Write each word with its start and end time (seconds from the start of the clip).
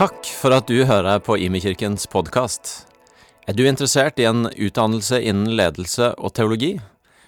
Takk 0.00 0.24
for 0.32 0.54
at 0.56 0.64
du 0.64 0.78
hører 0.88 1.18
på 1.20 1.34
Imekirkens 1.36 2.06
podkast. 2.08 2.70
Er 3.44 3.52
du 3.52 3.66
interessert 3.68 4.16
i 4.16 4.24
en 4.24 4.46
utdannelse 4.48 5.18
innen 5.20 5.50
ledelse 5.58 6.06
og 6.16 6.32
teologi? 6.38 6.70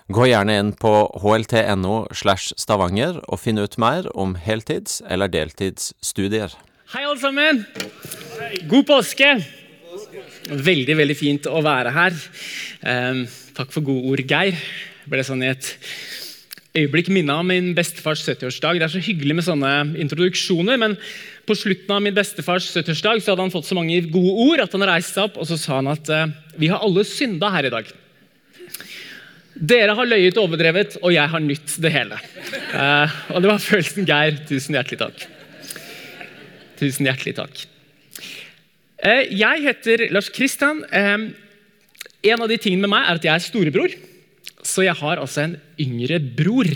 Gå 0.09 0.31
gjerne 0.31 0.55
inn 0.57 0.71
på 0.81 0.93
hlt.no 1.21 1.99
slash 2.17 2.57
stavanger 2.57 3.19
og 3.27 3.43
finn 3.43 3.61
ut 3.61 3.77
mer 3.77 4.09
om 4.17 4.33
heltids- 4.41 5.03
eller 5.05 5.29
deltidsstudier. 5.29 6.55
Hei, 6.95 7.03
alle 7.05 7.21
sammen! 7.21 7.61
God 8.73 8.89
påske! 8.89 9.35
Veldig 10.49 10.97
veldig 11.03 11.19
fint 11.19 11.51
å 11.53 11.61
være 11.69 11.93
her. 11.93 12.17
Um, 12.89 13.27
takk 13.53 13.77
for 13.77 13.85
gode 13.85 14.15
ord, 14.15 14.25
Geir. 14.25 14.57
Ble 15.13 15.29
sånn 15.29 15.45
i 15.45 15.53
et 15.53 15.75
øyeblikk 16.73 17.13
minna 17.13 17.37
om 17.43 17.53
min 17.53 17.75
bestefars 17.77 18.25
70-årsdag. 18.25 18.81
Det 18.81 18.89
er 18.89 18.95
så 18.97 19.05
hyggelig 19.05 19.37
med 19.43 19.49
sånne 19.51 19.75
introduksjoner, 20.07 20.81
men 20.81 20.97
på 21.53 21.59
slutten 21.59 21.93
av 21.93 22.01
min 22.01 22.15
bestefars 22.17 22.71
70-årsdag 22.73 23.21
hadde 23.27 23.45
han 23.45 23.53
fått 23.53 23.67
så 23.69 23.77
mange 23.77 23.99
gode 24.09 24.33
ord 24.47 24.63
at 24.63 24.73
han 24.73 24.85
reiste 24.89 25.19
seg 25.19 25.27
opp 25.29 25.41
og 25.43 25.49
så 25.51 25.59
sa 25.61 25.81
han 25.81 25.91
at 25.93 26.09
uh, 26.09 26.31
vi 26.57 26.71
har 26.73 26.81
alle 26.85 27.05
synda 27.05 27.51
her 27.53 27.69
i 27.69 27.73
dag. 27.75 27.91
Dere 29.53 29.93
har 29.99 30.09
løyet 30.09 30.39
og 30.41 30.47
overdrevet, 30.47 30.97
og 31.05 31.13
jeg 31.13 31.29
har 31.29 31.43
nytt 31.45 31.75
det 31.85 31.93
hele. 31.93 32.17
Uh, 32.73 33.13
og 33.35 33.45
det 33.45 33.51
var 33.51 33.61
følelsen 33.61 34.09
Geir. 34.09 34.39
Tusen 34.49 34.79
hjertelig 34.79 35.01
takk. 35.03 35.27
Tusen 36.81 37.11
hjertelig 37.11 37.37
takk. 37.37 37.61
Uh, 39.05 39.23
jeg 39.29 39.67
heter 39.67 40.07
Lars 40.15 40.33
Kristian. 40.33 40.81
En 40.89 42.41
av 42.41 42.49
de 42.49 42.57
tingene 42.57 42.87
med 42.87 42.95
meg 42.95 43.11
er 43.11 43.21
at 43.21 43.29
jeg 43.29 43.35
er 43.35 43.45
storebror. 43.45 43.99
Så 44.63 44.85
jeg 44.87 44.95
har 44.95 45.19
altså 45.19 45.43
en 45.43 45.57
yngre 45.83 46.21
bror. 46.23 46.69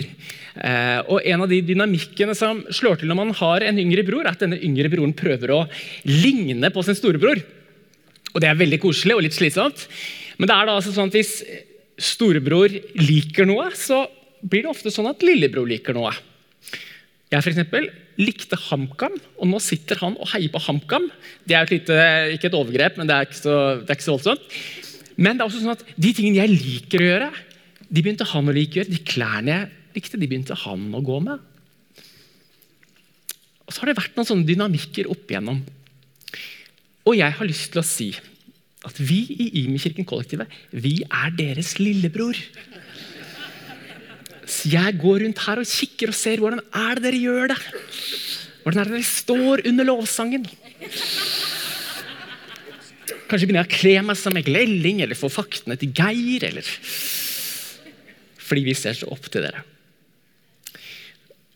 og 1.07 1.21
En 1.23 1.43
av 1.45 1.51
de 1.51 1.61
dynamikkene 1.63 2.35
som 2.35 2.63
slår 2.73 2.99
til 2.99 3.11
når 3.11 3.19
man 3.21 3.35
har 3.39 3.63
en 3.63 3.79
yngre 3.79 4.03
bror, 4.07 4.25
er 4.25 4.35
at 4.35 4.43
denne 4.43 4.59
yngre 4.59 4.91
broren 4.91 5.15
prøver 5.15 5.53
å 5.55 5.61
ligne 6.09 6.71
på 6.73 6.83
sin 6.83 6.97
storebror. 6.99 7.39
Og 8.33 8.43
Det 8.43 8.49
er 8.49 8.59
veldig 8.59 8.81
koselig 8.83 9.15
og 9.15 9.23
litt 9.23 9.37
slitsomt. 9.37 9.87
Men 10.37 10.49
det 10.49 10.55
er 10.55 10.67
da 10.67 10.75
altså 10.77 10.93
sånn 10.93 11.09
at 11.09 11.17
hvis 11.17 11.39
storebror 11.97 12.75
liker 12.99 13.47
noe, 13.49 13.71
så 13.73 14.03
blir 14.43 14.65
det 14.65 14.73
ofte 14.73 14.93
sånn 14.93 15.09
at 15.09 15.23
lillebror 15.25 15.65
liker 15.69 15.95
noe. 15.97 16.11
Jeg 17.27 17.43
for 17.43 17.51
eksempel, 17.51 17.89
likte 18.21 18.57
HamKam, 18.69 19.15
og 19.37 19.49
nå 19.49 19.59
sitter 19.63 19.99
han 19.99 20.15
og 20.15 20.29
heier 20.31 20.51
på 20.53 20.61
HamKam. 20.63 21.09
Det 21.47 21.57
er 21.57 21.65
et 21.65 21.73
lite, 21.75 21.97
ikke 22.37 22.49
et 22.49 22.57
overgrep, 22.57 22.99
men 22.99 23.09
det 23.09 23.17
er 23.17 23.27
ikke 23.27 24.05
så 24.05 24.15
voldsomt. 24.15 24.45
Men 25.17 25.35
det 25.35 25.43
er 25.43 25.49
også 25.49 25.63
sånn 25.63 25.73
at 25.73 25.83
de 25.97 26.13
tingene 26.13 26.43
jeg 26.43 26.53
liker 26.53 27.03
å 27.03 27.09
gjøre, 27.09 27.29
de 27.87 28.03
begynte 28.03 28.27
han 28.27 28.49
å 28.49 28.55
like 28.55 28.79
gjøre. 28.79 28.91
De 28.91 29.03
klærne 29.07 29.53
jeg 29.53 29.69
likte, 29.97 30.19
de 30.19 30.29
begynte 30.29 30.57
han 30.65 30.87
å 30.95 31.03
gå 31.05 31.19
med. 31.23 31.43
Og 33.67 33.73
Så 33.73 33.81
har 33.81 33.91
det 33.91 33.99
vært 33.99 34.15
noen 34.17 34.29
sånne 34.29 34.47
dynamikker 34.47 35.09
opp 35.11 35.31
igjennom. 35.31 35.61
Og 37.07 37.15
jeg 37.17 37.35
har 37.39 37.47
lyst 37.47 37.71
til 37.73 37.81
å 37.81 37.87
si 37.87 38.09
at 38.87 38.99
vi 39.01 39.19
i 39.33 39.47
Imi-kirken 39.63 40.07
Kollektivet 40.07 40.51
vi 40.71 40.99
er 41.03 41.33
deres 41.35 41.75
lillebror. 41.81 42.37
Så 44.47 44.71
jeg 44.71 44.99
går 45.01 45.25
rundt 45.25 45.43
her 45.43 45.59
og 45.59 45.67
kikker 45.67 46.13
og 46.13 46.15
ser 46.15 46.39
hvordan 46.39 46.63
er 46.63 46.99
det 46.99 47.09
dere 47.09 47.23
gjør 47.23 47.51
det. 47.51 47.59
Hvordan 48.63 48.81
er 48.81 48.89
det 48.89 48.95
dere 48.97 49.09
står 49.09 49.65
under 49.71 49.87
lovsangen? 49.87 50.47
Kanskje 53.27 53.47
begynner 53.47 53.65
jeg 53.65 53.71
å 53.71 53.75
kle 53.75 53.95
meg 54.07 54.19
som 54.19 54.39
Egil 54.39 54.59
Elling 54.61 55.01
eller 55.03 55.19
få 55.19 55.31
faktene 55.31 55.79
til 55.79 55.91
Geir. 55.95 56.47
eller... 56.47 56.75
Fordi 58.47 58.63
vi 58.65 58.75
ser 58.77 58.95
så 58.97 59.09
opp 59.11 59.27
til 59.31 59.43
dere. 59.43 59.63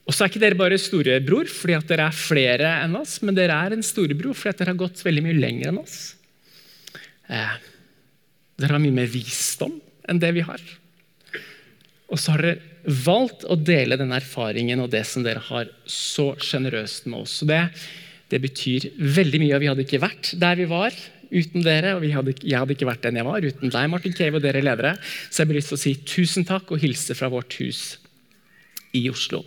Og 0.07 0.16
så 0.16 0.25
er 0.25 0.31
ikke 0.31 0.41
dere 0.41 0.59
bare 0.59 0.79
storebror 0.81 1.47
fordi 1.47 1.75
at 1.78 1.91
dere 1.91 2.09
er 2.09 2.18
flere 2.18 2.72
enn 2.84 2.97
oss, 3.00 3.19
men 3.24 3.38
dere 3.38 3.56
er 3.56 3.75
en 3.75 3.85
storebror 3.85 4.35
fordi 4.35 4.52
at 4.52 4.63
dere 4.63 4.74
har 4.74 4.81
gått 4.81 5.03
veldig 5.06 5.24
mye 5.24 5.38
lenger 5.38 5.72
enn 5.72 5.79
oss. 5.79 6.00
Eh, 7.31 7.53
dere 8.59 8.75
har 8.75 8.84
mye 8.84 8.97
mer 8.97 9.09
visdom 9.12 9.78
enn 10.09 10.19
det 10.19 10.34
vi 10.35 10.44
har. 10.46 10.62
Og 12.12 12.19
så 12.19 12.35
har 12.35 12.44
dere 12.44 12.96
valgt 13.06 13.46
å 13.46 13.56
dele 13.56 13.96
den 14.00 14.12
erfaringen 14.16 14.81
og 14.81 14.90
det 14.91 15.03
som 15.08 15.23
dere 15.23 15.44
har 15.52 15.69
så 15.85 16.31
sjenerøst 16.41 17.08
med 17.08 17.22
oss. 17.23 17.38
Og 17.46 17.52
det, 17.52 17.62
det, 18.34 18.41
betyr 18.41 18.90
veldig 18.97 19.41
mye. 19.44 19.56
og 19.56 19.63
Vi 19.63 19.69
hadde 19.69 19.85
ikke 19.85 20.02
vært 20.02 20.34
der 20.41 20.59
vi 20.59 20.68
var 20.72 20.97
uten 21.31 21.63
dere, 21.65 21.95
og 21.95 22.05
hadde, 22.05 22.35
jeg 22.43 22.59
hadde 22.59 22.75
ikke 22.75 22.89
vært 22.89 23.07
den 23.07 23.19
jeg 23.19 23.27
var 23.27 23.47
uten 23.47 23.73
deg, 23.73 23.89
Martin 23.91 24.15
Cave, 24.17 24.37
og 24.37 24.43
dere 24.43 24.63
ledere. 24.63 24.93
Så 25.29 25.41
jeg 25.41 25.51
har 25.51 25.59
lyst 25.59 25.73
til 25.73 25.79
å 25.79 25.83
si 25.85 25.95
tusen 26.03 26.47
takk 26.47 26.71
og 26.71 26.83
hilse 26.83 27.17
fra 27.17 27.31
vårt 27.31 27.57
hus 27.61 27.81
i 28.97 29.07
Oslo. 29.11 29.43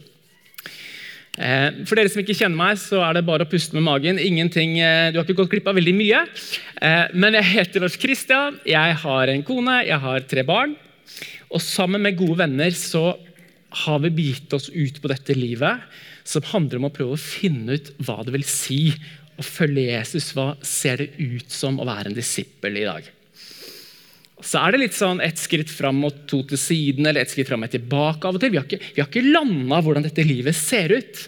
Eh, 1.34 1.82
for 1.82 1.98
dere 1.98 2.10
som 2.12 2.22
ikke 2.22 2.36
kjenner 2.38 2.58
meg, 2.58 2.78
så 2.78 3.00
er 3.02 3.16
det 3.16 3.26
bare 3.26 3.46
å 3.46 3.50
puste 3.50 3.74
med 3.74 3.86
magen. 3.86 4.20
Ingenting, 4.22 4.78
eh, 4.78 5.10
du 5.10 5.18
har 5.18 5.26
ikke 5.26 5.40
gått 5.42 5.50
glipp 5.50 5.68
av 5.68 5.74
veldig 5.74 5.94
mye. 5.98 6.22
Eh, 6.80 7.06
men 7.12 7.34
jeg 7.34 7.50
heter 7.50 7.82
Lars 7.82 7.98
Kristian, 7.98 8.60
jeg 8.64 8.94
har 9.02 9.28
en 9.28 9.42
kone, 9.42 9.82
jeg 9.86 9.98
har 9.98 10.20
tre 10.20 10.44
barn. 10.46 10.76
Og 11.50 11.60
sammen 11.60 12.02
med 12.02 12.16
gode 12.16 12.38
venner 12.38 12.70
så 12.70 13.18
har 13.84 13.98
vi 13.98 14.10
begitt 14.14 14.52
oss 14.54 14.70
ut 14.70 15.00
på 15.02 15.10
dette 15.10 15.34
livet 15.34 15.82
som 16.24 16.46
handler 16.54 16.78
om 16.78 16.88
å 16.88 16.94
prøve 16.94 17.18
å 17.18 17.20
finne 17.20 17.76
ut 17.76 17.90
hva 18.06 18.22
det 18.24 18.32
vil 18.32 18.46
si 18.46 18.94
å 19.38 19.44
følge 19.46 19.88
Jesus. 19.90 20.32
Hva 20.36 20.54
ser 20.64 21.02
det 21.02 21.10
ut 21.18 21.50
som 21.52 21.80
å 21.80 21.88
være 21.88 22.10
en 22.10 22.16
disippel 22.16 22.80
i 22.80 22.86
dag? 22.86 23.10
Så 24.44 24.60
er 24.60 24.74
det 24.74 24.82
litt 24.82 24.96
sånn 24.96 25.22
ett 25.24 25.40
skritt 25.40 25.70
fram 25.72 26.02
og 26.04 26.24
to 26.28 26.42
til 26.50 26.60
siden, 26.60 27.06
eller 27.06 27.24
ett 27.24 27.32
skritt 27.32 27.48
fram 27.48 27.64
og 27.64 27.72
tilbake. 27.72 28.28
av 28.28 28.36
og 28.36 28.42
til. 28.42 28.52
Vi 28.52 28.60
har 28.60 28.66
ikke, 28.68 28.82
vi 28.96 29.04
ikke 29.04 29.26
landa 29.26 29.80
hvordan 29.80 30.04
dette 30.04 30.26
livet 30.26 30.56
ser 30.58 30.92
ut. 30.92 31.26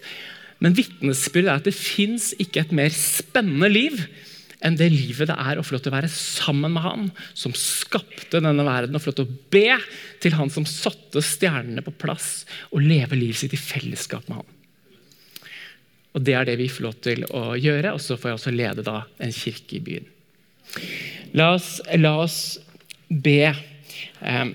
Men 0.61 0.77
vitnesbyrdet 0.77 1.51
er 1.51 1.61
at 1.61 1.69
det 1.69 1.77
fins 1.77 2.33
ikke 2.41 2.65
et 2.65 2.75
mer 2.77 2.93
spennende 2.95 3.71
liv 3.73 4.01
enn 4.65 4.77
det 4.79 4.89
livet 4.89 5.29
det 5.29 5.37
er 5.37 5.61
å 5.61 5.65
få 5.65 5.77
lov 5.77 5.83
til 5.85 5.93
å 5.93 5.97
være 5.99 6.11
sammen 6.11 6.73
med 6.75 6.83
Han 6.83 7.09
som 7.37 7.53
skapte 7.57 8.41
denne 8.41 8.65
verden, 8.67 8.97
og 8.97 9.05
få 9.05 9.13
lov 9.13 9.19
til 9.19 9.29
å 9.29 9.39
be 9.53 9.77
til 10.25 10.37
Han 10.39 10.53
som 10.53 10.67
satte 10.69 11.23
stjernene 11.23 11.85
på 11.85 11.95
plass, 12.01 12.47
og 12.73 12.85
leve 12.85 13.19
livet 13.21 13.43
sitt 13.43 13.57
i 13.57 13.61
fellesskap 13.61 14.27
med 14.31 14.41
Han. 14.41 14.56
Og 16.17 16.25
Det 16.25 16.33
er 16.33 16.47
det 16.49 16.57
vi 16.57 16.71
får 16.73 16.87
lov 16.87 16.95
til 17.05 17.27
å 17.37 17.43
gjøre, 17.61 17.93
og 17.93 18.01
så 18.01 18.17
får 18.17 18.31
jeg 18.31 18.39
også 18.39 18.55
lede 18.55 18.85
da 18.87 19.03
en 19.21 19.35
kirke 19.37 19.77
i 19.77 19.83
byen. 19.85 20.07
La 21.37 21.51
oss, 21.55 21.77
la 22.01 22.15
oss 22.23 22.39
be. 23.09 23.53
Ehm, 24.25 24.55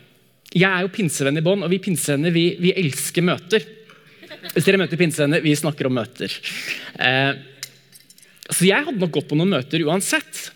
jeg 0.52 0.68
er 0.68 0.82
jo 0.84 0.94
pinsevenn 0.96 1.38
i 1.38 1.44
bånn, 1.46 1.62
og 1.64 1.70
vi 1.72 1.80
pinsevenner 1.84 2.34
vi, 2.34 2.48
vi, 2.60 2.74
elsker 2.82 3.26
møter. 3.26 3.68
Hvis 4.52 4.66
dere 4.66 4.80
møter 4.82 5.00
pinsevenner, 5.00 5.44
vi 5.46 5.54
snakker 5.56 5.88
om 5.88 5.96
møter. 6.00 6.34
Ehm, 6.98 7.46
så 8.50 8.66
jeg 8.68 8.88
hadde 8.88 9.00
nok 9.00 9.14
gått 9.20 9.30
på 9.30 9.38
noen 9.38 9.54
møter 9.54 9.86
uansett. 9.86 10.48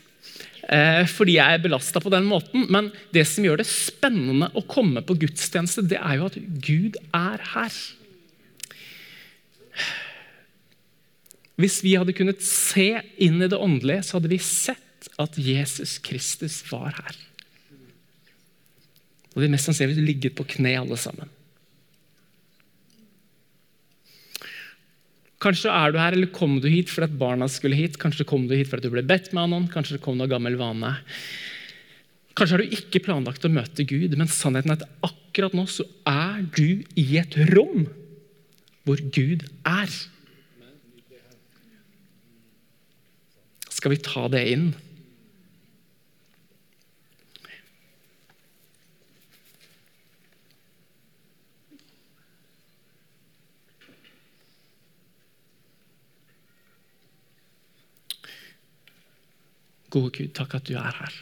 Ehm, 0.73 1.05
fordi 1.11 1.37
jeg 1.37 1.59
er 1.59 1.61
belasta 1.61 2.01
på 2.01 2.11
den 2.13 2.25
måten. 2.27 2.65
Men 2.73 2.89
det 3.13 3.27
som 3.29 3.45
gjør 3.45 3.61
det 3.61 3.69
spennende 3.69 4.49
å 4.57 4.65
komme 4.65 5.05
på 5.05 5.19
gudstjeneste, 5.21 5.85
det 5.85 6.01
er 6.01 6.17
jo 6.17 6.31
at 6.31 6.41
Gud 6.65 6.97
er 7.13 7.45
her. 7.53 7.77
Hvis 11.59 11.79
vi 11.85 11.95
hadde 11.95 12.15
kunnet 12.15 12.43
se 12.43 12.89
inn 13.23 13.39
i 13.39 13.47
det 13.51 13.59
åndelige, 13.59 14.03
så 14.03 14.17
hadde 14.17 14.31
vi 14.31 14.41
sett 14.43 15.07
at 15.21 15.37
Jesus 15.39 15.97
Kristus 16.03 16.59
var 16.67 16.91
her. 16.97 17.21
Og 19.35 19.43
vi 19.43 19.51
mest 19.51 19.67
sannsynlig 19.67 20.03
ligget 20.03 20.35
på 20.35 20.47
kne 20.55 20.75
alle 20.79 20.99
sammen. 20.99 21.31
Kanskje 25.43 25.69
er 25.69 25.91
du 25.91 25.99
her, 25.99 26.15
eller 26.15 26.31
kom 26.33 26.57
du 26.63 26.69
hit 26.71 26.89
fordi 26.89 27.11
at 27.11 27.17
barna 27.19 27.47
skulle 27.51 27.77
hit. 27.77 27.99
Kanskje 28.01 28.25
kom 28.27 28.47
du 28.49 28.55
hit 28.55 28.71
fordi 28.71 28.87
du 28.87 28.95
ble 28.95 29.03
bedt 29.05 29.31
med 29.35 29.43
av 29.43 29.51
noen. 29.51 29.67
Kanskje 29.71 29.97
det 29.97 30.05
kom 30.05 30.17
noen 30.17 30.31
gammel 30.31 30.55
vane. 30.59 30.95
Kanskje 32.35 32.57
har 32.57 32.63
du 32.63 32.75
ikke 32.75 33.03
planlagt 33.03 33.45
å 33.47 33.51
møte 33.51 33.85
Gud, 33.87 34.15
men 34.19 34.31
sannheten 34.31 34.73
er 34.73 34.81
at 34.81 35.05
akkurat 35.07 35.53
nå 35.55 35.67
så 35.71 35.85
er 36.09 36.41
du 36.55 36.83
i 36.99 37.05
et 37.21 37.37
rom 37.53 37.85
hvor 38.87 38.99
Gud 39.15 39.45
er. 39.67 39.91
Skal 43.85 43.93
vi 43.93 44.01
ta 44.01 44.21
det 44.33 44.39
inn? 44.49 44.69
Gode 59.93 60.09
Gud, 60.17 60.33
takk 60.33 60.57
at 60.57 60.65
du 60.65 60.73
er 60.81 60.89
her. 60.89 61.21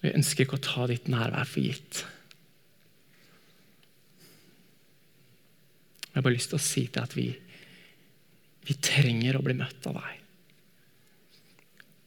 Jeg 0.00 0.16
ønsker 0.16 0.48
ikke 0.48 0.56
å 0.56 0.64
ta 0.70 0.88
ditt 0.88 1.12
nærvær 1.12 1.44
for 1.52 1.68
gitt. 1.68 2.06
Jeg 6.08 6.16
har 6.16 6.24
bare 6.24 6.38
lyst 6.40 6.56
til 6.56 6.62
å 6.62 6.64
si 6.72 6.88
til 6.88 7.04
at 7.04 7.20
vi, 7.20 7.28
vi 8.66 8.76
trenger 8.78 9.38
å 9.38 9.44
bli 9.44 9.56
møtt 9.58 9.88
av 9.90 9.98
deg. 9.98 10.18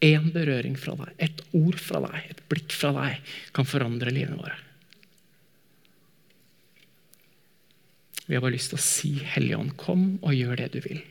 Én 0.06 0.30
berøring 0.36 0.76
fra 0.80 0.96
deg, 1.00 1.12
et 1.18 1.42
ord 1.58 1.80
fra 1.82 2.02
deg, 2.06 2.30
et 2.30 2.44
blikk 2.52 2.76
fra 2.76 2.92
deg 2.96 3.36
kan 3.56 3.68
forandre 3.68 4.14
livene 4.14 4.40
våre. 4.40 4.58
Vi 8.26 8.34
har 8.34 8.42
bare 8.42 8.56
lyst 8.56 8.72
til 8.74 8.80
å 8.80 8.86
si, 8.86 9.12
Hellige 9.36 9.60
Ånd, 9.60 9.76
kom 9.78 10.06
og 10.22 10.34
gjør 10.34 10.58
det 10.64 10.72
du 10.74 10.80
vil. 10.86 11.02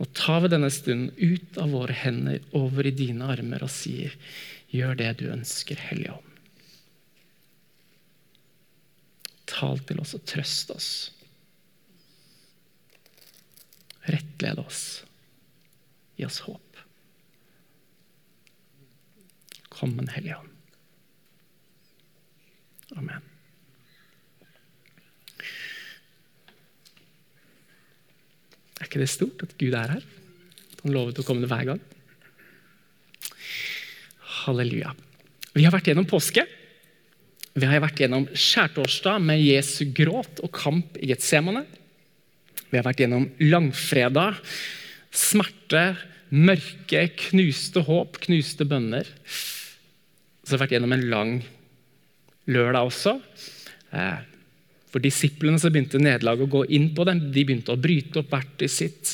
Nå 0.00 0.08
tar 0.16 0.42
vi 0.42 0.50
denne 0.50 0.70
stunden 0.74 1.12
ut 1.20 1.58
av 1.62 1.70
våre 1.70 1.94
hender, 1.94 2.40
over 2.58 2.86
i 2.88 2.94
dine 2.94 3.28
armer 3.30 3.62
og 3.62 3.70
sier, 3.70 4.14
gjør 4.74 4.98
det 4.98 5.12
du 5.20 5.28
ønsker, 5.30 5.78
Hellige 5.90 6.16
Ånd. 6.16 6.30
Tal 9.54 9.78
til 9.86 10.00
oss 10.02 10.16
og 10.16 10.24
trøst 10.26 10.72
oss. 10.74 10.90
Rettled 14.10 14.60
oss. 14.60 15.04
Gi 16.16 16.26
oss 16.26 16.42
håp. 16.46 16.80
Kom, 19.74 19.96
en 19.98 20.10
Hellige 20.12 20.36
Ånd. 20.38 20.50
Amen. 22.94 23.24
Er 28.78 28.86
ikke 28.86 29.02
det 29.02 29.10
stort 29.10 29.42
at 29.46 29.56
Gud 29.58 29.74
er 29.74 29.96
her? 29.96 30.04
Han 30.84 30.94
lovet 30.94 31.18
å 31.18 31.24
komme 31.26 31.42
det 31.42 31.50
hver 31.50 31.72
gang. 31.72 31.80
Halleluja. 34.44 34.92
Vi 35.54 35.64
har 35.64 35.72
vært 35.72 35.88
gjennom 35.88 36.06
påske. 36.10 36.44
Vi 37.54 37.66
har 37.70 37.82
vært 37.82 38.02
gjennom 38.02 38.26
skjærtorsdag 38.34 39.22
med 39.22 39.40
Jesu 39.40 39.86
gråt 39.94 40.42
og 40.44 40.52
kamp 40.54 40.98
i 40.98 41.08
Getsemane. 41.12 41.64
Vi 42.70 42.78
har 42.78 42.86
vært 42.86 43.04
gjennom 43.04 43.28
langfredag, 43.44 44.40
smerte, 45.14 45.84
mørke, 46.34 47.06
knuste 47.28 47.84
håp, 47.86 48.18
knuste 48.24 48.66
bønner. 48.68 49.08
Så 50.44 50.54
har 50.54 50.58
vi 50.58 50.62
vært 50.64 50.76
gjennom 50.76 50.96
en 50.96 51.06
lang 51.12 51.34
lørdag 52.50 52.90
også. 52.90 53.18
Eh, 53.94 54.24
for 54.92 55.02
disiplene 55.02 55.58
så 55.58 55.70
begynte 55.74 56.02
nederlaget 56.02 56.46
å 56.46 56.52
gå 56.58 56.64
inn 56.76 56.90
på 56.94 57.06
dem. 57.08 57.22
De 57.34 57.46
begynte 57.46 57.74
å 57.74 57.80
bryte 57.80 58.20
opp 58.20 58.34
hvert 58.34 58.66
i 58.66 58.70
sitt. 58.70 59.12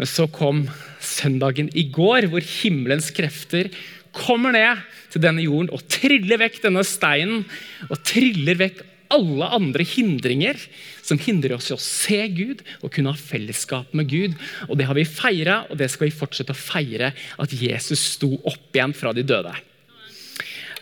Men 0.00 0.08
så 0.08 0.28
kom 0.32 0.64
søndagen 1.04 1.68
i 1.76 1.84
går, 1.92 2.30
hvor 2.32 2.44
himmelens 2.44 3.10
krefter 3.14 3.70
kommer 4.12 4.52
ned 4.52 4.80
til 5.12 5.24
denne 5.24 5.44
jorden 5.44 5.70
og 5.72 5.84
triller 5.90 6.40
vekk 6.40 6.58
denne 6.66 6.84
steinen 6.84 7.44
og 7.88 8.00
triller 8.08 8.58
vekk 8.60 8.82
alle 9.12 9.48
andre 9.54 9.84
hindringer 9.86 10.60
som 11.04 11.20
hindrer 11.20 11.56
oss 11.56 11.70
i 11.70 11.76
å 11.76 11.80
se 11.82 12.20
Gud 12.32 12.62
og 12.80 12.92
kunne 12.94 13.12
ha 13.12 13.18
fellesskap 13.18 13.92
med 13.96 14.08
Gud. 14.10 14.38
Og 14.68 14.78
Det 14.78 14.86
har 14.88 14.98
vi 14.98 15.08
feira, 15.08 15.62
og 15.70 15.78
det 15.80 15.90
skal 15.92 16.08
vi 16.08 16.16
fortsette 16.16 16.54
å 16.54 16.58
feire, 16.58 17.12
at 17.12 17.52
Jesus 17.52 18.02
sto 18.16 18.34
opp 18.38 18.72
igjen 18.74 18.96
fra 18.96 19.12
de 19.16 19.26
døde. 19.26 19.54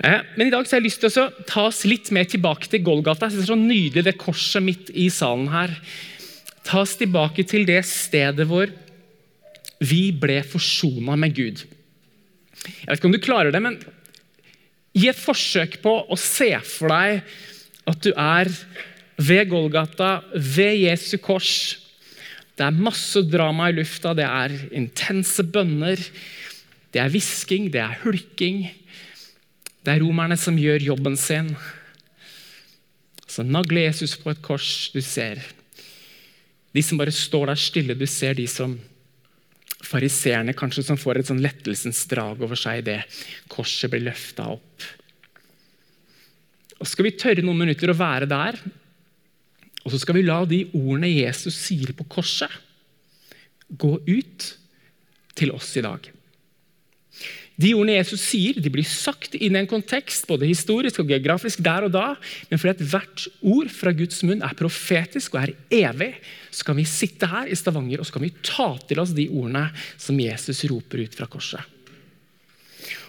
Eh, 0.00 0.21
men 0.37 0.49
i 0.49 0.53
dag 0.53 0.65
så 0.65 0.77
har 0.77 0.81
jeg 0.81 0.88
lyst 0.88 1.03
til 1.05 1.12
å 1.12 1.27
ta 1.49 1.67
oss 1.69 1.82
litt 1.88 2.09
mer 2.15 2.29
tilbake 2.31 2.71
til 2.73 2.85
Golgata. 2.87 3.29
Det 3.29 3.43
er 3.43 3.50
så 3.50 3.59
nydelig 3.59 4.06
det 4.06 4.21
korset 4.21 4.65
midt 4.65 4.93
i 4.97 5.11
salen 5.12 5.50
her. 5.53 5.75
Ta 6.65 6.85
oss 6.85 6.97
tilbake 7.00 7.44
til 7.49 7.67
det 7.69 7.83
stedet 7.88 8.47
hvor 8.49 8.71
vi 9.81 10.11
ble 10.12 10.41
forsona 10.44 11.17
med 11.21 11.37
Gud. 11.37 11.65
Jeg 12.61 12.88
vet 12.88 12.99
ikke 12.99 13.09
om 13.09 13.17
du 13.17 13.23
klarer 13.25 13.53
det, 13.53 13.62
men 13.65 13.79
gi 14.97 15.09
et 15.09 15.21
forsøk 15.21 15.79
på 15.85 15.93
å 16.11 16.19
se 16.21 16.53
for 16.67 16.93
deg 16.93 17.23
at 17.90 18.02
du 18.04 18.10
er 18.14 18.50
ved 19.20 19.50
Golgata, 19.50 20.20
ved 20.34 20.87
Jesu 20.87 21.19
kors. 21.22 21.76
Det 22.56 22.66
er 22.66 22.76
masse 22.76 23.22
drama 23.28 23.70
i 23.70 23.76
lufta, 23.76 24.14
det 24.16 24.26
er 24.26 24.54
intense 24.76 25.44
bønner, 25.44 26.00
det 26.90 27.00
er 27.00 27.12
hvisking, 27.12 27.70
det 27.72 27.81
er 27.82 28.00
hulking. 28.02 28.64
Det 29.81 29.94
er 29.94 30.02
romerne 30.02 30.37
som 30.37 30.58
gjør 30.60 30.82
jobben 30.90 31.16
sin. 31.16 31.54
Så 33.31 33.44
nagler 33.46 33.87
Jesus 33.87 34.16
på 34.20 34.32
et 34.32 34.42
kors. 34.44 34.90
Du 34.92 35.00
ser 35.00 35.40
de 36.75 36.82
som 36.84 36.98
bare 37.00 37.14
står 37.14 37.50
der 37.50 37.60
stille. 37.60 37.96
Du 37.96 38.06
ser 38.10 38.34
de 38.37 38.46
som 38.50 38.76
fariseerne 39.87 40.54
kanskje 40.54 40.84
som 40.87 40.98
får 41.00 41.20
et 41.20 41.31
sånn 41.31 41.42
lettelsens 41.42 42.02
drag 42.10 42.42
over 42.42 42.58
seg 42.58 42.82
idet 42.82 43.00
korset 43.50 43.90
blir 43.90 44.04
løfta 44.10 44.50
opp. 44.52 44.84
Og 46.81 46.88
Skal 46.88 47.06
vi 47.06 47.17
tørre 47.19 47.44
noen 47.44 47.61
minutter 47.61 47.93
å 47.93 47.99
være 47.99 48.29
der, 48.31 48.56
og 49.81 49.93
så 49.93 50.00
skal 50.00 50.19
vi 50.19 50.27
la 50.27 50.43
de 50.49 50.65
ordene 50.77 51.09
Jesus 51.09 51.56
sier 51.56 51.93
på 51.97 52.05
korset, 52.09 52.53
gå 53.71 53.94
ut 54.05 54.49
til 55.38 55.53
oss 55.56 55.71
i 55.79 55.85
dag. 55.85 56.09
De 57.61 57.73
ordene 57.77 57.99
Jesus 57.99 58.23
sier, 58.25 58.56
de 58.56 58.73
blir 58.73 58.87
sagt 58.88 59.35
inn 59.37 59.56
i 59.56 59.61
en 59.61 59.69
kontekst, 59.69 60.25
både 60.29 60.49
historisk 60.49 61.03
og 61.03 61.11
geografisk, 61.12 61.61
der 61.65 61.85
og 61.85 61.93
da. 61.93 62.06
Men 62.49 62.61
fordi 62.61 62.87
hvert 62.88 63.26
ord 63.44 63.73
fra 63.75 63.93
Guds 63.97 64.23
munn 64.25 64.44
er 64.47 64.56
profetisk 64.56 65.37
og 65.37 65.43
er 65.43 65.53
evig, 65.83 66.15
så 66.55 66.65
kan 66.71 66.79
vi 66.79 66.87
sitte 66.88 67.29
her 67.29 67.50
i 67.50 67.59
Stavanger 67.59 68.00
og 68.00 68.09
så 68.09 68.17
kan 68.17 68.25
vi 68.25 68.33
ta 68.41 68.71
til 68.88 69.03
oss 69.03 69.12
de 69.17 69.29
ordene 69.29 69.67
som 70.00 70.21
Jesus 70.21 70.65
roper 70.73 71.05
ut 71.05 71.19
fra 71.19 71.29
korset. 71.29 71.76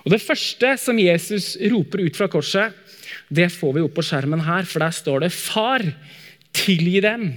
Og 0.04 0.12
Det 0.12 0.20
første 0.24 0.74
som 0.82 1.00
Jesus 1.00 1.54
roper 1.72 2.04
ut 2.04 2.18
fra 2.18 2.28
korset, 2.32 2.76
det 3.32 3.48
får 3.54 3.78
vi 3.78 3.84
opp 3.86 3.96
på 3.96 4.04
skjermen 4.06 4.44
her, 4.44 4.68
for 4.68 4.84
der 4.84 4.96
står 4.96 5.24
det 5.24 5.32
'Far, 5.32 5.86
tilgi 6.52 7.00
dem, 7.02 7.30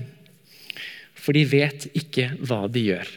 for 1.15 1.33
de 1.33 1.45
vet 1.47 1.87
ikke 1.95 2.35
hva 2.43 2.67
de 2.69 2.89
gjør'. 2.91 3.13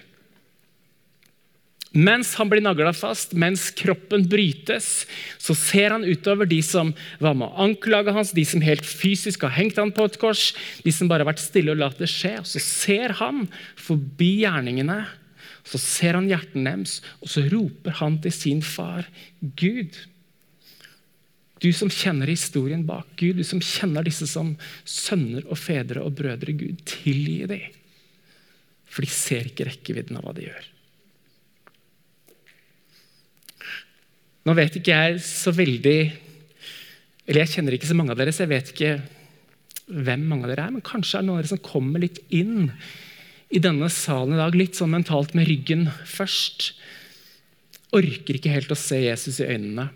Mens 1.98 2.36
han 2.38 2.50
blir 2.52 2.62
nagla 2.62 2.92
fast, 2.94 3.32
mens 3.34 3.70
kroppen 3.72 4.28
brytes, 4.30 5.08
så 5.42 5.56
ser 5.58 5.96
han 5.96 6.06
utover 6.06 6.46
de 6.46 6.60
som 6.62 6.92
var 7.24 7.34
med 7.34 7.48
å 7.48 7.64
anklage 7.64 8.14
hans, 8.14 8.36
de 8.36 8.44
som 8.46 8.62
helt 8.62 8.86
fysisk 8.86 9.48
har 9.48 9.56
hengt 9.56 9.80
han 9.80 9.94
på 9.96 10.06
et 10.06 10.20
kors, 10.22 10.52
de 10.84 10.94
som 10.94 11.10
bare 11.10 11.26
har 11.26 11.32
vært 11.32 11.42
stille 11.42 11.74
og 11.74 11.80
latt 11.82 11.98
det 11.98 12.12
skje. 12.12 12.36
Og 12.44 12.46
Så 12.46 12.62
ser 12.62 13.16
han 13.18 13.48
forbi 13.80 14.44
gjerningene, 14.44 15.00
så 15.68 15.80
ser 15.82 16.20
han 16.20 16.30
hjertene 16.30 16.76
deres, 16.76 17.00
og 17.24 17.32
så 17.32 17.48
roper 17.50 17.98
han 18.04 18.20
til 18.22 18.36
sin 18.36 18.62
far, 18.62 19.08
Gud. 19.42 19.98
Du 21.64 21.72
som 21.74 21.90
kjenner 21.90 22.30
historien 22.30 22.84
bak 22.86 23.10
Gud, 23.18 23.40
du 23.40 23.46
som 23.48 23.62
kjenner 23.64 24.06
disse 24.06 24.28
som 24.30 24.54
sønner 24.86 25.46
og 25.50 25.58
fedre 25.58 26.04
og 26.06 26.14
brødre. 26.20 26.54
Gud, 26.58 26.84
tilgi 26.86 27.48
dem. 27.50 27.78
For 28.88 29.06
de 29.06 29.12
ser 29.12 29.50
ikke 29.50 29.68
rekkevidden 29.68 30.20
av 30.20 30.26
hva 30.26 30.36
de 30.38 30.46
gjør. 30.48 30.68
Nå 34.48 34.56
vet 34.56 34.78
ikke 34.80 34.96
jeg 34.96 35.20
så 35.26 35.52
veldig 35.52 36.00
Eller 37.28 37.42
jeg 37.42 37.58
kjenner 37.58 37.76
ikke 37.76 37.90
så 37.90 37.96
mange 38.00 38.14
av 38.14 38.20
dere, 38.22 38.32
så 38.32 38.46
jeg 38.46 38.54
vet 38.54 38.70
ikke 38.72 38.94
hvem 39.88 40.22
mange 40.30 40.46
av 40.48 40.54
dere 40.54 40.70
er. 40.70 40.76
Men 40.78 40.86
kanskje 40.86 41.18
er 41.18 41.26
det 41.26 41.28
noen 41.28 41.40
av 41.40 41.44
dere 41.44 41.52
som 41.52 41.66
kommer 41.66 42.00
litt 42.00 42.22
inn 42.32 42.70
i 43.52 43.60
denne 43.64 43.90
salen 43.92 44.36
i 44.36 44.40
dag, 44.40 44.56
litt 44.56 44.80
sånn 44.80 44.94
mentalt 44.94 45.34
med 45.36 45.48
ryggen 45.50 45.90
først. 46.08 46.70
Orker 47.96 48.40
ikke 48.40 48.54
helt 48.54 48.72
å 48.72 48.80
se 48.80 49.02
Jesus 49.04 49.42
i 49.44 49.50
øynene. 49.50 49.90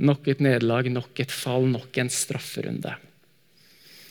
Nok 0.00 0.30
et 0.32 0.40
nederlag, 0.40 0.88
nok 0.92 1.20
et 1.20 1.32
fall, 1.32 1.66
nok 1.68 1.98
en 2.00 2.10
strafferunde. 2.12 2.94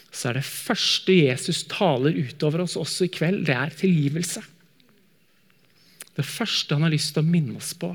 Så 0.10 0.29
er 0.29 0.39
det 0.39 0.46
første 0.46 1.13
Jesus 1.13 1.63
taler 1.69 2.17
utover 2.17 2.65
oss 2.65 2.77
også 2.79 3.08
i 3.08 3.13
kveld, 3.13 3.43
det 3.50 3.55
er 3.55 3.75
tilgivelse. 3.77 4.41
Det 6.17 6.25
første 6.25 6.75
han 6.75 6.86
har 6.86 6.93
lyst 6.93 7.13
til 7.15 7.24
å 7.24 7.29
minne 7.29 7.58
oss 7.62 7.72
på, 7.77 7.93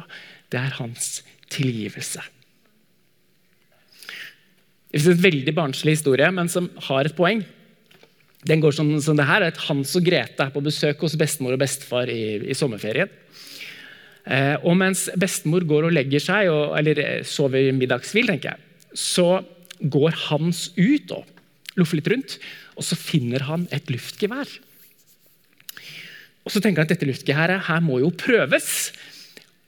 det 0.51 0.61
er 0.61 0.79
hans 0.79 1.19
tilgivelse. 1.53 2.23
Det 4.95 5.03
er 5.03 5.11
en 5.11 5.25
veldig 5.25 5.55
barnslig 5.57 5.97
historie, 5.97 6.31
men 6.31 6.49
som 6.51 6.71
har 6.87 7.09
et 7.09 7.17
poeng. 7.19 7.43
Den 8.47 8.61
går 8.63 8.77
som, 8.77 8.93
som 9.03 9.19
det 9.19 9.27
her, 9.27 9.43
at 9.43 9.59
Hans 9.67 9.95
og 9.99 10.05
Grete 10.07 10.45
er 10.45 10.53
på 10.53 10.63
besøk 10.63 11.01
hos 11.03 11.17
bestemor 11.19 11.57
og 11.57 11.63
bestefar 11.63 12.11
i, 12.13 12.37
i 12.53 12.57
sommerferien. 12.57 13.11
Eh, 14.25 14.57
og 14.65 14.79
mens 14.81 15.07
bestemor 15.21 15.67
går 15.69 15.89
og 15.89 15.95
legger 15.97 16.23
seg, 16.23 16.49
og, 16.53 16.73
eller 16.79 17.01
eh, 17.03 17.25
sover 17.29 17.69
middagshvil, 17.77 18.31
tenker 18.31 18.55
jeg, 18.55 18.91
så 18.97 19.29
går 19.81 20.17
Hans 20.29 20.71
ut 20.79 21.13
og 21.13 21.29
loffer 21.77 21.99
litt 21.99 22.11
rundt, 22.13 22.39
og 22.79 22.87
så 22.87 22.97
finner 22.99 23.45
han 23.49 23.67
et 23.75 23.91
luftgevær. 23.93 24.49
Og 26.45 26.53
så 26.53 26.61
tenker 26.61 26.83
han 26.83 26.89
at 26.89 26.95
dette 26.95 27.09
luftgeværet 27.09 27.67
her 27.69 27.85
må 27.85 28.01
jo 28.03 28.13
prøves. 28.15 28.93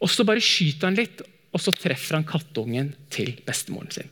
Og 0.02 0.12
så 0.12 0.26
bare 0.28 0.44
skyter 0.44 0.90
han 0.90 0.98
litt, 0.98 1.22
og 1.52 1.62
så 1.62 1.72
treffer 1.72 2.18
han 2.18 2.28
kattungen 2.28 2.92
til 3.12 3.32
bestemoren 3.46 3.92
sin. 3.94 4.10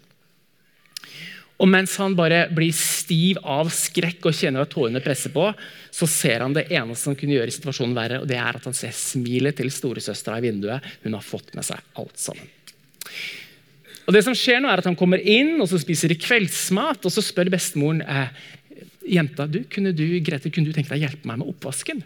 Og 1.63 1.71
Mens 1.71 1.95
han 2.03 2.17
bare 2.19 2.49
blir 2.51 2.75
stiv 2.75 3.39
av 3.41 3.69
skrekk 3.73 4.27
og 4.27 4.35
kjenner 4.35 4.65
at 4.65 4.73
tårene 4.75 5.03
presser 5.05 5.31
på, 5.35 5.47
så 5.95 6.09
ser 6.11 6.43
han 6.43 6.57
det 6.57 6.67
eneste 6.75 7.07
som 7.07 7.17
kunne 7.19 7.37
gjøre 7.37 7.55
situasjonen 7.55 7.95
verre, 7.95 8.19
og 8.23 8.27
det 8.31 8.41
er 8.41 8.59
at 8.59 8.67
han 8.67 8.75
ser 8.75 8.95
smilet 8.97 9.55
til 9.61 9.71
storesøstera 9.71 10.41
i 10.41 10.49
vinduet. 10.49 10.89
Hun 11.05 11.15
har 11.15 11.25
fått 11.25 11.55
med 11.55 11.67
seg 11.67 11.79
alt 12.01 12.19
sammen. 12.19 12.51
Og 14.05 14.13
det 14.13 14.25
som 14.27 14.35
skjer 14.37 14.59
nå 14.61 14.69
er 14.69 14.83
at 14.83 14.89
Han 14.91 14.99
kommer 14.99 15.23
inn 15.23 15.55
og 15.63 15.69
så 15.71 15.79
spiser 15.81 16.13
de 16.13 16.19
kveldsmat, 16.21 17.07
og 17.07 17.13
så 17.15 17.23
spør 17.25 17.49
bestemoren 17.55 18.03
eh, 18.03 18.35
jenta 19.15 19.47
du, 19.49 19.63
kunne 19.71 19.95
du, 19.97 20.05
Grete, 20.25 20.51
kunne 20.53 20.69
du 20.69 20.77
tenke 20.77 20.93
deg 20.93 20.99
å 20.99 21.07
hjelpe 21.07 21.31
meg 21.31 21.41
med 21.41 21.55
oppvasken. 21.55 22.03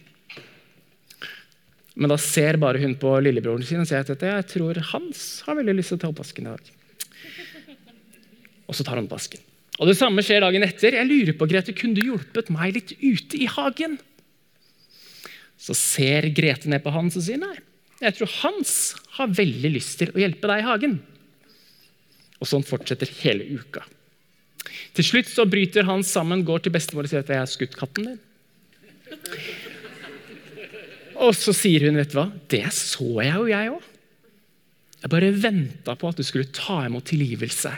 Men 1.99 2.13
da 2.13 2.19
ser 2.23 2.61
bare 2.63 2.79
hun 2.79 2.95
på 3.01 3.17
lillebroren 3.25 3.65
sin 3.67 3.83
og 3.83 3.89
sier 3.91 4.05
at 4.05 4.29
jeg 4.29 4.51
tror 4.53 4.79
Hans 4.93 5.25
har 5.49 5.59
veldig 5.59 5.81
lyst 5.81 5.91
til 5.91 5.99
å 5.99 6.05
ta 6.05 6.13
oppvasken 6.13 6.47
i 6.47 6.53
dag. 6.53 6.75
Og 8.69 8.77
så 8.77 8.85
tar 8.85 9.01
han 9.01 9.09
oppvasken. 9.09 9.41
Og 9.79 9.87
Det 9.89 9.97
samme 9.99 10.25
skjer 10.27 10.43
dagen 10.43 10.67
etter. 10.67 10.97
Jeg 10.99 11.09
lurer 11.09 11.37
på, 11.39 11.49
Grete, 11.51 11.75
Kunne 11.77 11.97
du 11.99 12.05
hjulpet 12.05 12.51
meg 12.55 12.75
litt 12.77 12.95
ute 12.99 13.39
i 13.39 13.49
hagen? 13.51 13.99
Så 15.59 15.75
ser 15.75 16.29
Grete 16.35 16.71
ned 16.71 16.83
på 16.85 16.93
Hans 16.95 17.19
og 17.19 17.25
sier 17.27 17.41
nei, 17.41 17.57
jeg 17.99 18.15
tror 18.15 18.31
Hans 18.45 18.73
har 19.17 19.31
veldig 19.35 19.71
lyst 19.75 19.97
til 19.99 20.13
å 20.15 20.21
hjelpe 20.23 20.47
deg 20.51 20.63
i 20.63 20.67
hagen. 20.69 20.99
Og 22.39 22.47
sånn 22.47 22.67
fortsetter 22.67 23.11
hele 23.25 23.47
uka. 23.59 23.83
Til 24.95 25.07
slutt 25.07 25.31
så 25.31 25.47
bryter 25.51 25.87
han 25.89 26.05
sammen, 26.07 26.45
går 26.47 26.63
til 26.63 26.75
bestemor 26.75 27.07
og 27.07 27.11
sier 27.11 27.25
at 27.25 27.33
jeg 27.33 27.43
har 27.43 27.51
skutt 27.51 27.75
katten 27.79 28.13
din. 28.13 28.21
Og 31.19 31.35
så 31.35 31.55
sier 31.57 31.89
hun, 31.89 31.99
vet 31.99 32.13
du 32.13 32.21
hva, 32.21 32.29
det 32.53 32.69
så 32.77 33.09
jeg 33.25 33.35
jo, 33.35 33.49
jeg 33.51 33.73
òg. 33.75 33.87
Jeg 34.99 35.11
bare 35.11 35.35
venta 35.35 35.95
på 35.99 36.11
at 36.11 36.19
du 36.19 36.27
skulle 36.27 36.55
ta 36.55 36.85
imot 36.87 37.07
tilgivelse 37.11 37.73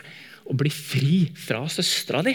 og 0.51 0.57
bli 0.59 0.71
fri 0.73 1.19
fra 1.39 1.63
søstera 1.71 2.23
di. 2.27 2.33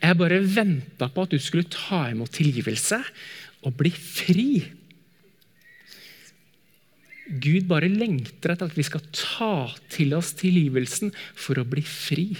Jeg 0.00 0.16
bare 0.16 0.40
venta 0.44 1.08
på 1.12 1.24
at 1.24 1.32
du 1.32 1.40
skulle 1.40 1.68
ta 1.72 2.06
imot 2.12 2.32
tilgivelse 2.36 3.00
og 3.64 3.74
bli 3.80 3.92
fri. 3.92 4.50
Gud 7.30 7.68
bare 7.70 7.90
lengter 7.92 8.54
etter 8.54 8.70
at 8.70 8.78
vi 8.78 8.84
skal 8.86 9.04
ta 9.14 9.52
til 9.92 10.16
oss 10.16 10.32
tilgivelsen 10.40 11.12
for 11.38 11.60
å 11.60 11.68
bli 11.68 11.84
fri. 11.86 12.32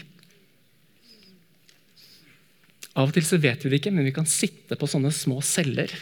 Av 2.98 3.06
og 3.06 3.14
til 3.14 3.24
så 3.24 3.38
vet 3.40 3.62
vi 3.62 3.70
det 3.70 3.78
ikke, 3.80 3.92
men 3.94 4.08
vi 4.08 4.16
kan 4.16 4.26
sitte 4.26 4.76
på 4.76 4.88
sånne 4.90 5.12
små 5.14 5.38
celler 5.46 5.92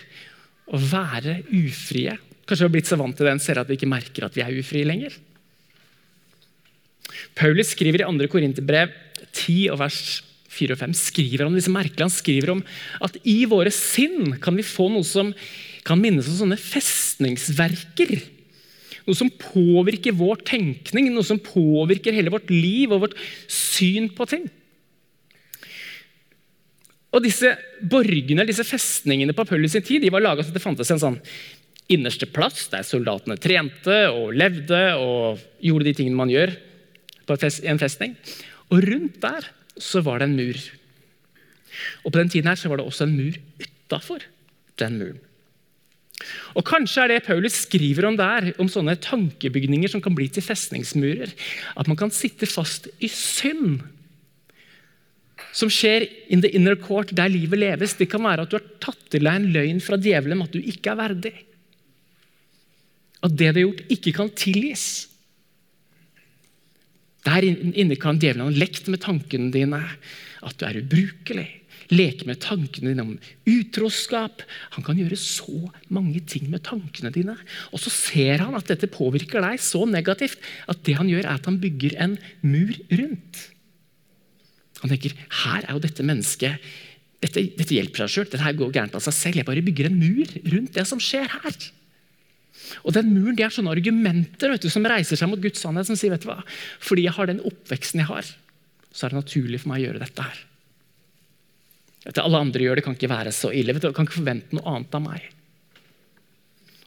og 0.73 0.81
være 0.89 1.43
ufrie. 1.53 2.17
Kanskje 2.49 2.65
vi 2.65 2.69
har 2.69 2.77
blitt 2.79 2.89
så 2.89 2.97
vant 2.97 3.17
til 3.17 3.29
den 3.29 3.43
ser 3.45 3.61
at 3.61 3.69
vi 3.69 3.77
ikke 3.77 3.91
merker 3.91 4.25
at 4.25 4.37
vi 4.37 4.45
er 4.45 4.57
ufrie 4.57 4.89
lenger. 4.89 5.13
Paulus 7.37 7.75
skriver 7.75 8.03
i 8.03 8.09
2. 8.09 8.31
Korinterbrev 8.33 8.95
10 9.29 9.69
og 9.75 9.83
vers 9.83 10.01
4 10.49 10.75
og 10.75 10.81
5 10.81 10.97
skriver 10.97 11.45
om 11.47 11.57
disse 11.57 11.73
merkelige. 11.73 12.07
Han 12.07 12.15
skriver 12.15 12.55
om 12.55 12.63
at 13.05 13.19
i 13.29 13.43
våre 13.51 13.73
sinn 13.75 14.39
kan 14.43 14.57
vi 14.57 14.67
få 14.67 14.89
noe 14.93 15.07
som 15.07 15.35
kan 15.87 16.01
minnes 16.01 16.29
om 16.31 16.39
sånne 16.41 16.59
festningsverker. 16.61 18.17
Noe 19.09 19.17
som 19.17 19.31
påvirker 19.33 20.17
vår 20.17 20.43
tenkning, 20.49 21.11
noe 21.13 21.27
som 21.27 21.41
påvirker 21.41 22.17
hele 22.17 22.33
vårt 22.33 22.51
liv 22.53 22.93
og 22.93 23.07
vårt 23.07 23.19
syn 23.53 24.11
på 24.17 24.27
ting. 24.29 24.49
Og 27.17 27.25
disse 27.25 27.55
borgene, 27.89 28.45
disse 28.49 28.67
festningene 28.69 29.33
på 29.37 29.47
Paulus 29.49 29.73
sin 29.73 29.85
tid 29.85 30.05
de 30.05 30.13
var 30.13 30.25
laga 30.25 30.45
så 30.45 30.53
det 30.53 30.61
fantes 30.61 30.91
en 30.93 31.01
sånn 31.01 31.17
innerste 31.89 32.29
plass 32.29 32.67
der 32.73 32.87
soldatene 32.87 33.39
trente 33.41 34.01
og 34.13 34.35
levde 34.37 34.81
og 35.01 35.41
gjorde 35.65 35.89
de 35.89 35.95
tingene 35.97 36.21
man 36.21 36.33
gjør 36.33 36.53
på 37.29 37.37
en 37.39 37.81
festning. 37.81 38.17
Og 38.69 38.85
rundt 38.85 39.21
der 39.23 39.49
så 39.79 40.03
var 40.05 40.21
det 40.21 40.29
en 40.29 40.37
mur. 40.37 40.59
Og 42.05 42.13
på 42.13 42.19
den 42.19 42.29
tiden 42.33 42.51
her 42.51 42.59
så 42.59 42.69
var 42.71 42.81
det 42.81 42.89
også 42.89 43.07
en 43.07 43.17
mur 43.17 43.39
utafor 43.63 44.25
den 44.81 45.01
muren. 45.01 45.25
Og 46.59 46.65
Kanskje 46.67 47.05
er 47.05 47.13
det 47.13 47.27
Paulus 47.29 47.61
skriver 47.63 48.09
om 48.09 48.17
der, 48.19 48.51
om 48.59 48.71
sånne 48.71 48.97
tankebygninger 48.99 49.93
som 49.93 50.03
kan 50.03 50.17
bli 50.19 50.27
til 50.33 50.43
festningsmurer, 50.43 51.31
at 51.79 51.91
man 51.91 51.99
kan 51.99 52.11
sitte 52.15 52.49
fast 52.51 52.89
i 52.99 53.11
synd 53.13 53.79
som 55.55 55.71
skjer 55.71 56.09
in 56.29 56.43
the 56.43 56.51
inner 56.55 56.77
court, 56.79 57.15
der 57.15 57.31
livet 57.31 57.61
leves. 57.63 57.95
Det 57.99 58.09
kan 58.11 58.25
være 58.25 58.45
at 58.45 58.51
du 58.51 58.59
har 58.59 58.67
tatt 58.83 59.05
til 59.13 59.25
deg 59.25 59.39
en 59.39 59.53
løgn 59.55 59.79
fra 59.83 59.99
djevelen 60.01 60.41
om 60.41 60.49
at 60.49 60.55
du 60.55 60.59
ikke 60.59 60.93
er 60.93 60.99
verdig. 60.99 61.35
At 63.25 63.35
det 63.35 63.53
du 63.53 63.61
har 63.61 63.65
gjort, 63.67 63.85
ikke 63.93 64.15
kan 64.17 64.33
tilgis. 64.39 64.87
Der 67.27 67.45
inne 67.45 67.99
kan 68.01 68.19
djevelen 68.21 68.47
ha 68.47 68.55
lekt 68.55 68.89
med 68.89 69.03
tankene 69.05 69.51
dine, 69.55 69.81
at 70.47 70.59
du 70.59 70.67
er 70.69 70.81
ubrukelig. 70.83 71.49
Leke 71.89 72.27
med 72.29 72.41
tankene 72.45 72.93
dine 72.93 73.05
om 73.05 73.15
utroskap. 73.49 74.43
Han 74.77 74.85
kan 74.85 74.99
gjøre 75.01 75.17
så 75.19 75.71
mange 75.89 76.21
ting 76.29 76.51
med 76.53 76.67
tankene 76.67 77.11
dine. 77.15 77.35
Og 77.73 77.81
så 77.81 77.93
ser 77.93 78.45
han 78.45 78.57
at 78.59 78.69
dette 78.69 78.91
påvirker 78.93 79.41
deg 79.45 79.63
så 79.65 79.87
negativt 79.89 80.43
at 80.69 80.83
det 80.85 80.99
han 80.99 81.09
gjør, 81.09 81.25
er 81.25 81.39
at 81.41 81.49
han 81.49 81.57
bygger 81.63 81.97
en 82.05 82.19
mur 82.45 82.77
rundt. 82.93 83.41
Han 84.83 84.93
tenker 84.93 85.17
her 85.43 85.65
er 85.65 85.73
jo 85.75 85.83
dette 85.83 86.05
mennesket 86.07 86.69
dette, 87.19 87.43
dette 87.59 87.75
hjelper 87.75 88.05
seg 88.05 88.13
sjøl. 88.13 88.29
Dette 88.31 88.53
går 88.61 88.75
gærent 88.77 88.95
av 88.95 89.03
seg 89.03 89.17
selv. 89.17 89.41
Jeg 89.41 89.49
bare 89.49 89.65
bygger 89.67 89.89
en 89.89 89.99
mur 89.99 90.35
rundt 90.53 90.77
det 90.77 90.85
som 90.87 91.01
skjer 91.03 91.27
her. 91.33 91.57
Og 92.85 92.95
den 92.97 93.13
muren 93.15 93.37
det 93.39 93.47
er 93.47 93.55
sånne 93.55 93.73
argumenter 93.75 94.55
du, 94.57 94.69
som 94.71 94.87
reiser 94.89 95.19
seg 95.19 95.31
mot 95.31 95.43
Guds 95.43 95.63
sannhet. 95.63 95.89
som 95.89 95.99
sier, 95.99 96.13
vet 96.15 96.25
du 96.25 96.31
hva, 96.31 96.43
Fordi 96.85 97.07
jeg 97.07 97.17
har 97.17 97.31
den 97.31 97.43
oppveksten 97.47 98.03
jeg 98.03 98.11
har, 98.11 98.29
så 98.93 99.07
er 99.07 99.15
det 99.15 99.23
naturlig 99.23 99.63
for 99.63 99.73
meg 99.73 99.83
å 99.83 99.87
gjøre 99.89 100.05
dette 100.05 100.29
her. 100.29 100.45
At 102.09 102.21
alle 102.23 102.41
andre 102.41 102.65
gjør 102.65 102.79
det, 102.79 102.85
kan 102.87 102.97
ikke 102.97 103.11
være 103.11 103.35
så 103.35 103.51
ille. 103.53 103.75
Du, 103.77 103.91
kan 103.93 104.07
ikke 104.07 104.21
forvente 104.21 104.57
noe 104.57 104.69
annet 104.71 104.95
av 104.97 105.05
meg. 105.05 105.27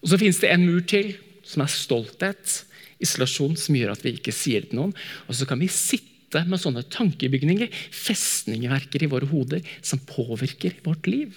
Og 0.02 0.10
Så 0.10 0.18
finnes 0.22 0.40
det 0.42 0.50
en 0.54 0.66
mur 0.66 0.82
til, 0.90 1.14
som 1.46 1.64
er 1.64 1.74
stolthet, 1.74 2.56
isolasjon, 3.02 3.58
som 3.60 3.78
gjør 3.78 3.94
at 3.94 4.06
vi 4.06 4.16
ikke 4.18 4.34
sier 4.34 4.64
det 4.64 4.72
til 4.72 4.82
noen. 4.82 4.96
Og 5.28 5.38
så 5.38 5.46
kan 5.50 5.62
vi 5.62 5.70
sitte 5.72 6.42
med 6.48 6.62
sånne 6.62 6.86
tankebygninger, 6.90 7.70
festningverker 7.94 9.04
i 9.04 9.10
våre 9.12 9.30
hoder, 9.30 9.66
som 9.86 10.02
påvirker 10.08 10.80
vårt 10.86 11.10
liv. 11.12 11.36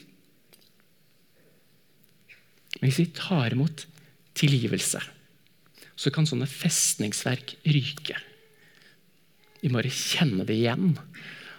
Men 2.81 2.89
hvis 2.91 3.03
vi 3.03 3.11
tar 3.17 3.55
imot 3.55 3.87
tilgivelse, 4.39 5.01
så 5.95 6.11
kan 6.15 6.27
sånne 6.27 6.49
festningsverk 6.51 7.57
ryke. 7.71 8.17
Vi 9.63 9.71
bare 9.73 9.93
kjenne 9.93 10.45
det 10.45 10.59
igjen. 10.59 10.97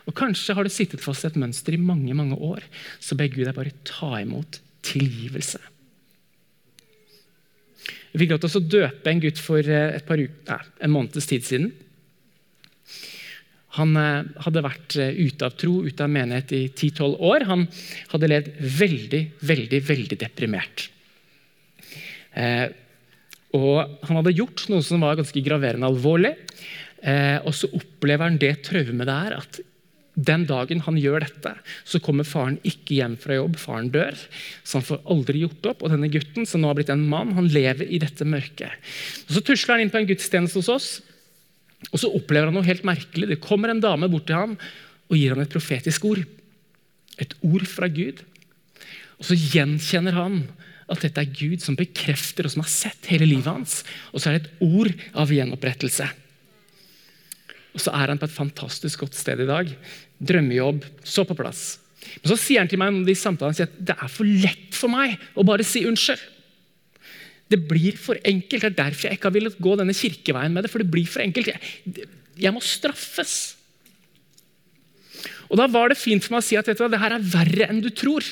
Og 0.06 0.14
Kanskje 0.18 0.54
har 0.54 0.68
det 0.68 0.74
sittet 0.76 1.02
fast 1.02 1.26
et 1.26 1.40
mønster 1.40 1.74
i 1.74 1.82
mange 1.82 2.14
mange 2.14 2.38
år. 2.38 2.66
Så 3.02 3.18
ber 3.18 3.32
Gud 3.32 3.48
deg 3.48 3.56
bare 3.58 3.74
ta 3.88 4.12
imot 4.22 4.60
tilgivelse. 4.86 5.62
Vi 8.14 8.22
fikk 8.22 8.36
lov 8.36 8.44
til 8.44 8.60
å 8.62 8.68
døpe 8.78 9.12
en 9.12 9.24
gutt 9.24 9.42
for 9.44 9.60
eh, 9.60 9.98
uker, 10.00 10.30
nei, 10.48 10.62
en 10.86 10.94
måneds 10.94 11.28
tid 11.28 11.44
siden. 11.44 11.74
Han 13.76 13.98
eh, 14.00 14.28
hadde 14.46 14.64
vært 14.64 14.96
eh, 15.02 15.18
ute 15.18 15.50
av 15.50 15.58
tro, 15.60 15.82
ute 15.84 16.06
av 16.06 16.14
menighet 16.14 16.54
i 16.56 16.62
10-12 16.70 17.18
år. 17.28 17.48
Han 17.50 17.66
hadde 18.14 18.30
levd 18.32 18.52
veldig, 18.80 19.24
veldig, 19.52 19.82
veldig 19.90 20.20
deprimert. 20.22 20.88
Eh, 22.36 22.68
og 23.56 24.00
han 24.08 24.20
hadde 24.20 24.36
gjort 24.36 24.66
noe 24.72 24.84
som 24.84 25.04
var 25.04 25.18
ganske 25.20 25.44
graverende 25.44 25.88
alvorlig. 25.88 26.36
Eh, 27.06 27.40
og 27.46 27.56
så 27.56 27.70
opplever 27.76 28.28
han 28.28 28.42
det 28.42 28.58
traumet 28.68 29.08
det 29.08 29.16
er 29.16 29.38
at 29.40 29.62
den 30.16 30.46
dagen 30.48 30.80
han 30.86 30.96
gjør 30.96 31.26
dette, 31.26 31.52
så 31.84 32.00
kommer 32.00 32.28
faren 32.28 32.56
ikke 32.64 33.02
hjem 33.02 33.18
fra 33.20 33.36
jobb. 33.36 33.58
Faren 33.60 33.90
dør, 33.92 34.16
så 34.64 34.80
han 34.80 34.86
får 34.88 35.02
aldri 35.12 35.42
gjort 35.44 35.68
opp. 35.74 35.84
Og 35.84 35.92
denne 35.92 36.10
gutten, 36.12 36.48
som 36.48 36.64
nå 36.64 36.72
har 36.72 36.78
blitt 36.78 36.92
en 36.94 37.04
mann, 37.12 37.34
han 37.36 37.50
lever 37.52 37.90
i 37.92 38.00
dette 38.00 38.28
mørket. 38.28 38.72
Og 39.28 39.36
Så 39.36 39.44
tusler 39.44 39.76
han 39.76 39.86
inn 39.86 39.92
på 39.92 40.00
en 40.00 40.08
gudstjeneste 40.08 40.62
hos 40.62 40.72
oss. 40.72 40.90
Og 41.92 42.00
så 42.00 42.12
opplever 42.16 42.48
han 42.48 42.56
noe 42.56 42.68
helt 42.68 42.88
merkelig. 42.88 43.28
Det 43.34 43.44
kommer 43.44 43.74
en 43.74 43.84
dame 43.84 44.08
bort 44.12 44.30
til 44.30 44.40
ham 44.40 44.56
og 44.56 45.20
gir 45.20 45.36
ham 45.36 45.44
et 45.44 45.52
profetisk 45.52 46.08
ord. 46.08 46.24
Et 47.20 47.36
ord 47.46 47.68
fra 47.68 47.92
Gud. 47.92 48.24
Og 49.20 49.28
så 49.28 49.36
gjenkjenner 49.36 50.16
han 50.16 50.46
at 50.92 51.02
dette 51.02 51.22
er 51.22 51.34
Gud 51.34 51.64
som 51.64 51.78
bekrefter 51.78 52.46
og 52.46 52.54
som 52.54 52.62
har 52.62 52.70
sett 52.70 53.10
hele 53.10 53.28
livet 53.28 53.50
hans. 53.50 53.80
Og 54.14 54.22
så 54.22 54.30
er 54.30 54.38
det 54.38 54.46
et 54.46 54.68
ord 54.68 54.92
av 55.18 55.34
gjenopprettelse. 55.34 56.10
Og 57.76 57.82
så 57.84 57.92
er 57.98 58.14
han 58.14 58.22
på 58.22 58.30
et 58.30 58.36
fantastisk 58.36 59.02
godt 59.04 59.18
sted 59.18 59.42
i 59.44 59.50
dag. 59.50 59.72
Drømmejobb, 60.24 60.86
så 61.04 61.26
på 61.28 61.36
plass. 61.38 61.66
Men 62.22 62.32
så 62.32 62.38
sier 62.40 62.62
han 62.62 62.70
til 62.72 62.80
meg 62.80 63.02
de 63.08 63.18
samtalene 63.18 63.66
at 63.66 63.82
det 63.90 63.98
er 63.98 64.12
for 64.12 64.30
lett 64.30 64.78
for 64.78 64.94
meg 64.94 65.18
å 65.36 65.46
bare 65.48 65.66
si 65.68 65.84
unnskyld. 65.90 66.22
Det 67.52 67.60
blir 67.70 67.98
for 68.00 68.18
enkelt. 68.26 68.64
Det 68.64 68.72
er 68.72 68.78
derfor 68.78 69.10
jeg 69.10 69.20
ikke 69.20 69.30
har 69.30 69.36
villet 69.36 69.60
gå 69.62 69.76
denne 69.78 69.94
kirkeveien 69.94 70.54
med 70.54 70.66
det. 70.66 70.72
For 70.74 70.82
det 70.82 70.90
blir 70.94 71.10
for 71.10 71.22
enkelt. 71.26 71.52
Jeg, 71.52 72.08
jeg 72.42 72.54
må 72.54 72.62
straffes. 72.64 73.36
Og 75.50 75.60
Da 75.60 75.68
var 75.70 75.92
det 75.92 76.00
fint 76.00 76.24
for 76.26 76.36
meg 76.36 76.42
å 76.42 76.48
si 76.48 76.58
at 76.58 76.70
dette, 76.70 76.90
er 76.90 77.18
verre 77.22 77.70
enn 77.70 77.84
du 77.84 77.92
tror. 77.94 78.26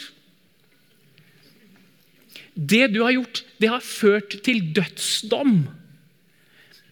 Det 2.53 2.87
du 2.93 3.01
har 3.01 3.15
gjort, 3.15 3.43
det 3.59 3.69
har 3.71 3.83
ført 3.83 4.37
til 4.45 4.61
dødsdom. 4.75 5.63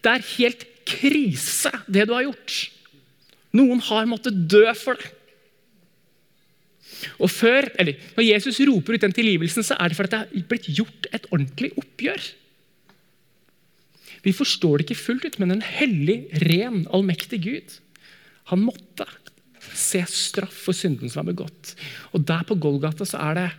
Det 0.02 0.12
er 0.12 0.30
helt 0.36 0.68
krise, 0.90 1.72
det 1.88 2.08
du 2.10 2.16
har 2.16 2.26
gjort. 2.26 2.60
Noen 3.56 3.82
har 3.86 4.10
måttet 4.10 4.46
dø 4.50 4.66
for 4.78 4.98
det. 4.98 5.12
Og 7.18 7.32
før, 7.34 7.66
eller 7.82 7.98
Når 8.14 8.28
Jesus 8.28 8.60
roper 8.62 8.94
ut 8.94 9.02
den 9.02 9.16
tilgivelsen, 9.16 9.66
så 9.66 9.78
er 9.80 9.90
det 9.90 9.98
fordi 9.98 10.12
det 10.14 10.22
er 10.22 10.48
blitt 10.50 10.70
gjort 10.70 11.08
et 11.12 11.26
ordentlig 11.32 11.72
oppgjør. 11.78 12.28
Vi 14.22 14.34
forstår 14.38 14.78
det 14.78 14.86
ikke 14.86 15.02
fullt 15.02 15.26
ut, 15.26 15.40
men 15.42 15.56
en 15.56 15.66
hellig, 15.66 16.28
ren, 16.46 16.86
allmektig 16.94 17.42
Gud 17.42 17.80
han 18.52 18.64
måtte 18.66 19.06
se 19.78 20.02
straff 20.10 20.66
for 20.66 20.76
synden 20.76 21.10
som 21.10 21.22
var 21.22 21.32
begått. 21.32 21.76
Og 22.12 22.26
Der 22.28 22.44
på 22.48 22.58
Golgata 22.60 23.06
så 23.08 23.22
er 23.30 23.38
det, 23.38 23.50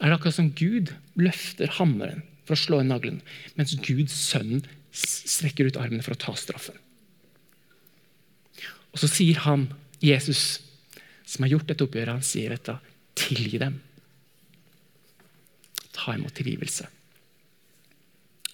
er 0.00 0.10
det 0.10 0.16
akkurat 0.16 0.36
som 0.36 0.52
Gud 0.58 0.92
løfter 1.18 1.70
hammeren 1.78 2.24
for 2.44 2.56
å 2.56 2.60
slå 2.60 2.80
inn 2.82 2.90
naglen, 2.92 3.20
mens 3.58 3.76
Guds 3.86 4.14
sønn 4.14 4.64
strekker 4.94 5.70
ut 5.70 5.78
armene 5.80 6.04
for 6.04 6.14
å 6.14 6.20
ta 6.20 6.34
straffen. 6.38 6.76
Og 8.94 9.00
Så 9.02 9.10
sier 9.10 9.40
han, 9.42 9.66
Jesus, 10.04 10.62
som 11.26 11.42
har 11.42 11.56
gjort 11.56 11.70
dette 11.70 11.86
oppgjøret, 11.86 12.14
han 12.14 12.26
sier 12.26 12.54
dette, 12.54 12.76
tilgi 13.18 13.58
dem. 13.58 13.80
Ta 15.94 16.14
imot 16.14 16.34
tilgivelse. 16.36 16.86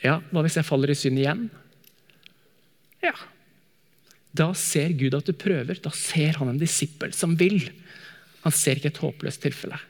Ja, 0.01 0.21
hva 0.31 0.45
hvis 0.45 0.57
jeg 0.57 0.69
faller 0.69 0.93
i 0.93 0.97
synd 0.97 1.21
igjen? 1.21 1.45
Ja. 3.05 3.13
Da 4.37 4.53
ser 4.57 4.95
Gud 4.97 5.17
at 5.19 5.29
du 5.29 5.37
prøver. 5.37 5.77
Da 5.83 5.93
ser 5.93 6.39
han 6.41 6.53
en 6.53 6.61
disippel 6.61 7.13
som 7.17 7.37
vil. 7.41 7.67
Han 8.47 8.55
ser 8.57 8.81
ikke 8.81 8.95
et 8.95 9.03
håpløst 9.03 9.43
tilfelle. 9.45 9.81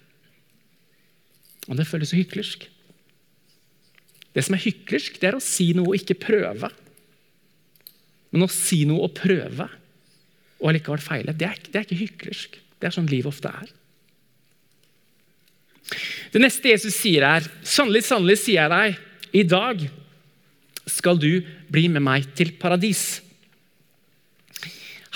Og 1.70 1.78
det 1.78 1.86
føles 1.86 2.10
så 2.10 2.18
hyklersk. 2.18 2.66
Det 4.34 4.44
som 4.46 4.56
er 4.56 4.62
hyklersk, 4.62 5.18
det 5.22 5.30
er 5.30 5.38
å 5.38 5.42
si 5.42 5.70
noe 5.74 5.92
og 5.92 5.98
ikke 5.98 6.18
prøve. 6.18 6.70
Men 8.30 8.46
å 8.46 8.50
si 8.50 8.82
noe 8.88 9.06
og 9.06 9.14
prøve 9.18 9.66
og 10.60 10.68
allikevel 10.70 11.02
feile, 11.02 11.34
det 11.34 11.46
er, 11.46 11.62
det 11.70 11.78
er 11.78 11.86
ikke 11.86 12.02
hyklersk. 12.02 12.58
Det 12.80 12.88
er 12.88 12.94
sånn 12.94 13.08
livet 13.10 13.30
ofte 13.30 13.52
er. 13.52 13.70
Det 16.30 16.42
neste 16.42 16.70
Jesus 16.70 16.94
sier, 17.00 17.24
er 17.26 17.46
sannelig, 17.66 18.04
sannelig 18.06 18.38
sier 18.42 18.60
jeg 18.60 18.70
deg, 18.70 19.00
i 19.40 19.42
dag 19.46 19.82
skal 20.90 21.18
du 21.22 21.40
bli 21.70 21.86
med 21.90 22.04
meg 22.04 22.28
til 22.38 22.52
paradis. 22.60 23.22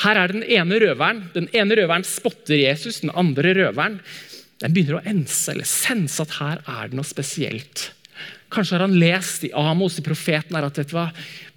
Her 0.02 0.18
er 0.18 0.34
den 0.34 0.42
ene 0.42 0.78
røveren. 0.82 1.22
Den 1.34 1.46
ene 1.54 1.76
røveren 1.78 2.06
spotter 2.06 2.58
Jesus, 2.58 3.02
den 3.04 3.14
andre 3.14 3.54
røveren 3.58 4.00
den 4.64 4.72
begynner 4.72 4.96
å 4.96 5.04
ense 5.04 5.52
eller 5.52 5.68
sense 5.68 6.22
at 6.22 6.38
her 6.38 6.62
er 6.64 6.88
det 6.88 6.96
noe 6.96 7.04
spesielt. 7.04 7.90
Kanskje 8.54 8.78
har 8.78 8.86
han 8.86 8.96
lest 8.96 9.44
i 9.44 9.52
Amos, 9.58 9.98
i 10.00 10.04
profeten, 10.06 10.56
her, 10.56 10.64
at 10.64 10.78
vet 10.80 10.88
du 10.88 10.96
hva, 10.96 11.10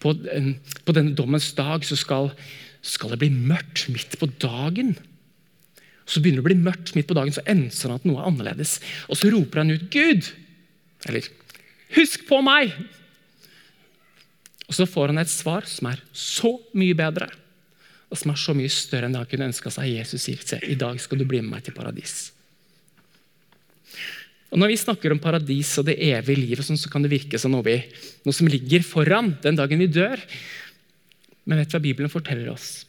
på, 0.03 0.11
på 0.11 0.95
denne 0.95 1.15
dommens 1.15 1.47
dag 1.55 1.85
så 1.87 1.95
skal, 1.99 2.33
skal 2.83 3.13
det 3.13 3.21
bli 3.21 3.29
mørkt 3.31 3.85
midt 3.93 4.17
på 4.19 4.27
dagen. 4.43 4.95
Så 6.07 6.19
begynner 6.19 6.41
det 6.41 6.45
å 6.45 6.49
bli 6.49 6.59
mørkt 6.67 6.93
midt 6.97 7.07
på 7.07 7.15
dagen, 7.15 7.35
så 7.35 7.45
enser 7.47 7.93
han 7.93 8.01
at 8.01 8.07
noe 8.07 8.19
er 8.19 8.27
annerledes. 8.27 8.77
Og 9.07 9.19
så 9.19 9.31
roper 9.31 9.63
han 9.63 9.71
ut 9.71 9.87
'Gud!' 9.93 10.31
Eller 11.07 11.27
'Husk 11.95 12.27
på 12.27 12.41
meg!' 12.43 12.75
Og 14.67 14.75
så 14.75 14.83
får 14.83 15.13
han 15.13 15.23
et 15.23 15.31
svar 15.31 15.63
som 15.63 15.93
er 15.93 16.01
så 16.11 16.57
mye 16.75 16.97
bedre 16.97 17.29
og 18.07 18.19
som 18.19 18.31
er 18.31 18.39
så 18.39 18.55
mye 18.55 18.71
større 18.71 19.07
enn 19.07 19.15
det 19.15 19.21
han 19.21 19.29
kunne 19.31 19.47
ønska 19.51 19.71
seg. 19.71 19.91
Jesus 19.91 20.27
sier 20.27 20.63
i 20.63 20.79
dag 20.79 20.99
skal 20.99 21.19
du 21.19 21.25
bli 21.27 21.41
med 21.43 21.57
meg 21.57 21.65
til 21.65 21.75
paradis. 21.75 22.31
Og 24.47 24.59
Når 24.61 24.71
vi 24.71 24.79
snakker 24.79 25.11
om 25.11 25.19
paradis 25.19 25.73
og 25.79 25.89
det 25.89 25.97
evige 25.99 26.39
livet, 26.39 26.65
sånn, 26.65 26.79
så 26.79 26.91
kan 26.91 27.03
det 27.03 27.11
virke 27.11 27.39
som 27.41 27.51
noe, 27.51 27.79
noe 28.23 28.35
som 28.35 28.47
ligger 28.47 28.85
foran 28.87 29.33
den 29.43 29.57
dagen 29.59 29.81
vi 29.83 29.89
dør. 29.91 30.21
Men 31.47 31.59
vet 31.59 31.71
du 31.71 31.75
hva 31.75 31.83
Bibelen 31.83 32.11
forteller 32.11 32.53
oss? 32.53 32.85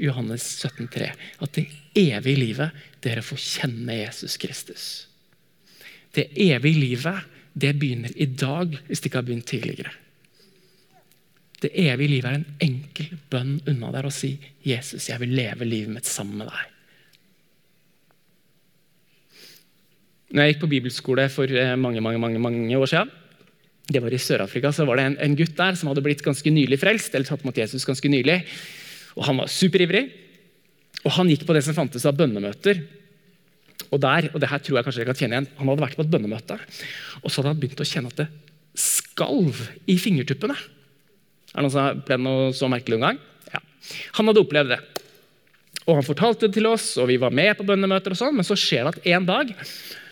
Johannes 0.00 0.44
17, 0.58 0.88
3, 0.90 1.10
At 1.44 1.56
det 1.56 1.68
evige 1.96 2.40
livet, 2.40 2.84
det 3.00 3.12
er 3.12 3.22
å 3.22 3.26
få 3.26 3.38
kjenne 3.38 4.00
Jesus 4.00 4.36
Kristus. 4.42 4.86
Det 6.14 6.28
evige 6.34 6.80
livet 6.80 7.30
det 7.54 7.74
begynner 7.78 8.14
i 8.18 8.26
dag, 8.26 8.74
hvis 8.88 9.00
det 9.00 9.10
ikke 9.10 9.20
har 9.20 9.28
begynt 9.28 9.46
tidligere. 9.46 9.92
Det 11.62 11.70
evige 11.80 12.10
livet 12.10 12.28
er 12.28 12.40
en 12.40 12.56
enkel 12.66 13.14
bønn 13.30 13.56
unna 13.70 13.92
der 13.94 14.08
å 14.08 14.12
si 14.12 14.34
'Jesus, 14.66 15.08
jeg 15.08 15.20
vil 15.22 15.36
leve 15.38 15.64
livet 15.64 15.94
mitt 15.94 16.06
sammen 16.06 16.42
med 16.42 16.50
deg'. 16.50 16.73
Når 20.34 20.42
jeg 20.42 20.54
gikk 20.54 20.64
på 20.64 20.72
bibelskole 20.72 21.28
for 21.30 21.46
eh, 21.46 21.76
mange 21.78 22.02
mange, 22.02 22.18
mange, 22.18 22.40
mange 22.42 22.78
år 22.78 22.90
siden, 22.90 23.12
det 23.84 24.00
var 24.00 24.14
i 24.16 24.18
Sør-Afrika, 24.18 24.72
så 24.72 24.86
var 24.88 24.98
det 24.98 25.04
en, 25.04 25.16
en, 25.20 25.36
gutt 25.38 25.54
der 25.58 25.76
som 25.76 25.90
hadde 25.90 26.02
blitt 26.02 26.24
ganske 26.24 26.50
nylig 26.50 26.80
frelst. 26.80 27.14
eller 27.14 27.28
tatt 27.28 27.44
mot 27.44 27.56
Jesus 27.56 27.84
ganske 27.86 28.08
nylig, 28.08 28.40
og 29.14 29.28
Han 29.28 29.38
var 29.42 29.52
superivrig. 29.52 30.08
Og 31.04 31.12
Han 31.18 31.28
gikk 31.28 31.44
på 31.46 31.54
det 31.54 31.62
som 31.66 31.76
fantes 31.76 32.06
av 32.08 32.16
bønnemøter. 32.16 32.80
Og 33.92 34.00
der, 34.00 34.30
og 34.32 34.40
det 34.40 34.48
her 34.50 34.62
tror 34.64 34.78
jeg 34.78 34.86
kanskje 34.86 35.02
dere 35.02 35.12
kan 35.12 35.20
kjenne 35.20 35.36
igjen, 35.36 35.50
Han 35.60 35.70
hadde 35.70 35.84
vært 35.84 35.98
på 35.98 36.06
et 36.06 36.10
bønnemøte, 36.10 36.58
og 37.22 37.28
så 37.28 37.40
hadde 37.40 37.52
han 37.52 37.60
begynt 37.60 37.84
å 37.84 37.86
kjenne 37.86 38.10
at 38.10 38.24
det 38.24 38.28
skalv 38.74 39.60
i 39.86 39.94
fingertuppene. 40.00 40.56
Er 41.54 41.60
det 41.60 41.62
noen 41.62 41.70
som 41.70 41.84
har 41.84 41.98
opplevd 42.00 42.24
noe 42.24 42.48
så 42.56 42.70
merkelig 42.72 42.98
en 42.98 43.06
gang? 43.06 43.20
Ja. 43.52 43.60
Han 44.18 44.30
hadde 44.30 44.42
opplevd 44.42 44.72
det. 44.74 44.80
Og 45.84 46.00
Han 46.00 46.06
fortalte 46.06 46.48
det 46.48 46.56
til 46.56 46.66
oss, 46.66 46.94
og 46.98 47.10
vi 47.12 47.20
var 47.20 47.34
med 47.34 47.52
på 47.58 47.66
bønnemøter, 47.68 48.14
og 48.14 48.18
sånn, 48.18 48.34
men 48.34 48.46
så 48.46 48.56
skjer 48.58 48.88
det 48.88 48.94
at 48.96 49.06
en 49.14 49.28
dag 49.28 49.52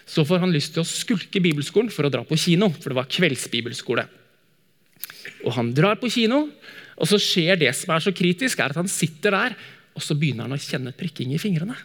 så 0.09 0.25
får 0.27 0.43
han 0.43 0.53
lyst 0.53 0.75
til 0.75 0.83
å 0.83 0.89
skulke 0.89 1.41
bibelskolen 1.43 1.91
for 1.93 2.07
å 2.07 2.13
dra 2.13 2.25
på 2.27 2.39
kino. 2.41 2.69
For 2.75 2.91
det 2.91 2.99
var 2.99 3.11
kveldsbibelskole. 3.11 4.07
Og 5.47 5.55
Han 5.55 5.73
drar 5.75 5.99
på 6.01 6.11
kino, 6.13 6.49
og 6.97 7.09
så 7.09 7.19
skjer 7.21 7.59
det 7.59 7.73
som 7.77 7.95
er 7.95 8.05
så 8.05 8.13
kritisk, 8.15 8.61
er 8.61 8.75
at 8.75 8.79
han 8.79 8.91
sitter 8.91 9.35
der, 9.35 9.57
og 9.95 10.05
så 10.05 10.15
begynner 10.19 10.47
han 10.47 10.55
å 10.55 10.61
kjenne 10.61 10.95
prikking 10.97 11.33
i 11.35 11.41
fingrene. 11.41 11.77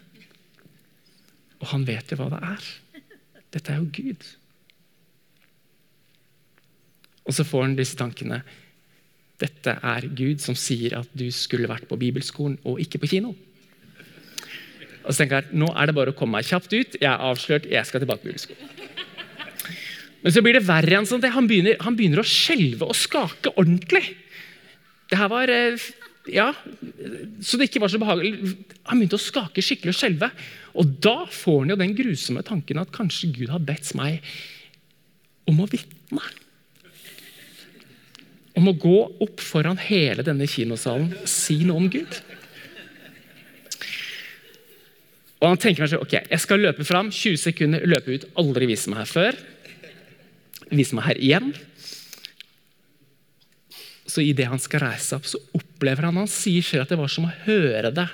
Og 1.58 1.66
han 1.72 1.86
vet 1.86 2.12
jo 2.12 2.20
hva 2.20 2.28
det 2.32 2.42
er. 2.46 2.68
Dette 3.54 3.72
er 3.72 3.80
jo 3.80 3.88
Gud. 3.90 4.26
Og 7.28 7.36
så 7.36 7.44
får 7.44 7.66
han 7.66 7.76
disse 7.78 7.98
tankene. 7.98 8.40
Dette 9.38 9.74
er 9.74 10.06
Gud 10.18 10.42
som 10.42 10.56
sier 10.58 10.96
at 10.98 11.10
du 11.16 11.26
skulle 11.34 11.70
vært 11.70 11.88
på 11.90 11.98
bibelskolen 12.00 12.56
og 12.66 12.80
ikke 12.82 13.02
på 13.02 13.10
kino. 13.16 13.34
Og 15.04 15.12
så 15.12 15.22
tenker 15.22 15.42
jeg 15.42 15.60
nå 15.62 15.68
er 15.72 15.88
det 15.88 15.96
bare 15.96 16.12
å 16.12 16.16
komme 16.16 16.38
meg 16.38 16.48
kjapt 16.48 16.72
ut. 16.74 16.98
Jeg 16.98 17.08
er 17.10 17.24
avslørt, 17.30 17.68
jeg 17.70 17.88
skal 17.88 18.02
tilbake 18.04 18.24
på 18.24 18.32
juleskolen. 18.32 18.74
Men 20.24 20.34
så 20.34 20.42
blir 20.42 20.58
det 20.58 20.66
verre 20.66 20.98
enn 20.98 21.06
sånn 21.06 21.22
han 21.30 21.46
begynner, 21.48 21.78
han 21.84 21.96
begynner 21.96 22.22
å 22.22 22.26
skjelve 22.26 22.88
og 22.90 22.96
skake 22.98 23.54
ordentlig. 23.54 24.02
Det 25.08 25.16
her 25.16 25.30
var 25.32 25.48
eh, 25.52 25.78
ja, 26.28 26.50
Så 27.40 27.56
det 27.56 27.68
ikke 27.68 27.82
var 27.84 27.92
så 27.92 28.00
behagelig. 28.02 28.56
Han 28.90 29.00
begynte 29.00 29.18
å 29.18 29.22
skake 29.22 29.64
skikkelig 29.64 29.94
og 29.94 30.00
skjelve. 30.00 30.30
Og 30.78 30.98
da 31.04 31.16
får 31.32 31.62
han 31.62 31.72
jo 31.72 31.78
den 31.80 31.94
grusomme 31.96 32.44
tanken 32.46 32.82
at 32.82 32.92
kanskje 32.94 33.32
Gud 33.36 33.52
har 33.54 33.62
bedt 33.64 33.94
meg 33.98 34.20
om 35.48 35.62
å 35.64 35.68
vitne. 35.70 36.24
Om 38.58 38.68
å 38.68 38.76
gå 38.76 38.98
opp 39.24 39.40
foran 39.44 39.78
hele 39.80 40.26
denne 40.26 40.48
kinosalen 40.50 41.14
og 41.22 41.30
si 41.30 41.60
noe 41.62 41.84
om 41.84 41.88
Gud. 41.92 42.20
Og 45.38 45.46
han 45.52 45.60
tenker 45.60 45.84
kanskje 45.84 46.00
ok, 46.02 46.14
jeg 46.32 46.42
skal 46.42 46.62
løpe 46.64 46.86
fram, 46.86 47.12
20 47.14 47.38
sekunder, 47.38 47.84
løpe 47.86 48.16
ut, 48.16 48.26
aldri 48.40 48.66
vise 48.70 48.90
meg 48.90 49.04
her 49.04 49.10
før. 49.10 49.38
Vise 50.72 50.98
meg 50.98 51.06
her 51.06 51.20
igjen. 51.22 51.52
Så 54.08 54.24
idet 54.24 54.48
han 54.50 54.62
skal 54.62 54.82
reise 54.86 55.14
opp, 55.18 55.28
så 55.28 55.38
opplever 55.54 56.08
han 56.08 56.18
Han 56.18 56.30
sier 56.30 56.64
selv 56.64 56.86
at 56.86 56.94
det 56.94 56.98
var 56.98 57.12
som 57.12 57.28
å 57.28 57.34
høre 57.44 57.92
det. 57.94 58.08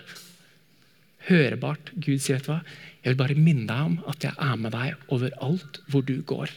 Hørebart. 1.31 1.95
Gud 1.95 2.21
sier, 2.21 2.37
vet 2.37 2.51
du 2.51 2.53
hva? 2.53 2.61
Jeg 3.05 3.13
vil 3.13 3.21
bare 3.21 3.39
minne 3.39 3.67
deg 3.69 3.89
om 3.89 3.97
at 4.11 4.25
jeg 4.25 4.37
er 4.41 4.61
med 4.61 4.75
deg 4.75 5.13
overalt 5.13 5.81
hvor 5.93 6.05
du 6.05 6.19
går. 6.29 6.53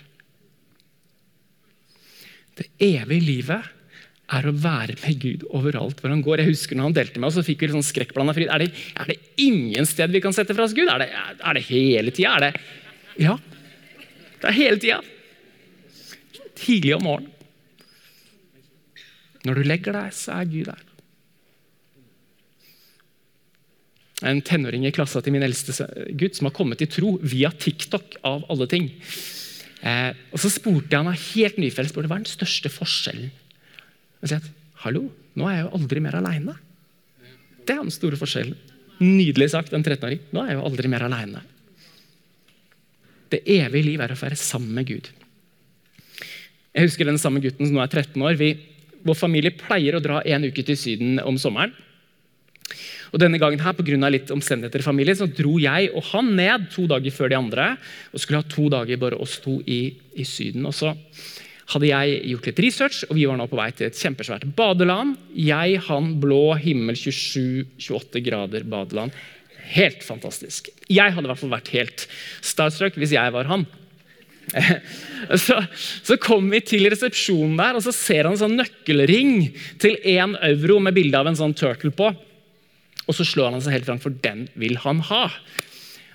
Det 2.58 2.68
evige 2.82 3.24
livet 3.24 3.74
er 4.28 4.48
å 4.48 4.52
være 4.52 4.98
med 5.00 5.20
Gud 5.22 5.46
overalt 5.56 6.02
hvor 6.02 6.12
han 6.12 6.24
går. 6.24 6.42
Jeg 6.42 6.52
husker 6.52 6.78
når 6.78 6.90
han 6.90 6.98
delte 6.98 7.22
med 7.22 7.30
oss, 7.30 7.38
så 7.40 7.46
fikk 7.48 7.62
vi 7.62 7.70
litt 7.70 7.78
sånn 7.78 7.88
skrekkblanda 7.88 8.36
fryd. 8.36 8.50
Er, 8.52 8.66
er, 8.68 9.12
det 9.12 9.20
ingen 9.40 9.88
sted 9.88 10.12
vi 10.12 10.22
kan 10.24 10.36
sette 10.36 10.56
fra 10.58 10.66
oss 10.68 10.76
Gud? 10.76 10.90
Er 10.92 11.06
det, 11.06 11.08
er 11.40 11.58
det 11.58 11.63
hele 11.70 12.13
tida? 12.16 12.36
Det 12.44 12.52
Ja. 13.24 13.38
Det 14.38 14.52
er 14.52 14.58
hele 14.58 14.82
tida. 14.82 15.00
Tidlig 16.60 16.98
om 16.98 17.08
morgenen. 17.08 17.34
Når 19.48 19.62
du 19.62 19.63
legger 19.63 19.96
deg, 19.96 20.12
så 20.18 20.36
er 20.42 20.52
Gud 20.52 20.68
der. 20.68 20.84
En 24.28 24.42
tenåring 24.42 24.84
i 24.90 24.92
klassa 24.92 25.22
til 25.24 25.36
min 25.36 25.46
eldste 25.46 25.86
gutt 26.18 26.36
som 26.36 26.50
har 26.50 26.56
kommet 26.58 26.82
i 26.84 26.90
tro 26.90 27.16
via 27.22 27.54
TikTok. 27.54 28.18
av 28.28 28.44
alle 28.50 28.68
ting. 28.68 28.92
Eh, 29.82 30.12
og 30.34 30.40
Så 30.42 30.50
spurte 30.50 30.90
jeg 30.92 31.06
han 31.06 31.13
helt 31.13 31.58
nyfrelst 31.62 31.96
hva 31.96 32.04
er 32.04 32.10
den 32.18 32.26
største 32.26 32.70
forskjellen 32.74 33.32
og 34.28 34.32
si 34.32 34.38
at 34.38 34.48
hallo, 34.84 35.08
nå 35.38 35.48
er 35.48 35.60
jeg 35.60 35.68
jo 35.68 35.76
aldri 35.80 36.04
mer 36.04 36.18
aleine. 36.20 36.56
Det 37.68 37.76
er 37.76 37.84
den 37.84 37.94
store 37.94 38.20
forskjellen. 38.20 38.58
Nydelig 39.02 39.52
sagt, 39.54 39.74
en 39.76 39.86
13-åring. 39.86 40.24
Nå 40.34 40.42
er 40.42 40.52
jeg 40.52 40.60
jo 40.60 40.66
aldri 40.68 40.92
mer 40.92 41.06
aleine. 41.08 41.44
Det 43.32 43.44
evige 43.44 43.86
liv 43.86 44.02
er 44.02 44.13
å 44.13 44.20
være 44.20 44.38
sammen 44.40 44.74
med 44.78 44.88
Gud. 44.90 45.10
Jeg 46.78 46.88
husker 46.88 47.10
den 47.10 47.20
samme 47.22 47.42
gutten 47.44 47.68
som 47.68 47.76
nå 47.76 47.84
er 47.84 47.92
13 47.92 48.24
år. 48.24 48.38
Vi, 48.40 48.54
vår 49.06 49.18
familie 49.18 49.56
pleier 49.56 49.98
å 49.98 50.04
dra 50.04 50.22
en 50.24 50.48
uke 50.48 50.66
til 50.66 50.80
Syden 50.80 51.22
om 51.24 51.40
sommeren. 51.42 51.74
Og 53.13 53.22
denne 53.22 53.40
gangen 53.40 53.62
her, 53.63 53.72
av 53.72 54.12
litt 54.12 54.32
omstendigheter 54.34 54.84
i 54.84 54.86
familien, 54.86 55.16
så 55.16 55.30
dro 55.32 55.56
jeg 55.63 55.92
og 55.96 56.10
han 56.12 56.34
ned 56.36 56.68
to 56.74 56.88
dager 56.92 57.13
før 57.16 57.32
de 57.32 57.38
andre. 57.40 57.68
og 58.12 58.20
skulle 58.20 58.42
ha 58.42 58.48
to 58.52 58.68
dager 58.70 59.00
bare 59.00 59.20
oss 59.20 59.40
to 59.44 59.62
i, 59.66 59.96
i 60.16 60.24
Syden. 60.28 60.66
Og 60.68 60.76
så 60.76 60.94
hadde 61.74 61.90
jeg 61.90 62.20
gjort 62.32 62.46
litt 62.48 62.62
research, 62.64 63.02
og 63.10 63.18
vi 63.18 63.26
var 63.28 63.40
nå 63.40 63.48
på 63.52 63.58
vei 63.60 63.72
til 63.76 63.90
et 63.90 64.00
kjempesvært 64.00 64.46
badeland. 64.56 65.18
Jeg, 65.36 65.82
han, 65.90 66.14
blå 66.22 66.56
himmel, 66.62 66.96
27-28 66.96 68.24
grader 68.24 68.68
badeland. 68.72 69.16
Helt 69.74 70.06
fantastisk. 70.06 70.70
Jeg 70.88 71.12
hadde 71.12 71.28
i 71.28 71.32
hvert 71.34 71.42
fall 71.42 71.58
vært 71.58 71.74
helt 71.76 72.08
starstruck 72.46 72.96
hvis 73.00 73.18
jeg 73.18 73.36
var 73.36 73.52
han. 73.52 73.68
Så, 75.44 75.58
så 76.08 76.16
kom 76.24 76.46
vi 76.54 76.62
til 76.64 76.86
resepsjonen 76.88 77.58
der, 77.60 77.76
og 77.76 77.84
så 77.84 77.92
ser 77.92 78.24
han 78.24 78.36
en 78.36 78.40
sånn 78.40 78.54
nøkkelring 78.56 79.50
til 79.82 79.98
én 80.08 80.38
euro 80.46 80.78
med 80.80 80.96
bilde 80.96 81.20
av 81.20 81.28
en 81.28 81.36
sånn 81.36 81.56
turtle 81.58 81.92
på. 81.92 82.14
Og 83.08 83.18
så 83.18 83.26
slår 83.28 83.56
han 83.56 83.64
seg 83.66 83.76
helt 83.76 83.90
fram, 83.90 84.00
for 84.00 84.16
den 84.24 84.46
vil 84.56 84.78
han 84.86 85.02
ha. 85.10 85.26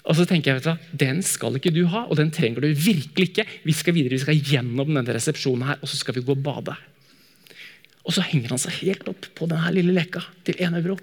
Og 0.02 0.18
så 0.18 0.24
tenker 0.26 0.50
jeg, 0.50 0.58
vet 0.58 0.66
du 0.66 0.70
hva, 0.72 0.94
Den 1.04 1.20
skal 1.26 1.58
ikke 1.58 1.74
du 1.74 1.84
ha, 1.92 2.06
og 2.08 2.18
den 2.18 2.32
trenger 2.34 2.64
du 2.64 2.72
virkelig 2.74 3.28
ikke. 3.30 3.46
Vi 3.66 3.74
skal 3.76 3.94
videre, 3.94 4.16
vi 4.16 4.24
skal 4.24 4.40
gjennom 4.40 4.90
denne 4.90 5.14
resepsjonen 5.14 5.68
her, 5.68 5.78
og 5.78 5.90
så 5.90 6.00
skal 6.00 6.16
vi 6.16 6.24
gå 6.26 6.34
og 6.34 6.42
bade. 6.42 6.74
Og 8.02 8.16
så 8.16 8.24
henger 8.26 8.54
han 8.54 8.62
seg 8.62 8.80
helt 8.80 9.06
opp 9.10 9.28
på 9.38 9.46
denne 9.50 9.70
lille 9.76 9.94
leka 9.94 10.24
til 10.46 10.58
Enebro. 10.64 10.96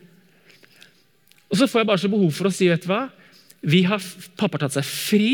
Og 1.49 1.57
så 1.57 1.67
får 1.69 1.81
jeg 1.81 1.89
bare 1.89 2.03
så 2.03 2.11
behov 2.11 2.33
for 2.35 2.49
å 2.49 2.53
si, 2.53 2.67
vet 2.69 2.83
du 2.83 2.91
hva, 2.91 3.05
vi 3.59 3.81
har, 3.87 4.03
pappa 4.39 4.59
har 4.59 4.67
tatt 4.67 4.77
seg 4.77 4.87
fri. 4.87 5.31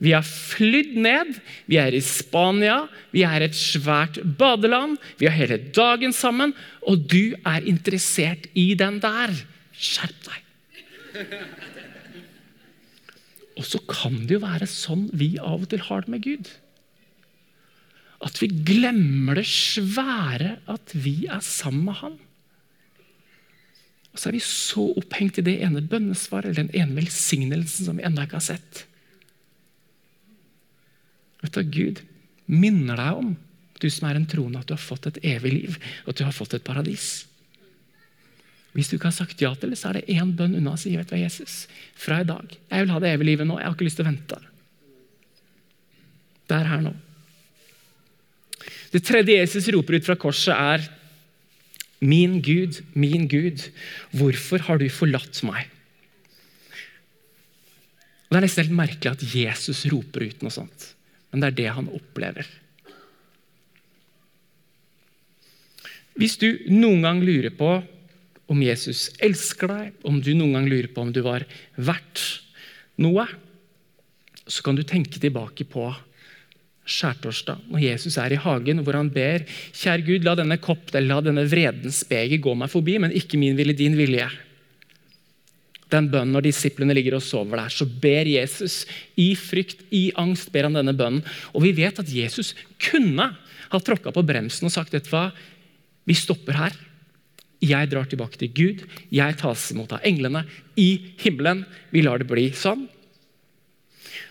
Vi 0.00 0.14
har 0.14 0.24
flydd 0.24 0.94
ned, 0.96 1.34
vi 1.68 1.76
er 1.80 1.92
i 1.92 2.00
Spania, 2.04 2.86
vi 3.12 3.24
er 3.26 3.44
et 3.44 3.56
svært 3.58 4.20
badeland. 4.38 4.96
Vi 5.20 5.28
har 5.28 5.36
hele 5.36 5.58
dagen 5.76 6.14
sammen, 6.16 6.54
og 6.88 7.04
du 7.10 7.36
er 7.44 7.66
interessert 7.68 8.48
i 8.56 8.70
den 8.78 8.98
der. 9.02 9.34
Skjerp 9.76 10.30
deg! 10.30 10.40
Og 13.60 13.68
så 13.68 13.80
kan 13.84 14.22
det 14.24 14.38
jo 14.38 14.42
være 14.46 14.68
sånn 14.70 15.10
vi 15.12 15.34
av 15.36 15.66
og 15.66 15.70
til 15.70 15.84
har 15.84 16.06
det 16.06 16.14
med 16.14 16.24
Gud. 16.24 16.48
At 18.24 18.40
vi 18.40 18.48
glemmer 18.48 19.36
det 19.36 19.46
svære 19.48 20.56
at 20.68 20.94
vi 20.96 21.26
er 21.28 21.44
sammen 21.44 21.86
med 21.88 21.98
Han. 22.00 22.18
Og 24.10 24.18
så 24.18 24.30
er 24.30 24.36
vi 24.38 24.42
så 24.42 24.86
opphengt 24.98 25.38
i 25.38 25.44
det 25.46 25.58
ene 25.62 25.84
bønnesvaret 25.86 26.50
eller 26.50 26.64
den 26.64 26.74
ene 26.76 26.98
velsignelsen 26.98 27.86
som 27.86 28.00
vi 28.00 28.06
ennå 28.08 28.24
ikke 28.26 28.40
har 28.40 28.48
sett. 28.48 28.84
Vet 31.44 31.56
du, 31.56 31.62
Gud 31.64 32.02
minner 32.50 32.98
deg 32.98 33.20
om, 33.20 33.34
du 33.80 33.86
som 33.88 34.08
er 34.08 34.18
en 34.18 34.28
troende, 34.28 34.60
at 34.60 34.68
du 34.68 34.74
har 34.74 34.82
fått 34.82 35.06
et 35.08 35.20
evig 35.24 35.52
liv. 35.54 35.76
Og 36.04 36.12
at 36.12 36.20
du 36.20 36.26
har 36.26 36.36
fått 36.36 36.56
et 36.58 36.66
paradis. 36.66 37.29
Hvis 38.76 38.90
du 38.90 38.96
ikke 38.96 39.10
har 39.10 39.16
sagt 39.16 39.42
ja 39.42 39.50
til 39.58 39.72
det, 39.72 39.78
så 39.80 39.90
er 39.90 39.98
det 39.98 40.14
én 40.14 40.30
bønn 40.38 40.54
unna 40.60 40.76
å 40.76 40.80
si 40.80 40.92
vet 40.94 41.08
du 41.10 41.16
hva, 41.16 41.24
Jesus, 41.24 41.64
fra 41.98 42.20
i 42.22 42.28
dag. 42.28 42.54
Jeg 42.70 42.84
vil 42.84 42.92
ha 42.94 43.00
det 43.02 43.10
evige 43.10 43.30
livet 43.32 43.48
nå. 43.48 43.58
Jeg 43.58 43.66
har 43.66 43.74
ikke 43.74 43.88
lyst 43.88 43.98
til 43.98 44.06
å 44.06 44.10
vente. 44.10 44.38
Det 46.50 46.58
er 46.58 46.70
her 46.70 46.84
nå. 46.84 46.94
Det 48.90 49.02
tredje 49.06 49.38
Jesus 49.38 49.68
roper 49.74 49.98
ut 49.98 50.06
fra 50.06 50.18
korset, 50.18 50.54
er 50.54 50.86
Min 52.00 52.38
Gud, 52.40 52.78
min 52.96 53.26
Gud, 53.28 53.66
hvorfor 54.16 54.62
har 54.64 54.80
du 54.80 54.86
forlatt 54.88 55.42
meg? 55.44 55.68
Det 58.30 58.38
er 58.38 58.44
nesten 58.46 58.64
helt 58.64 58.78
merkelig 58.78 59.10
at 59.10 59.24
Jesus 59.26 59.82
roper 59.90 60.24
ut 60.30 60.42
noe 60.44 60.54
sånt, 60.54 60.86
men 61.28 61.42
det 61.42 61.50
er 61.50 61.56
det 61.58 61.70
han 61.76 61.90
opplever. 61.92 62.48
Hvis 66.16 66.38
du 66.40 66.48
noen 66.72 67.04
gang 67.04 67.20
lurer 67.24 67.52
på 67.52 67.74
om 68.50 68.62
Jesus 68.64 69.08
elsker 69.22 69.70
deg, 69.70 69.96
om 70.02 70.18
du 70.18 70.32
noen 70.34 70.58
gang 70.58 70.68
lurer 70.70 70.90
på 70.90 71.04
om 71.04 71.12
du 71.14 71.22
var 71.22 71.46
verdt 71.78 72.24
noe, 73.00 73.26
så 74.50 74.64
kan 74.66 74.78
du 74.78 74.82
tenke 74.82 75.22
tilbake 75.22 75.66
på 75.70 75.86
skjærtorsdag, 76.90 77.60
når 77.70 77.84
Jesus 77.84 78.16
er 78.18 78.34
i 78.34 78.40
hagen, 78.40 78.80
hvor 78.82 78.96
han 78.98 79.10
ber 79.14 79.44
Kjære 79.46 80.02
Gud, 80.06 80.26
la 80.26 80.34
denne 80.38 80.58
kopp, 80.62 80.90
la 80.96 81.20
denne 81.22 81.44
vredens 81.46 82.02
beger 82.08 82.42
gå 82.42 82.54
meg 82.58 82.72
forbi, 82.72 82.96
men 83.02 83.14
ikke 83.14 83.38
min 83.38 83.58
vilje, 83.58 83.78
din 83.78 83.94
vilje. 83.98 84.26
Den 85.90 86.08
bønnen 86.10 86.34
når 86.34 86.48
disiplene 86.48 86.94
ligger 86.94 87.18
og 87.18 87.24
sover 87.26 87.62
der, 87.62 87.70
så 87.74 87.86
ber 87.86 88.26
Jesus 88.30 88.82
i 89.18 89.32
frykt, 89.38 89.84
i 89.94 90.08
angst, 90.18 90.50
ber 90.54 90.66
han 90.66 90.78
denne 90.78 90.94
bønnen. 90.96 91.22
Og 91.54 91.64
vi 91.66 91.74
vet 91.78 91.98
at 92.02 92.10
Jesus 92.10 92.54
kunne 92.90 93.30
ha 93.70 93.78
tråkka 93.86 94.10
på 94.14 94.26
bremsen 94.26 94.66
og 94.66 94.74
sagt 94.74 94.94
vet 94.94 95.06
du 95.06 95.14
hva, 95.14 95.28
vi 96.08 96.16
stopper 96.18 96.58
her. 96.58 96.78
Jeg 97.60 97.90
drar 97.92 98.08
tilbake 98.08 98.40
til 98.40 98.52
Gud. 98.56 98.84
Jeg 99.12 99.36
tas 99.40 99.66
imot 99.74 99.92
av 99.92 100.04
englene 100.08 100.46
i 100.80 101.14
himmelen. 101.20 101.66
Vi 101.92 102.04
lar 102.04 102.22
det 102.22 102.28
bli 102.30 102.48
sånn. 102.56 102.86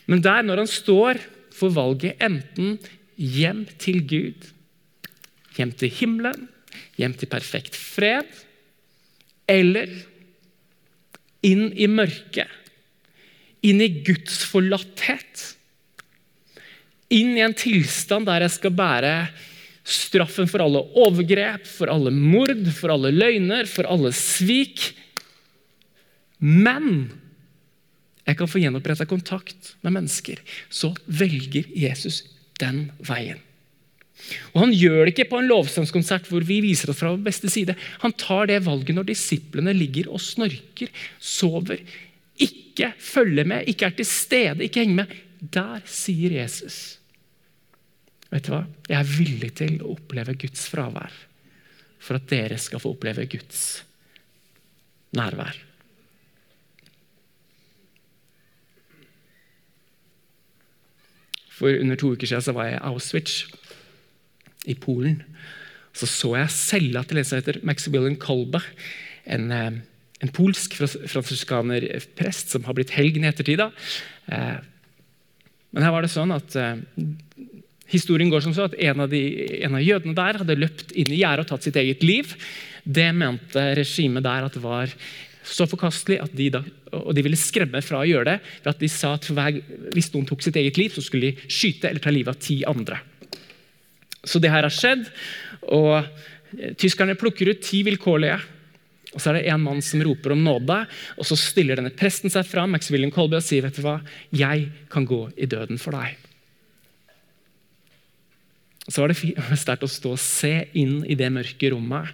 Men 0.10 0.24
der, 0.26 0.42
når 0.46 0.64
han 0.64 0.72
står 0.72 1.20
for 1.54 1.74
valget 1.76 2.18
enten 2.24 2.80
hjem 3.20 3.66
til 3.82 4.02
Gud, 4.10 4.48
hjem 5.58 5.74
til 5.78 5.92
himmelen, 5.94 6.48
hjem 6.98 7.14
til 7.20 7.30
perfekt 7.30 7.78
fred, 7.78 8.26
eller 9.50 9.92
inn 11.46 11.70
i 11.78 11.88
mørket, 11.92 12.50
inn 13.66 13.84
i 13.84 13.92
Guds 14.08 14.42
forlatthet, 14.50 15.46
inn 17.14 17.36
i 17.38 17.44
en 17.44 17.56
tilstand 17.58 18.30
der 18.30 18.46
jeg 18.46 18.56
skal 18.56 18.76
bære 18.78 19.14
straffen 19.90 20.48
for 20.50 20.64
alle 20.64 20.82
overgrep, 21.02 21.66
for 21.68 21.92
alle 21.92 22.12
mord, 22.14 22.68
for 22.78 22.94
alle 22.94 23.12
løgner, 23.16 23.70
for 23.70 23.90
alle 23.90 24.12
svik. 24.16 24.92
Men 26.40 27.10
jeg 28.30 28.38
kan 28.38 28.50
få 28.50 28.62
gjenoppretta 28.62 29.08
kontakt 29.10 29.74
med 29.82 29.96
mennesker, 29.98 30.42
så 30.70 30.92
velger 31.06 31.70
Jesus 31.74 32.22
den 32.62 32.90
veien. 33.02 33.40
Og 34.52 34.60
Han 34.66 34.76
gjør 34.76 35.06
det 35.06 35.14
ikke 35.14 35.30
på 35.32 35.40
en 35.40 35.48
lovsangskonsert 35.50 36.28
hvor 36.30 36.44
vi 36.46 36.60
viser 36.62 36.92
oss 36.92 37.00
fra 37.00 37.14
vår 37.14 37.24
beste 37.26 37.50
side. 37.50 37.76
Han 38.04 38.14
tar 38.20 38.52
det 38.52 38.60
valget 38.68 38.94
når 38.98 39.08
disiplene 39.08 39.74
ligger 39.74 40.12
og 40.12 40.22
snorker, 40.22 40.92
sover, 41.18 41.80
ikke 42.40 42.94
følger 43.00 43.48
med, 43.48 43.68
ikke 43.72 43.88
er 43.90 43.98
til 43.98 44.08
stede, 44.08 44.68
ikke 44.68 44.84
henger 44.84 45.02
med. 45.02 45.20
Der 45.40 45.80
sier 45.88 46.36
Jesus 46.42 46.99
Vet 48.30 48.46
du 48.46 48.54
hva? 48.54 48.64
Jeg 48.90 49.00
er 49.00 49.10
villig 49.10 49.54
til 49.58 49.80
å 49.82 49.96
oppleve 49.96 50.38
Guds 50.38 50.68
fravær 50.70 51.16
for 52.00 52.20
at 52.20 52.30
dere 52.32 52.60
skal 52.62 52.82
få 52.82 52.94
oppleve 52.94 53.26
Guds 53.30 53.82
nærvær. 55.18 55.58
For 61.60 61.76
under 61.76 62.00
to 62.00 62.14
uker 62.16 62.30
siden 62.30 62.46
så 62.46 62.56
var 62.56 62.70
jeg 62.70 62.78
i 62.78 62.84
Auschwitz 62.88 63.42
i 64.72 64.76
Polen. 64.80 65.24
Så 65.92 66.08
så 66.08 66.36
jeg 66.38 66.56
cella 66.56 67.04
til 67.04 67.20
en 67.20 67.28
som 67.28 67.40
heter 67.42 67.60
Maximilian 67.68 68.16
Kolbe. 68.22 68.62
En, 69.26 69.52
eh, 69.52 69.82
en 70.22 70.34
polsk 70.36 70.78
fransiskanerprest 70.80 72.54
som 72.54 72.64
har 72.64 72.78
blitt 72.78 72.94
helgen 72.96 73.26
i 73.26 73.28
ettertid. 73.28 73.60
Eh, 74.32 74.58
men 75.72 75.84
her 75.84 75.92
var 75.92 76.06
det 76.06 76.14
sånn 76.14 76.32
at 76.32 76.56
eh, 76.56 76.80
Historien 77.90 78.30
går 78.30 78.44
som 78.46 78.54
så 78.56 78.68
at 78.70 78.78
en 78.78 79.06
av, 79.06 79.10
de, 79.12 79.22
en 79.66 79.78
av 79.80 79.84
jødene 79.84 80.18
der 80.18 80.42
hadde 80.42 80.60
løpt 80.60 80.94
inn 80.94 81.10
i 81.14 81.22
gjerdet 81.22 81.48
og 81.48 81.54
tatt 81.54 81.66
sitt 81.66 81.80
eget 81.80 82.06
liv. 82.06 82.36
Det 82.84 83.10
mente 83.18 83.64
regimet 83.80 84.26
der 84.26 84.46
at 84.46 84.60
var 84.62 84.94
så 85.50 85.66
forkastelig 85.70 86.20
at 86.22 86.34
de 86.38 86.50
da, 86.54 86.62
og 86.94 87.14
de 87.18 87.24
ville 87.26 87.40
skremme 87.40 87.82
fra 87.82 88.04
å 88.04 88.08
gjøre 88.08 88.28
det. 88.28 88.38
ved 88.64 88.72
at 88.74 88.84
de 88.84 88.90
sa 88.92 89.16
at 89.18 89.26
hver, 89.26 89.62
Hvis 89.96 90.12
noen 90.14 90.28
tok 90.30 90.44
sitt 90.46 90.60
eget 90.60 90.78
liv, 90.78 90.94
så 90.94 91.02
skulle 91.02 91.32
de 91.32 91.50
skyte 91.50 91.90
eller 91.90 92.04
ta 92.04 92.14
livet 92.14 92.36
av 92.36 92.42
ti 92.44 92.62
andre. 92.68 93.00
Så 94.24 94.40
det 94.40 94.52
her 94.52 94.68
har 94.68 94.74
skjedd. 94.74 95.08
og 95.74 96.06
Tyskerne 96.78 97.18
plukker 97.18 97.50
ut 97.50 97.62
ti 97.62 97.84
vilkårlige. 97.86 98.40
Og 99.14 99.22
så 99.22 99.32
er 99.32 99.40
det 99.40 99.50
en 99.50 99.64
mann 99.64 99.82
som 99.82 100.02
roper 100.06 100.36
om 100.36 100.44
nåde, 100.46 100.84
og 101.18 101.26
så 101.26 101.38
stiller 101.40 101.80
denne 101.80 101.94
presten 101.98 102.30
seg 102.30 102.46
fram 102.46 102.76
Max 102.76 102.92
William 102.94 103.14
Colby, 103.14 103.40
og 103.40 103.46
sier 103.46 103.66
vet 103.66 103.80
du 103.80 103.82
hva, 103.82 103.98
jeg 104.30 104.68
kan 104.94 105.08
gå 105.10 105.24
i 105.34 105.50
døden 105.50 105.82
for 105.82 105.98
deg. 105.98 106.29
Så 108.90 109.04
var 109.04 109.12
det 109.12 109.20
sterkt 109.64 109.86
å 109.86 109.92
stå 109.92 110.16
og 110.16 110.22
se 110.22 110.54
inn 110.78 111.04
i 111.06 111.18
det 111.20 111.30
mørke 111.34 111.72
rommet. 111.74 112.10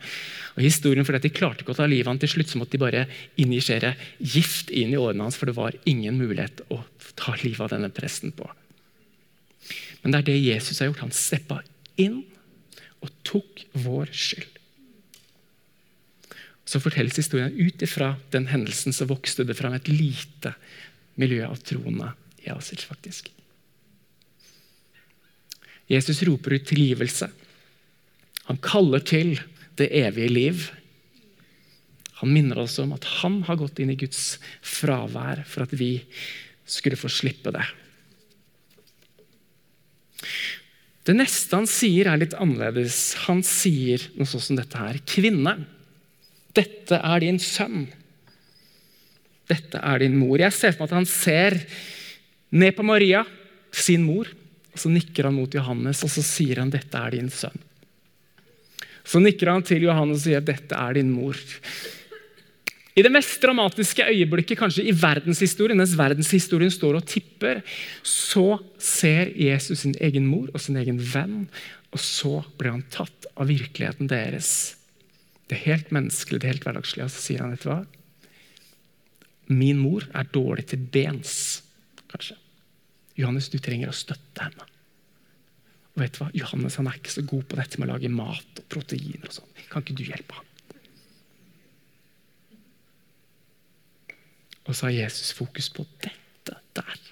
Og 0.55 0.63
historien 0.63 1.07
for 1.07 1.17
at 1.17 1.23
De 1.25 1.31
klarte 1.33 1.63
ikke 1.63 1.75
å 1.75 1.79
ta 1.79 1.87
livet 1.87 2.07
av 2.07 2.13
ham 2.13 2.21
til 2.21 2.31
slutt, 2.31 2.51
så 2.51 2.59
måtte 2.59 2.75
de 2.75 2.83
bare 2.83 3.05
injisere 3.41 3.95
gift 4.19 4.71
inn 4.71 4.93
i 4.93 4.99
årene 4.99 5.27
hans, 5.27 5.39
for 5.39 5.49
det 5.49 5.57
var 5.57 5.75
ingen 5.89 6.19
mulighet 6.19 6.63
å 6.71 6.81
ta 7.19 7.35
livet 7.43 7.63
av 7.65 7.73
denne 7.75 7.91
presten 7.95 8.35
på. 8.35 8.47
Men 10.03 10.13
det 10.13 10.21
er 10.21 10.27
det 10.29 10.41
Jesus 10.43 10.79
har 10.79 10.91
gjort. 10.91 11.05
Han 11.07 11.15
steppa 11.15 11.61
inn 12.01 12.21
og 13.03 13.11
tok 13.27 13.65
vår 13.85 14.11
skyld. 14.13 14.51
Så 16.65 16.81
fortelles 16.81 17.17
historien 17.19 17.53
ut 17.53 17.83
ifra 17.85 18.15
den 18.33 18.49
hendelsen 18.49 18.93
så 18.95 19.05
vokste 19.09 19.45
det 19.45 19.57
fram 19.57 19.75
et 19.77 19.89
lite 19.91 20.55
miljø 21.21 21.45
av 21.45 21.61
troende 21.61 22.11
i 22.41 22.49
Auschwitz, 22.53 22.87
faktisk. 22.89 23.34
Jesus 25.91 26.23
roper 26.25 26.57
ut 26.57 26.65
tilgivelse. 26.67 27.29
Han 28.49 28.61
kaller 28.61 29.03
til 29.05 29.35
det 29.79 29.89
evige 29.93 30.31
liv. 30.31 30.65
Han 32.21 32.31
minner 32.33 32.61
oss 32.63 32.77
om 32.81 32.93
at 32.95 33.05
han 33.21 33.41
har 33.47 33.59
gått 33.59 33.81
inn 33.83 33.91
i 33.93 33.99
Guds 33.99 34.37
fravær 34.65 35.43
for 35.49 35.65
at 35.65 35.73
vi 35.77 35.97
skulle 36.65 36.97
få 36.97 37.11
slippe 37.11 37.51
det. 37.53 37.65
Det 41.05 41.13
neste 41.13 41.53
han 41.53 41.67
sier, 41.69 42.09
er 42.09 42.17
litt 42.17 42.33
annerledes. 42.33 43.13
Han 43.27 43.43
sier 43.45 44.01
noe 44.15 44.29
sånn 44.29 44.41
som 44.41 44.57
dette 44.57 44.79
her. 44.79 44.97
Kvinne, 45.05 45.59
dette 46.57 46.97
er 46.97 47.21
din 47.21 47.37
sønn. 47.41 47.85
Dette 49.45 49.77
er 49.77 50.01
din 50.01 50.15
mor. 50.17 50.39
Jeg 50.41 50.55
ser 50.55 50.73
for 50.73 50.85
meg 50.85 50.89
at 50.89 50.97
han 50.97 51.09
ser 51.09 51.59
ned 52.55 52.73
på 52.73 52.85
Maria, 52.87 53.21
sin 53.75 54.05
mor. 54.07 54.31
Og 54.75 54.81
Så 54.81 54.91
nikker 54.91 55.29
han 55.29 55.37
mot 55.37 55.53
Johannes 55.55 56.03
og 56.03 56.11
så 56.11 56.23
sier 56.25 56.59
han, 56.59 56.73
dette 56.73 56.99
er 56.99 57.15
din 57.15 57.31
sønn. 57.31 57.55
Så 59.05 59.21
nikker 59.21 59.53
han 59.53 59.63
til 59.63 59.85
Johannes 59.85 60.19
og 60.19 60.27
sier 60.27 60.43
dette 60.43 60.75
er 60.75 60.97
din 60.97 61.13
mor. 61.13 61.39
I 62.95 63.03
det 63.03 63.11
mest 63.11 63.41
dramatiske 63.43 64.05
øyeblikket 64.07 64.59
kanskje 64.59 64.85
i 64.87 64.93
verdenshistorien, 64.95 65.77
mens 65.79 65.97
verdenshistorien 65.99 66.71
står 66.71 66.99
og 66.99 67.07
tipper, 67.11 67.59
så 68.03 68.57
ser 68.79 69.33
Jesus 69.35 69.83
sin 69.83 69.97
egen 69.99 70.27
mor 70.31 70.47
og 70.53 70.63
sin 70.63 70.79
egen 70.79 70.99
venn, 70.99 71.43
og 71.91 71.99
så 71.99 72.39
blir 72.55 72.71
han 72.71 72.85
tatt 72.91 73.27
av 73.35 73.51
virkeligheten 73.51 74.07
deres. 74.11 74.49
Det 75.51 75.59
helt 75.67 75.91
menneskelige, 75.95 76.45
det 76.45 76.53
helt 76.53 76.67
hverdagslige. 76.67 77.07
Og 77.07 77.13
så 77.13 77.27
sier 77.27 77.43
han, 77.43 77.51
vet 77.51 77.67
du 77.67 77.69
hva? 77.73 77.81
Min 79.51 79.83
mor 79.83 80.07
er 80.15 80.31
dårlig 80.33 80.69
til 80.71 80.87
bens, 80.91 81.35
kanskje. 82.11 82.39
Johannes, 83.15 83.49
du 83.51 83.59
trenger 83.63 83.91
å 83.91 83.95
støtte 83.95 84.43
henne. 84.43 84.67
Og 85.95 86.03
vet 86.03 86.17
du 86.17 86.21
hva? 86.21 86.31
Johannes 86.35 86.75
han 86.79 86.89
er 86.91 86.97
ikke 86.99 87.13
så 87.13 87.23
god 87.23 87.45
på 87.47 87.59
dette 87.59 87.79
med 87.79 87.87
å 87.87 87.95
lage 87.95 88.11
mat 88.11 88.59
og 88.59 88.67
proteiner. 88.71 89.29
og 89.29 89.37
sånn. 89.37 89.51
Kan 89.71 89.85
ikke 89.85 89.95
du 89.95 90.03
hjelpe 90.03 90.35
ham? 90.35 90.51
Og 94.65 94.73
så 94.73 94.87
har 94.87 94.97
Jesus 94.97 95.31
fokus 95.37 95.69
på 95.69 95.85
dette 96.03 96.57
der. 96.75 97.03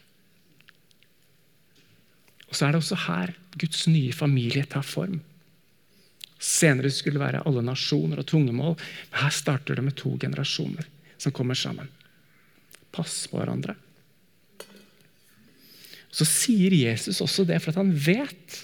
Og 2.50 2.58
så 2.58 2.68
er 2.68 2.74
det 2.74 2.82
også 2.82 3.00
her 3.08 3.36
Guds 3.62 3.86
nye 3.88 4.14
familie 4.14 4.66
tar 4.70 4.86
form. 4.86 5.22
Senere 6.44 6.92
skulle 6.92 7.22
det 7.22 7.24
være 7.24 7.44
alle 7.48 7.64
nasjoner 7.64 8.20
og 8.20 8.28
tungemål. 8.28 8.76
Men 8.76 9.22
her 9.24 9.34
starter 9.34 9.80
det 9.80 9.86
med 9.86 9.96
to 9.98 10.12
generasjoner 10.20 10.90
som 11.18 11.32
kommer 11.32 11.56
sammen. 11.56 11.88
Pass 12.92 13.24
på 13.32 13.40
hverandre. 13.40 13.78
Så 16.14 16.28
sier 16.30 16.76
Jesus 16.78 17.22
også 17.26 17.46
det 17.50 17.58
for 17.64 17.74
at 17.74 17.82
han 17.82 17.94
vet 17.94 18.60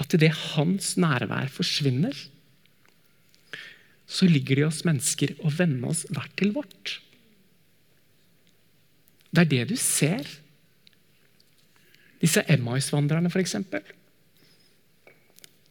at 0.00 0.16
idet 0.16 0.32
hans 0.54 0.94
nærvær 1.00 1.48
forsvinner, 1.52 2.16
så 4.10 4.26
ligger 4.26 4.58
det 4.58 4.64
i 4.64 4.66
oss 4.66 4.82
mennesker 4.86 5.36
å 5.46 5.52
vende 5.54 5.88
oss 5.92 6.02
hvert 6.10 6.32
til 6.40 6.52
vårt. 6.56 6.98
Det 9.30 9.44
er 9.44 9.50
det 9.52 9.64
du 9.70 9.76
ser. 9.78 10.26
Disse 12.20 12.42
Emmaus-vandrerne, 12.50 13.30
f.eks. 13.30 13.54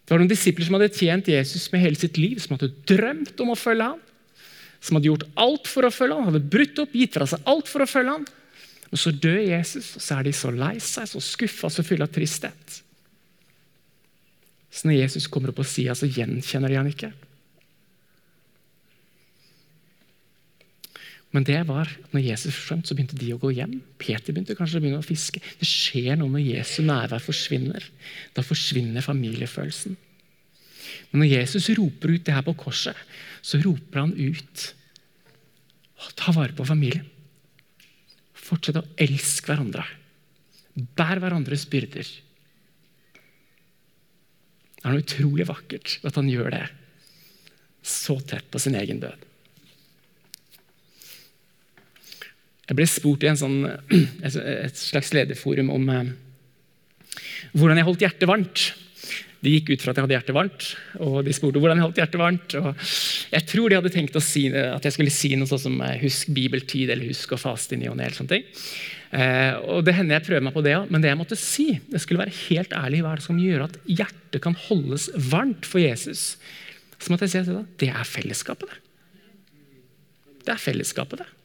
Det 0.10 0.16
var 0.16 0.22
noen 0.24 0.32
disipler 0.32 0.66
som 0.66 0.80
hadde 0.80 0.96
tjent 0.96 1.28
Jesus 1.30 1.68
med 1.74 1.84
hele 1.84 2.00
sitt 2.00 2.18
liv, 2.18 2.40
som 2.42 2.56
hadde 2.56 2.72
drømt 2.90 3.44
om 3.44 3.52
å 3.54 3.60
følge 3.60 3.92
ham, 3.92 4.00
som 4.80 4.96
hadde 4.96 5.12
gjort 5.12 5.28
alt 5.38 5.68
for 5.70 5.86
å 5.86 5.92
følge 5.94 6.16
ham, 6.16 6.30
hadde 6.32 6.50
brutt 6.56 6.80
opp, 6.82 6.96
gitt 6.96 7.14
fra 7.18 7.28
seg 7.30 7.44
alt 7.52 7.68
for 7.70 7.84
å 7.84 7.90
følge 7.90 8.16
ham. 8.16 8.26
Men 8.90 9.02
så 9.02 9.14
dør 9.14 9.40
Jesus, 9.44 9.94
og 9.98 10.04
så 10.04 10.18
er 10.18 10.26
de 10.26 10.34
så 10.34 10.52
lei 10.54 10.76
seg, 10.82 11.10
så 11.10 11.22
skuffa, 11.22 11.70
så 11.70 11.86
fulle 11.86 12.06
av 12.06 12.14
tristhet. 12.14 12.80
Så 14.70 14.88
når 14.88 15.02
Jesus 15.02 15.28
kommer 15.30 15.52
opp 15.52 15.60
på 15.62 15.68
sida, 15.68 15.96
så 15.98 16.10
gjenkjenner 16.10 16.72
de 16.72 16.80
han 16.80 16.90
ikke. 16.90 17.12
Men 21.36 21.46
det 21.46 21.60
var 21.70 21.92
når 22.10 22.26
Jesus 22.26 22.56
forsvant, 22.56 22.88
så 22.90 22.96
begynte 22.98 23.18
de 23.20 23.30
å 23.36 23.42
gå 23.42 23.52
hjem. 23.54 23.76
Peter 24.02 24.34
begynte 24.34 24.56
kanskje 24.58 24.80
å 24.80 24.82
begynne 24.82 25.02
å 25.02 25.06
fiske. 25.06 25.42
Det 25.62 25.68
skjer 25.70 26.18
noe 26.18 26.34
når 26.34 26.48
Jesu 26.48 26.80
nærvær 26.88 27.22
forsvinner. 27.22 27.86
Da 28.34 28.46
forsvinner 28.46 29.06
familiefølelsen. 29.06 29.98
Men 31.12 31.22
når 31.22 31.32
Jesus 31.36 31.70
roper 31.78 32.16
ut 32.16 32.26
det 32.26 32.34
her 32.34 32.46
på 32.48 32.58
korset, 32.58 32.98
så 33.46 33.62
roper 33.62 34.06
han 34.06 34.18
ut 34.18 34.74
Ta 36.16 36.32
vare 36.32 36.56
på 36.56 36.64
familien. 36.64 37.04
Fortsett 38.50 38.80
å 38.80 38.88
elske 38.98 39.52
hverandre. 39.52 39.86
Bær 40.98 41.22
hverandres 41.22 41.68
byrder. 41.70 42.08
Det 44.80 44.86
er 44.88 44.94
noe 44.94 45.04
utrolig 45.04 45.46
vakkert 45.50 45.98
at 46.08 46.18
han 46.18 46.30
gjør 46.32 46.54
det 46.56 46.66
så 47.86 48.18
tett 48.28 48.48
på 48.52 48.60
sin 48.62 48.78
egen 48.80 49.02
død. 49.04 49.26
Jeg 52.70 52.78
ble 52.78 52.86
spurt 52.86 53.24
i 53.26 53.32
sånn, 53.34 53.64
et 53.66 54.78
slags 54.78 55.10
lederforum 55.16 55.72
om 55.74 55.88
eh, 55.90 56.12
hvordan 57.58 57.80
jeg 57.80 57.88
holdt 57.88 58.04
hjertet 58.06 58.30
varmt. 58.30 58.66
De 59.40 59.54
gikk 59.54 59.70
ut 59.72 59.84
fra 59.84 59.94
at 59.94 60.00
jeg 60.00 60.04
hadde 60.04 60.16
hjertet 60.18 60.36
varmt, 60.36 60.66
og 61.00 61.20
de 61.24 61.34
spurte 61.36 61.62
hvordan 61.62 61.80
jeg 61.80 61.86
holdt 61.86 62.00
hjertet 62.02 62.20
varmt. 62.20 62.56
jeg 63.32 63.46
tror 63.48 63.72
de 63.72 63.78
hadde 63.80 63.92
tenkt 63.94 64.18
si, 64.24 64.50
at 64.52 64.84
jeg 64.84 64.96
skulle 64.96 65.14
si 65.16 65.32
noe 65.40 65.48
sånt 65.48 65.64
som 65.64 65.78
eh, 65.86 65.96
'husk 66.02 66.34
bibeltid' 66.36 66.92
eller 66.92 67.08
'husk 67.08 67.38
å 67.38 67.40
faste 67.40 67.78
i 67.78 67.80
ny 67.80 67.88
og 67.88 67.96
ne'. 67.98 68.44
Eh, 69.10 69.54
og 69.64 69.86
det 69.88 69.96
hender 69.96 70.20
jeg 70.20 70.28
prøver 70.28 70.44
meg 70.46 70.54
på 70.54 70.62
det 70.62 70.76
men 70.92 71.02
det 71.02 71.10
jeg 71.10 71.18
måtte 71.18 71.40
si, 71.40 71.80
det 71.90 72.02
skulle 72.04 72.22
være 72.22 72.36
helt 72.52 72.76
ærlig 72.78 73.02
hva 73.02 73.16
er 73.16 73.18
det 73.18 73.26
som 73.26 73.40
gjør 73.42 73.64
at 73.66 73.80
hjertet 73.88 74.44
kan 74.44 74.60
holdes 74.68 75.10
varmt 75.32 75.66
for 75.66 75.80
Jesus. 75.82 76.38
Så 77.00 77.10
måtte 77.10 77.26
jeg 77.26 77.34
si 77.34 77.56
at 77.56 77.80
det 77.80 77.90
er 77.90 78.06
fellesskapet, 78.06 78.68
det. 78.70 78.86
Det 80.46 80.54
er 80.54 80.62
fellesskapet, 80.62 81.24
det. 81.24 81.39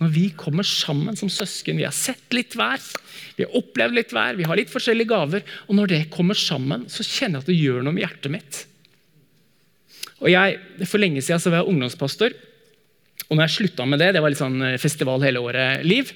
Når 0.00 0.12
vi 0.14 0.26
kommer 0.32 0.64
sammen 0.64 1.16
som 1.18 1.28
søsken, 1.32 1.76
vi 1.76 1.84
har 1.84 1.94
sett 1.94 2.32
litt 2.32 2.54
hver, 2.56 2.80
vi 3.36 3.44
har 3.44 3.56
opplevd 3.58 3.96
litt 3.98 4.14
hver, 4.16 4.38
vi 4.38 4.46
har 4.48 4.56
litt 4.56 4.72
forskjellige 4.72 5.10
gaver. 5.12 5.44
Og 5.68 5.76
når 5.76 5.92
det 5.92 6.00
kommer 6.12 6.38
sammen, 6.38 6.86
så 6.88 7.04
kjenner 7.04 7.38
jeg 7.38 7.44
at 7.44 7.50
det 7.50 7.58
gjør 7.58 7.84
noe 7.84 7.96
med 7.96 8.06
hjertet 8.06 8.32
mitt. 8.32 8.60
Og 10.20 10.30
jeg, 10.32 10.58
For 10.88 11.00
lenge 11.00 11.22
siden 11.24 11.40
så 11.40 11.52
var 11.52 11.62
jeg 11.62 11.72
ungdomspastor. 11.72 12.36
Og 13.28 13.36
når 13.36 13.44
jeg 13.46 13.56
slutta 13.58 13.86
med 13.86 14.00
det, 14.02 14.12
det 14.16 14.22
var 14.24 14.32
litt 14.32 14.40
sånn 14.40 14.60
eh, 14.66 14.80
festival 14.80 15.22
hele 15.22 15.42
året-liv, 15.44 16.10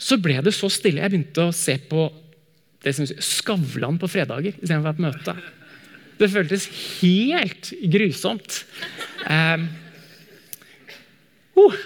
så 0.00 0.18
ble 0.20 0.40
det 0.44 0.52
så 0.56 0.68
stille. 0.72 1.04
Jeg 1.04 1.12
begynte 1.12 1.48
å 1.48 1.54
se 1.54 1.76
på 1.88 2.08
det 2.84 2.92
som 2.96 3.06
Skavlan 3.08 4.00
på 4.00 4.10
fredager 4.12 4.56
istedenfor 4.56 4.96
på 4.96 5.04
møte. 5.06 5.36
Det 6.18 6.28
føltes 6.30 6.66
helt 7.00 7.70
grusomt. 7.92 8.60
Um, 9.28 9.68
uh, 11.58 11.78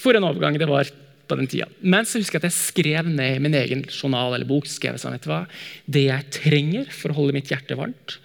for 0.00 0.16
en 0.16 0.26
overgang 0.26 0.58
det 0.60 0.68
var 0.70 0.90
på 1.30 1.38
den 1.38 1.48
tida. 1.50 1.68
Men 1.80 2.08
så 2.08 2.18
husker 2.18 2.38
jeg 2.38 2.44
at 2.44 2.50
jeg 2.50 2.58
skrev 2.58 3.08
ned 3.08 3.36
i 3.36 3.42
min 3.42 3.56
egen 3.56 3.84
journal 3.86 4.34
eller 4.34 4.48
bok 4.48 4.66
skrev 4.68 4.98
sånn, 4.98 5.14
vet 5.14 5.26
du 5.26 5.30
hva? 5.30 5.44
Det 5.86 6.06
jeg 6.08 6.30
trenger 6.40 6.90
for 6.94 7.12
å 7.12 7.20
holde 7.20 7.36
mitt 7.36 7.50
hjerte 7.52 7.78
varmt, 7.78 8.18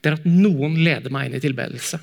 det 0.00 0.10
er 0.10 0.18
at 0.18 0.26
noen 0.26 0.78
leder 0.80 1.12
meg 1.12 1.28
inn 1.28 1.38
i 1.38 1.44
tilbedelse. 1.44 2.00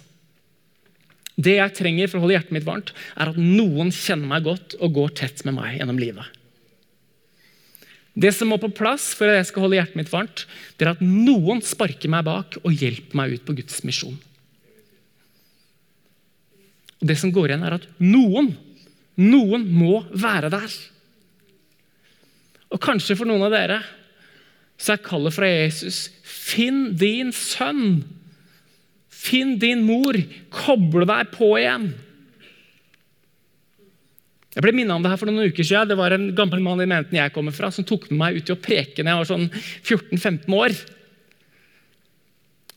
Det 1.37 1.57
jeg 1.59 1.75
trenger 1.77 2.09
for 2.09 2.17
å 2.17 2.25
holde 2.25 2.37
hjertet 2.37 2.55
mitt 2.55 2.65
varmt, 2.65 2.93
er 3.13 3.29
at 3.29 3.37
noen 3.37 3.91
kjenner 3.93 4.29
meg 4.31 4.45
godt 4.47 4.77
og 4.79 4.95
går 4.95 5.13
tett 5.19 5.43
med 5.45 5.57
meg 5.57 5.77
gjennom 5.77 5.99
livet. 6.01 6.33
Det 8.17 8.31
som 8.33 8.49
må 8.49 8.57
på 8.57 8.71
plass 8.73 9.11
for 9.13 9.29
at 9.29 9.37
jeg 9.37 9.51
skal 9.51 9.67
holde 9.67 9.77
hjertet 9.77 9.99
mitt 9.99 10.09
varmt, 10.09 10.47
det 10.77 10.87
er 10.87 10.95
at 10.95 11.03
noen 11.03 11.61
sparker 11.65 12.09
meg 12.09 12.25
bak 12.25 12.57
og 12.63 12.73
hjelper 12.73 13.19
meg 13.19 13.35
ut 13.35 13.45
på 13.45 13.53
Guds 13.59 13.83
misjon. 13.85 14.15
Og 16.97 17.05
Det 17.11 17.17
som 17.21 17.29
går 17.33 17.51
igjen, 17.51 17.67
er 17.67 17.77
at 17.77 17.85
noen 18.01 18.55
noen 19.17 19.65
må 19.73 20.01
være 20.13 20.51
der. 20.53 20.73
Og 22.73 22.81
kanskje 22.83 23.15
for 23.17 23.29
noen 23.29 23.47
av 23.47 23.53
dere 23.55 23.81
så 24.77 24.93
er 24.93 25.01
kallet 25.05 25.33
fra 25.33 25.47
Jesus 25.49 26.07
Finn 26.27 26.91
din 26.99 27.33
sønn. 27.35 28.03
Finn 29.09 29.57
din 29.59 29.81
mor. 29.87 30.15
Koble 30.53 31.07
deg 31.09 31.31
på 31.33 31.49
igjen. 31.57 31.89
Jeg 34.57 34.63
ble 34.65 34.73
minnet 34.73 34.95
om 34.95 35.03
det 35.03 35.11
her 35.11 35.19
for 35.21 35.29
noen 35.29 35.51
uker 35.51 35.65
siden. 35.65 35.89
Det 35.91 35.97
var 35.99 36.15
en 36.15 36.29
gammel 36.37 36.61
mann 36.65 36.79
i 36.81 36.87
menigheten 36.87 37.19
jeg 37.19 37.33
kommer 37.35 37.53
fra, 37.53 37.69
som 37.73 37.85
tok 37.85 38.07
med 38.09 38.21
meg 38.21 38.39
ut 38.39 38.47
til 38.47 38.55
å 38.55 38.61
preke 38.61 39.03
når 39.03 39.11
jeg 39.11 39.19
var 39.19 39.29
sånn 39.29 39.49
14-15 39.51 40.55
år. 40.57 40.77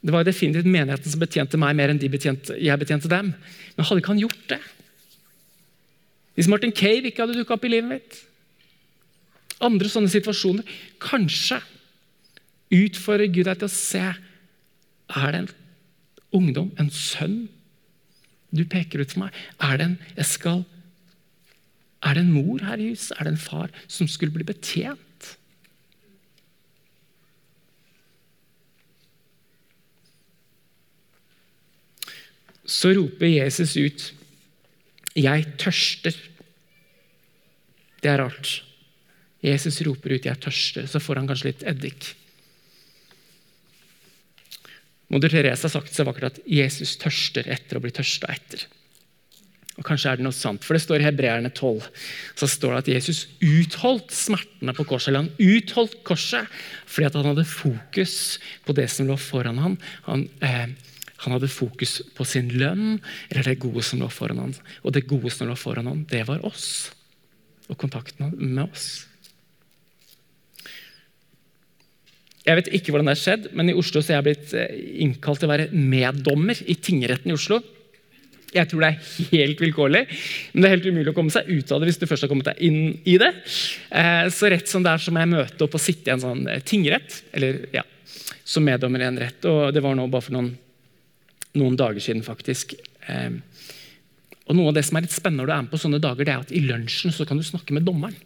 Det 0.01 0.13
var 0.13 0.27
definitivt 0.27 0.69
menigheten 0.69 1.13
som 1.13 1.23
betjente 1.23 1.61
meg 1.61 1.79
mer 1.79 1.93
enn 1.93 2.01
de 2.01 2.11
betjente, 2.13 2.57
jeg 2.57 2.81
betjente 2.81 3.09
dem. 3.13 3.33
Men 3.77 3.87
hadde 3.87 4.03
ikke 4.03 4.13
han 4.13 4.23
gjort 4.25 4.45
det? 4.53 4.61
Hvis 6.35 6.49
Martin 6.49 6.73
Cave 6.73 7.11
ikke 7.11 7.25
hadde 7.25 7.39
dukka 7.39 7.57
opp 7.57 7.67
i 7.67 7.73
livet 7.73 7.91
mitt. 7.91 8.19
Andre 9.61 9.91
sånne 9.93 10.11
situasjoner. 10.13 10.67
Kanskje 11.03 11.61
utfordrer 12.71 13.33
Gud 13.33 13.49
deg 13.49 13.61
til 13.61 13.67
å 13.67 13.75
se 13.75 14.05
Er 15.11 15.33
det 15.35 15.41
en 15.41 15.49
ungdom, 16.39 16.69
en 16.79 16.91
sønn, 16.95 17.49
du 18.55 18.63
peker 18.63 19.03
ut 19.03 19.11
for 19.11 19.25
meg? 19.25 19.39
Er 19.59 19.79
det 19.79 19.87
en, 19.89 19.97
jeg 20.15 20.29
skal, 20.31 20.61
er 22.07 22.15
det 22.15 22.23
en 22.23 22.33
mor 22.33 22.63
her 22.63 22.79
i 22.79 22.93
huset? 22.93 23.17
Er 23.19 23.27
det 23.27 23.35
en 23.35 23.43
far 23.43 23.75
som 23.91 24.07
skulle 24.07 24.35
bli 24.35 24.47
betjent? 24.47 25.35
Så 32.71 32.93
roper 32.95 33.27
Jesus 33.27 33.75
ut, 33.75 34.03
'Jeg 35.15 35.47
tørster'. 35.59 36.17
Det 38.01 38.11
er 38.11 38.19
rart. 38.19 38.63
Jesus 39.43 39.83
roper 39.83 40.15
ut 40.15 40.25
'jeg 40.25 40.41
tørster', 40.41 40.87
så 40.87 41.01
får 41.01 41.17
han 41.17 41.29
kanskje 41.29 41.51
litt 41.53 41.63
eddik. 41.63 42.15
Moder 45.11 45.29
Therese 45.29 45.67
har 45.67 45.73
sagt 45.73 45.93
så 45.93 46.05
vakkert 46.07 46.39
at 46.39 46.45
Jesus 46.47 46.97
tørster 46.97 47.49
etter 47.51 47.77
å 47.77 47.83
bli 47.83 47.91
tørsta 47.91 48.31
etter. 48.31 48.67
Og 49.81 49.87
Kanskje 49.89 50.11
er 50.13 50.21
det 50.21 50.27
noe 50.27 50.37
sant, 50.37 50.63
for 50.63 50.77
det 50.77 50.83
står 50.85 51.01
i 51.01 51.07
Hebreerne 51.07 51.51
12 51.51 51.87
så 52.37 52.49
står 52.51 52.75
det 52.75 52.81
at 52.83 52.91
Jesus 52.99 53.23
utholdt 53.41 54.13
smertene 54.13 54.75
på 54.77 54.85
korset. 54.85 55.09
eller 55.09 55.25
Han 55.25 55.57
utholdt 55.57 56.03
korset 56.05 56.47
fordi 56.85 57.09
han 57.09 57.31
hadde 57.31 57.47
fokus 57.49 58.15
på 58.67 58.77
det 58.77 58.91
som 58.93 59.09
lå 59.09 59.17
foran 59.17 59.59
ham. 59.59 59.79
Han, 60.05 60.29
eh, 60.45 60.69
Han 61.25 61.37
hadde 61.37 61.51
fokus 61.53 61.99
på 62.17 62.25
sin 62.29 62.49
lønn 62.55 62.99
eller 63.29 63.51
det 63.51 63.61
gode 63.63 63.85
som 63.87 64.01
lå 64.01 64.09
foran 64.13 64.41
ham. 64.41 64.57
Og 64.85 64.97
det 64.97 65.09
gode 65.11 65.33
som 65.35 65.51
lå 65.51 65.57
foran 65.59 65.91
ham, 65.91 66.03
det 66.09 66.25
var 66.29 66.45
oss. 66.49 66.91
Og 67.69 67.79
kontakten 67.81 68.35
med 68.39 68.67
oss. 68.67 68.89
Jeg 72.41 72.57
vet 72.57 72.71
ikke 72.73 72.95
hvordan 72.95 73.11
det 73.11 73.15
har 73.19 73.21
skjedd, 73.21 73.51
men 73.55 73.69
i 73.69 73.77
Oslo 73.77 74.01
så 74.01 74.15
er 74.15 74.19
jeg 74.19 74.27
blitt 74.31 74.55
eh, 74.57 74.79
innkalt 75.05 75.43
til 75.43 75.51
å 75.51 75.53
være 75.53 75.69
meddommer 75.77 76.59
i 76.73 76.77
tingretten 76.81 77.31
i 77.31 77.37
Oslo. 77.37 77.61
Jeg 78.51 78.67
tror 78.67 78.83
det 78.83 78.89
er 78.89 79.29
helt 79.31 79.61
vilkårlig, 79.63 80.01
men 80.53 80.65
det 80.65 80.69
er 80.69 80.75
helt 80.75 80.89
umulig 80.89 81.13
å 81.13 81.15
komme 81.15 81.31
seg 81.31 81.47
ut 81.47 81.71
av 81.71 81.83
det 81.83 81.91
hvis 81.91 82.01
du 82.01 82.09
først 82.11 82.27
har 82.27 82.33
kommet 82.33 82.49
deg 82.49 82.63
inn 82.67 82.81
i 83.07 83.15
det. 83.21 83.31
Eh, 83.95 84.25
så 84.35 84.51
rett 84.51 84.73
som 84.73 84.83
det 84.83 84.97
er 84.97 85.05
så 85.05 85.15
må 85.15 85.23
jeg 85.23 85.33
møte 85.37 85.67
opp 85.67 85.77
og 85.79 85.85
sitte 85.85 86.11
i 86.11 86.15
en 86.17 86.25
sånn 86.25 86.43
eh, 86.51 86.65
tingrett, 86.67 87.21
eller 87.37 87.61
ja, 87.77 87.85
som 88.43 88.67
meddommer 88.67 89.05
i 89.05 89.09
en 89.11 89.21
rett. 89.21 89.47
Og 89.47 89.71
det 89.77 89.85
var 89.85 89.95
nå 89.95 90.09
bare 90.11 90.27
for 90.27 90.39
noen, 90.39 90.51
noen 91.59 91.77
dager 91.79 92.03
siden, 92.03 92.23
faktisk. 92.27 92.77
Og 93.11 94.57
Noe 94.57 94.71
av 94.71 94.77
det 94.77 94.85
som 94.87 94.99
er 94.99 95.07
litt 95.07 95.15
spennende 95.15 95.45
når 95.45 95.51
du 95.51 95.55
er 95.55 95.63
med 95.65 95.73
på 95.73 95.81
sånne 95.83 96.03
dager, 96.03 96.27
det 96.27 96.35
er 96.35 96.43
at 96.45 96.53
i 96.55 96.63
lunsjen 96.65 97.15
så 97.15 97.27
kan 97.27 97.39
du 97.39 97.47
snakke 97.47 97.75
med 97.77 97.87
dommeren. 97.87 98.17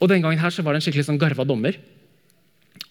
Og 0.00 0.10
den 0.10 0.22
gangen 0.24 0.40
her 0.42 0.54
så 0.54 0.62
var 0.62 0.74
det 0.74 0.82
en 0.82 0.86
skikkelig 0.86 1.06
sånn 1.08 1.20
garva 1.20 1.46
dommer. 1.48 1.78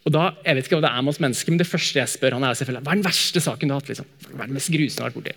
Og 0.04 0.12
da, 0.12 0.34
jeg 0.44 0.58
vet 0.58 0.68
ikke 0.68 0.80
hva 0.80 0.84
det 0.84 0.92
er 0.92 1.04
med 1.04 1.14
oss 1.14 1.22
mennesker, 1.24 1.54
men 1.54 1.62
det 1.62 1.70
første 1.70 2.00
jeg 2.02 2.12
spør 2.12 2.36
han 2.36 2.44
er 2.44 2.58
selvfølgelig, 2.60 2.84
hva 2.84 2.92
er 2.92 3.00
den 3.00 3.06
verste 3.08 3.44
saken 3.44 3.70
du 3.70 3.74
har 3.74 3.84
hatt. 3.84 3.92
liksom? 3.92 4.10
Hva 4.34 4.42
er 4.44 4.52
det 4.52 4.58
mest 4.58 4.72
grusomme 4.74 5.08
vært 5.08 5.20
borti? 5.20 5.36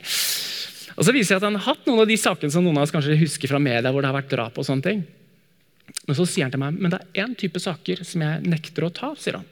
Og 0.97 1.05
Så 1.05 1.13
viser 1.13 1.35
jeg 1.35 1.43
at 1.43 1.47
han 1.47 1.59
har 1.59 1.67
hatt 1.69 1.87
noen 1.87 2.03
av 2.03 2.09
de 2.11 2.17
sakene 2.19 2.55
som 2.55 2.65
noen 2.65 2.81
av 2.81 2.87
oss 2.87 2.95
kanskje 2.95 3.19
husker 3.21 3.53
fra 3.53 3.61
media, 3.63 3.93
hvor 3.93 4.03
det 4.03 4.11
har 4.11 4.17
vært 4.17 4.33
drap 4.33 4.59
og 4.59 4.67
sånne 4.67 4.87
ting. 4.87 5.05
Men 6.09 6.19
så 6.19 6.27
sier 6.27 6.47
han 6.47 6.55
til 6.55 6.63
meg 6.63 6.81
men 6.81 6.91
det 6.91 6.99
er 6.99 7.27
én 7.27 7.37
type 7.39 7.61
saker 7.63 8.03
som 8.07 8.25
jeg 8.25 8.43
nekter 8.49 8.89
å 8.89 8.91
ta. 8.95 9.13
sier 9.15 9.39
han. 9.39 9.47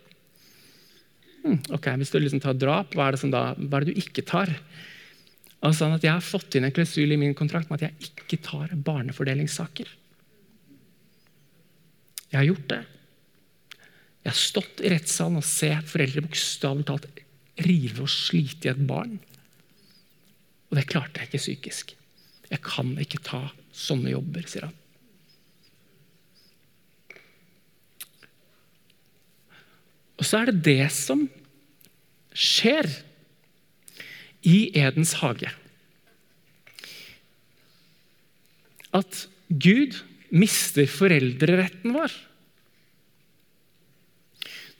Hm, 1.45 1.61
ok, 1.77 1.91
Hvis 2.01 2.11
du 2.11 2.19
liksom 2.19 2.41
tar 2.41 2.57
drap, 2.57 2.95
hva 2.97 3.11
er, 3.11 3.19
da, 3.31 3.45
hva 3.55 3.79
er 3.79 3.85
det 3.85 3.95
du 3.95 4.01
ikke 4.01 4.25
tar? 4.25 4.53
Og 5.65 5.77
sånn 5.77 5.95
at 5.97 6.05
Jeg 6.05 6.13
har 6.13 6.25
fått 6.25 6.57
inn 6.57 6.65
en 6.65 6.73
klausul 6.75 7.13
i 7.13 7.21
min 7.21 7.37
kontrakt 7.37 7.71
med 7.71 7.83
at 7.83 7.91
jeg 7.91 8.11
ikke 8.11 8.41
tar 8.45 8.73
barnefordelingssaker. 8.75 9.89
Jeg 12.33 12.39
har 12.41 12.49
gjort 12.49 12.69
det. 12.73 12.83
Jeg 14.25 14.33
har 14.33 14.41
stått 14.41 14.81
i 14.81 14.91
rettssalen 14.91 15.39
og 15.39 15.47
sett 15.47 15.89
foreldre 15.89 16.25
bokstavelig 16.25 16.87
talt 16.89 17.07
rive 17.65 18.03
og 18.03 18.11
slite 18.11 18.69
i 18.69 18.73
et 18.73 18.87
barn. 18.89 19.19
Og 20.71 20.79
det 20.81 20.89
klarte 20.91 21.21
jeg 21.21 21.29
ikke 21.29 21.43
psykisk. 21.45 21.93
Jeg 22.49 22.63
kan 22.65 22.97
ikke 23.01 23.21
ta 23.25 23.43
sånne 23.75 24.15
jobber, 24.15 24.49
sier 24.49 24.67
han. 24.67 24.81
Og 30.21 30.29
så 30.29 30.41
er 30.41 30.51
det 30.51 30.65
det 30.67 30.91
som 30.95 31.27
skjer 32.35 32.89
i 34.45 34.59
Edens 34.77 35.17
hage. 35.23 35.51
At 38.95 39.25
Gud 39.49 39.99
mister 40.35 40.87
foreldreretten 40.91 41.95
vår. 41.95 42.15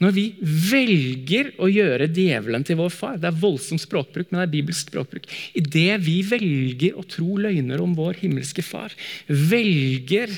Når 0.03 0.11
vi 0.11 0.23
velger 0.41 1.53
å 1.63 1.69
gjøre 1.71 2.09
djevelen 2.11 2.65
til 2.67 2.75
vår 2.81 2.89
far 2.91 3.19
Det 3.21 3.29
er 3.29 3.37
voldsom 3.39 3.79
språkbruk, 3.79 4.27
men 4.27 4.41
det 4.41 4.43
er 4.43 4.53
bibelsk 4.57 4.89
språkbruk. 4.89 5.29
Idet 5.55 6.01
vi 6.03 6.17
velger 6.27 6.97
å 6.99 7.05
tro 7.07 7.37
løgner 7.39 7.83
om 7.83 7.95
vår 7.95 8.19
himmelske 8.25 8.65
far, 8.65 8.91
velger 9.27 10.35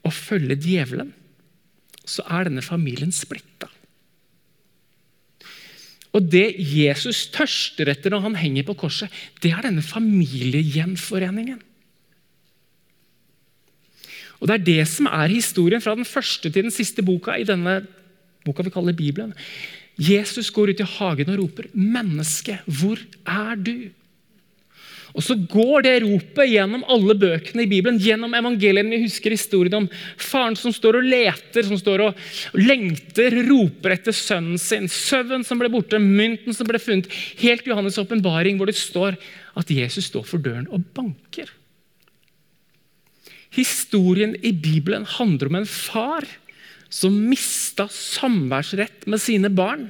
å 0.00 0.12
følge 0.14 0.56
djevelen, 0.64 1.12
så 2.08 2.24
er 2.24 2.48
denne 2.48 2.64
familien 2.64 3.12
splitta. 3.12 3.68
Og 6.16 6.26
Det 6.26 6.56
Jesus 6.58 7.28
tørster 7.30 7.90
etter 7.92 8.10
når 8.10 8.24
han 8.26 8.38
henger 8.40 8.66
på 8.66 8.78
korset, 8.82 9.10
det 9.42 9.52
er 9.54 9.66
denne 9.68 9.84
familiegjenforeningen. 9.84 11.60
Og 14.40 14.48
Det 14.48 14.54
er 14.56 14.66
det 14.66 14.88
som 14.88 15.06
er 15.06 15.30
historien 15.30 15.82
fra 15.84 15.94
den 15.94 16.08
første 16.08 16.50
til 16.50 16.64
den 16.64 16.74
siste 16.74 17.04
boka 17.04 17.36
i 17.36 17.46
denne 17.46 17.82
boka 18.44 18.64
vi 18.64 18.72
kaller 18.72 18.96
Bibelen. 18.96 19.34
Jesus 20.00 20.48
går 20.50 20.72
ut 20.72 20.80
i 20.80 20.92
hagen 20.96 21.30
og 21.30 21.38
roper, 21.42 21.68
'Menneske, 21.74 22.58
hvor 22.66 22.98
er 23.26 23.54
du?' 23.54 23.90
Og 25.10 25.24
Så 25.24 25.34
går 25.50 25.84
det 25.86 25.94
ropet 26.04 26.52
gjennom 26.52 26.84
alle 26.90 27.16
bøkene 27.18 27.64
i 27.64 27.70
Bibelen, 27.70 27.98
gjennom 28.02 28.34
evangeliene. 28.36 28.92
Vi 28.94 29.06
husker 29.08 29.34
historien 29.34 29.80
om 29.80 29.88
faren 30.20 30.58
som 30.58 30.74
står 30.74 31.00
og 31.00 31.08
leter, 31.10 31.66
som 31.66 31.78
står 31.80 32.04
og 32.06 32.58
lengter, 32.58 33.34
roper 33.48 33.96
etter 33.96 34.14
sønnen 34.16 34.60
sin. 34.60 34.86
Søvn 34.90 35.44
som 35.46 35.60
ble 35.60 35.70
borte, 35.72 35.98
mynten 35.98 36.54
som 36.56 36.68
ble 36.68 36.78
funnet. 36.82 37.10
Helt 37.42 37.66
Johannes' 37.66 37.98
åpenbaring, 38.02 38.60
hvor 38.60 38.70
det 38.70 38.78
står 38.78 39.18
at 39.58 39.72
Jesus 39.74 40.10
står 40.12 40.26
for 40.28 40.42
døren 40.42 40.68
og 40.70 40.84
banker. 40.94 41.50
Historien 43.50 44.36
i 44.46 44.52
Bibelen 44.54 45.08
handler 45.18 45.50
om 45.50 45.58
en 45.58 45.66
far 45.66 46.26
som 46.90 47.14
mista 47.30 47.88
samværsrett 47.90 49.06
med 49.10 49.22
sine 49.22 49.50
barn. 49.50 49.88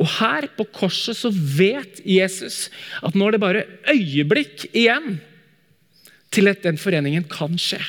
Og 0.00 0.08
Her 0.16 0.48
på 0.56 0.64
korset 0.72 1.18
så 1.18 1.28
vet 1.30 2.00
Jesus 2.08 2.68
at 3.04 3.16
nå 3.16 3.28
er 3.28 3.36
det 3.36 3.42
bare 3.42 3.66
øyeblikk 3.92 4.70
igjen 4.72 5.18
til 6.32 6.48
at 6.48 6.62
den 6.64 6.78
foreningen 6.80 7.26
kan 7.28 7.58
skje. 7.60 7.80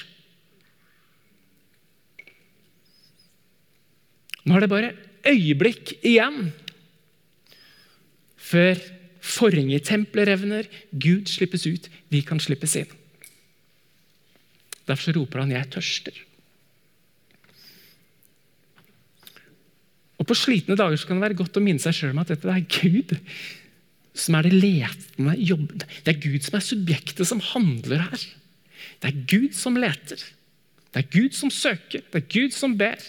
Nå 4.44 4.58
er 4.58 4.66
det 4.66 4.72
bare 4.72 4.96
øyeblikk 5.30 5.94
igjen 6.02 6.50
før 8.42 8.82
forhenget 9.22 9.84
i 9.84 9.86
tempelet 9.86 10.32
revner, 10.32 10.68
Gud 10.92 11.30
slippes 11.30 11.68
ut, 11.70 11.88
vi 12.10 12.24
kan 12.26 12.42
slippes 12.42 12.74
inn. 12.82 12.90
Derfor 14.90 15.14
roper 15.16 15.46
han 15.46 15.52
'Jeg 15.52 15.70
tørster'. 15.72 16.31
Og 20.22 20.28
På 20.30 20.38
slitne 20.38 20.78
dager 20.78 21.02
kan 21.08 21.18
det 21.18 21.26
være 21.26 21.40
godt 21.40 21.58
å 21.58 21.64
minne 21.66 21.82
seg 21.82 21.98
sjøl 21.98 22.14
om 22.14 22.22
at 22.22 22.30
dette 22.30 22.52
er 22.52 22.68
Gud 22.70 23.16
som 24.22 24.36
er 24.36 24.46
det 24.46 24.54
letende 24.54 25.34
jobb. 25.40 25.72
Det 26.04 26.14
er 26.14 26.22
Gud 26.22 26.46
som 26.46 26.58
er 26.60 26.66
subjektet 26.66 27.28
som 27.30 27.42
handler 27.54 28.04
her. 28.06 28.26
Det 29.02 29.10
er 29.10 29.24
Gud 29.32 29.56
som 29.58 29.80
leter. 29.80 30.22
Det 30.92 31.02
er 31.02 31.10
Gud 31.14 31.38
som 31.38 31.50
søker. 31.54 32.04
Det 32.12 32.22
er 32.22 32.28
Gud 32.30 32.54
som 32.54 32.76
ber. 32.78 33.02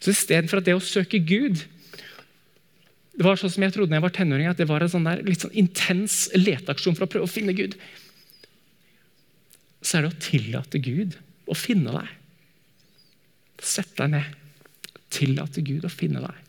Så 0.00 0.14
Istedenfor 0.14 0.62
at 0.62 0.68
det 0.68 0.76
å 0.78 0.84
søke 0.84 1.20
Gud 1.20 1.64
det 3.16 3.24
var 3.24 3.38
sånn 3.40 3.48
som 3.48 3.64
jeg 3.64 3.72
trodde 3.72 3.94
da 3.94 3.96
jeg 3.96 4.04
var 4.04 4.12
tenåring, 4.12 4.48
at 4.50 4.58
det 4.60 4.66
var 4.68 4.82
en 4.84 4.90
sånn 4.92 5.06
der, 5.08 5.22
litt 5.24 5.40
sånn 5.40 5.54
intens 5.56 6.26
leteaksjon 6.36 6.98
for 6.98 7.06
å 7.06 7.08
prøve 7.08 7.24
å 7.24 7.32
finne 7.32 7.54
Gud. 7.56 7.72
Så 9.80 9.96
er 9.96 10.04
det 10.04 10.10
å 10.10 10.20
tillate 10.20 10.80
Gud 10.84 11.16
å 11.48 11.56
finne 11.56 11.94
deg. 11.96 12.10
Sett 13.64 13.94
deg 13.96 14.12
ned 14.12 14.45
tillate 15.16 15.64
Gud 15.64 15.86
å 15.88 15.92
finne 15.92 16.22
deg. 16.24 16.42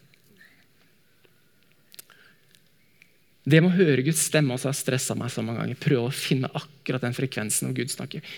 Det 3.47 3.61
med 3.63 3.71
å 3.71 3.77
høre 3.77 4.03
Guds 4.03 4.25
stemme 4.27 4.57
også 4.57 4.67
har 4.67 4.75
stressa 4.75 5.15
meg 5.15 5.31
så 5.31 5.43
mange 5.45 5.61
ganger. 5.61 5.79
Prøve 5.79 6.09
å 6.09 6.15
finne 6.15 6.51
akkurat 6.51 7.05
den 7.05 7.15
frekvensen 7.15 7.69
når 7.69 7.77
Gud 7.77 7.93
snakker. 7.93 8.31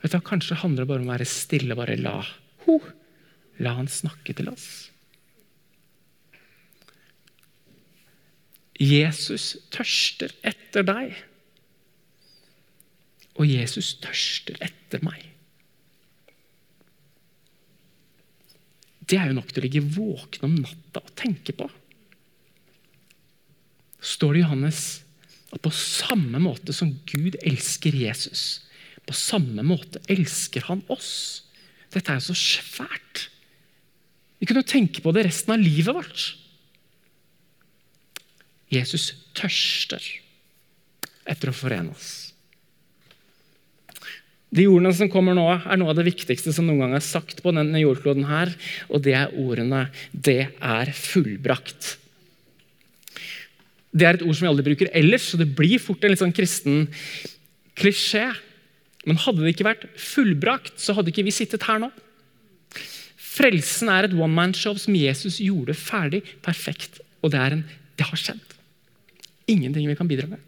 Vet 0.00 0.14
du, 0.14 0.20
Kanskje 0.24 0.56
handler 0.62 0.88
bare 0.88 1.04
om 1.04 1.10
å 1.10 1.12
være 1.12 1.28
stille. 1.28 1.76
Bare 1.76 1.98
la, 2.00 2.22
ho, 2.64 2.78
la 3.60 3.74
han 3.76 3.90
snakke 3.92 4.32
til 4.38 4.48
oss. 4.48 4.66
Jesus 8.80 9.54
tørster 9.72 10.32
etter 10.44 10.84
deg. 10.88 11.16
Og 13.36 13.48
Jesus 13.48 13.92
tørster 14.00 14.56
etter 14.64 15.04
meg. 15.04 15.20
Det 19.06 19.18
er 19.20 19.30
jo 19.30 19.38
nok 19.38 19.52
til 19.52 19.62
å 19.62 19.66
ligge 19.66 19.88
våken 19.96 20.48
om 20.48 20.54
natta 20.58 21.02
og 21.02 21.12
tenke 21.18 21.54
på. 21.56 21.68
Står 24.02 24.34
det 24.34 24.40
i 24.40 24.44
Johannes 24.44 24.80
at 25.54 25.62
på 25.62 25.72
samme 25.74 26.40
måte 26.42 26.74
som 26.74 26.90
Gud 27.08 27.38
elsker 27.46 27.94
Jesus, 27.94 28.66
på 29.06 29.14
samme 29.14 29.62
måte 29.66 30.02
elsker 30.10 30.66
han 30.66 30.82
oss. 30.92 31.46
Dette 31.94 32.10
er 32.10 32.18
jo 32.18 32.32
så 32.32 32.38
svært. 32.38 33.28
Vi 34.40 34.48
kunne 34.48 34.64
jo 34.64 34.72
tenke 34.74 35.02
på 35.04 35.14
det 35.14 35.28
resten 35.28 35.54
av 35.54 35.62
livet 35.62 35.94
vårt. 35.94 36.26
Jesus 38.74 39.12
tørster 39.38 40.02
etter 41.26 41.50
å 41.50 41.56
forene 41.56 41.94
oss. 41.94 42.25
De 44.54 44.66
ordene 44.70 44.92
som 44.94 45.10
kommer 45.10 45.34
nå, 45.34 45.46
er 45.58 45.78
noe 45.80 45.90
av 45.90 45.98
det 45.98 46.06
viktigste 46.06 46.52
som 46.54 46.68
noen 46.68 46.84
gang 46.84 46.96
er 46.96 47.04
sagt 47.04 47.42
på 47.42 47.52
denne 47.54 47.80
jordkloden. 47.82 48.26
her, 48.28 48.54
Og 48.88 49.02
det 49.02 49.14
er 49.14 49.34
ordene 49.34 49.90
'Det 50.14 50.48
er 50.60 50.86
fullbrakt'. 50.92 51.96
Det 53.96 54.06
er 54.06 54.14
et 54.14 54.22
ord 54.22 54.34
som 54.34 54.46
vi 54.46 54.52
aldri 54.52 54.74
bruker 54.74 54.90
ellers, 54.92 55.22
så 55.22 55.38
det 55.38 55.54
blir 55.56 55.78
fort 55.78 56.04
en 56.04 56.10
litt 56.10 56.20
sånn 56.20 56.36
kristen 56.36 56.88
klisjé. 57.74 58.34
Men 59.06 59.16
hadde 59.16 59.44
det 59.44 59.54
ikke 59.54 59.68
vært 59.68 59.86
fullbrakt, 59.96 60.80
så 60.82 60.94
hadde 60.96 61.12
ikke 61.12 61.24
vi 61.24 61.30
sittet 61.30 61.62
her 61.62 61.78
nå. 61.78 61.90
Frelsen 63.36 63.88
er 63.92 64.04
et 64.04 64.16
one 64.16 64.32
man 64.32 64.52
show 64.52 64.76
som 64.80 64.96
Jesus 64.96 65.38
gjorde 65.44 65.76
ferdig, 65.76 66.22
perfekt 66.42 67.00
Og 67.22 67.32
det, 67.32 67.40
en, 67.40 67.64
det 67.96 68.06
har 68.06 68.16
skjedd. 68.16 68.52
Ingenting 69.48 69.88
vi 69.88 69.96
kan 69.98 70.06
bidra 70.06 70.28
med. 70.28 70.38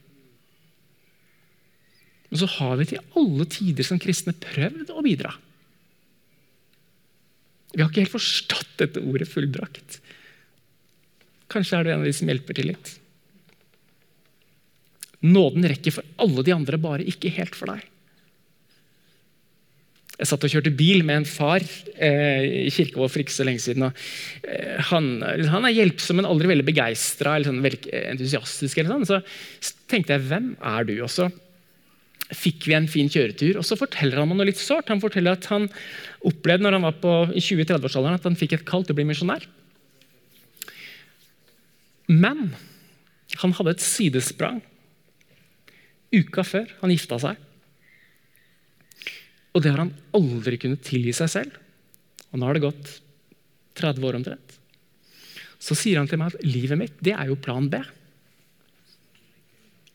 Men 2.29 2.41
så 2.43 2.49
har 2.59 2.77
vi 2.81 2.89
til 2.91 3.05
alle 3.17 3.47
tider 3.49 3.87
som 3.87 4.01
kristne 4.01 4.35
prøvd 4.37 4.93
å 4.93 5.05
bidra. 5.05 5.33
Vi 7.73 7.83
har 7.83 7.91
ikke 7.91 8.05
helt 8.05 8.17
forstått 8.17 8.79
dette 8.81 9.03
ordet 9.05 9.29
fullbrakt. 9.29 9.99
Kanskje 11.53 11.79
er 11.79 11.85
du 11.87 11.93
en 11.93 12.03
av 12.03 12.09
de 12.09 12.17
som 12.17 12.29
hjelper 12.29 12.57
til 12.57 12.73
litt. 12.73 12.97
Nåden 15.25 15.67
rekker 15.69 15.95
for 15.97 16.07
alle 16.23 16.45
de 16.47 16.55
andre, 16.55 16.81
bare 16.81 17.07
ikke 17.09 17.33
helt 17.39 17.57
for 17.59 17.73
deg. 17.73 17.87
Jeg 20.19 20.27
satt 20.33 20.45
og 20.45 20.51
kjørte 20.51 20.75
bil 20.75 21.05
med 21.07 21.21
en 21.21 21.29
far 21.31 21.63
eh, 21.63 22.65
i 22.67 22.71
Kirkevåg 22.75 23.11
for 23.13 23.23
ikke 23.23 23.37
så 23.37 23.45
lenge 23.47 23.63
siden. 23.63 23.85
Eh, 24.43 24.79
han, 24.91 25.13
han, 25.23 25.67
er 25.69 25.77
hjelpsom, 25.77 26.19
men 26.19 26.27
aldri 26.27 26.51
veldig 26.51 26.67
begeistra 26.67 27.37
eller 27.37 27.53
sånn, 27.53 27.61
veldig 27.63 27.93
entusiastisk. 28.01 28.81
Eller 28.81 29.05
sånn. 29.07 29.23
Så 29.63 29.77
tenkte 29.91 30.17
jeg, 30.17 30.27
hvem 30.27 30.49
er 30.59 30.89
du? 30.89 30.97
Og 31.07 31.13
så 31.15 31.29
fikk 32.35 32.67
vi 32.69 32.77
en 32.77 32.89
fin 32.91 33.09
kjøretur. 33.09 33.59
Og 33.61 33.67
så 33.67 33.79
forteller 33.79 34.21
han 34.21 34.29
meg 34.31 34.41
noe 34.41 34.49
litt 34.51 34.61
sårt. 34.61 34.91
Han 34.93 35.03
forteller 35.03 35.39
at 35.39 35.49
han 35.53 35.69
opplevde 36.29 36.67
når 36.67 36.77
han 36.77 36.87
var 36.89 36.99
på, 37.03 37.15
i 37.33 37.43
20-30-årsalderen 37.43 38.19
at 38.19 38.29
han 38.29 38.39
fikk 38.39 38.59
et 38.59 38.67
kall 38.69 38.85
til 38.85 38.97
å 38.97 38.99
bli 39.01 39.09
misjonær. 39.09 39.47
Men 42.09 42.51
han 43.43 43.55
hadde 43.57 43.77
et 43.77 43.85
sidesprang 43.85 44.63
uka 46.15 46.45
før 46.47 46.71
han 46.81 46.93
gifta 46.93 47.19
seg. 47.21 47.45
Og 49.53 49.65
det 49.65 49.73
har 49.73 49.83
han 49.83 49.97
aldri 50.17 50.61
kunnet 50.61 50.85
tilgi 50.87 51.13
seg 51.17 51.33
selv. 51.33 51.59
Og 52.33 52.41
nå 52.41 52.49
har 52.49 52.57
det 52.57 52.65
gått 52.65 52.95
30 53.79 54.09
år 54.09 54.19
omtrent. 54.19 54.57
Så 55.59 55.77
sier 55.77 55.99
han 55.99 56.09
til 56.09 56.21
meg 56.21 56.35
at 56.35 56.45
livet 56.47 56.79
mitt 56.79 57.01
det 57.05 57.15
er 57.17 57.31
jo 57.31 57.41
plan 57.41 57.67
B. 57.71 57.81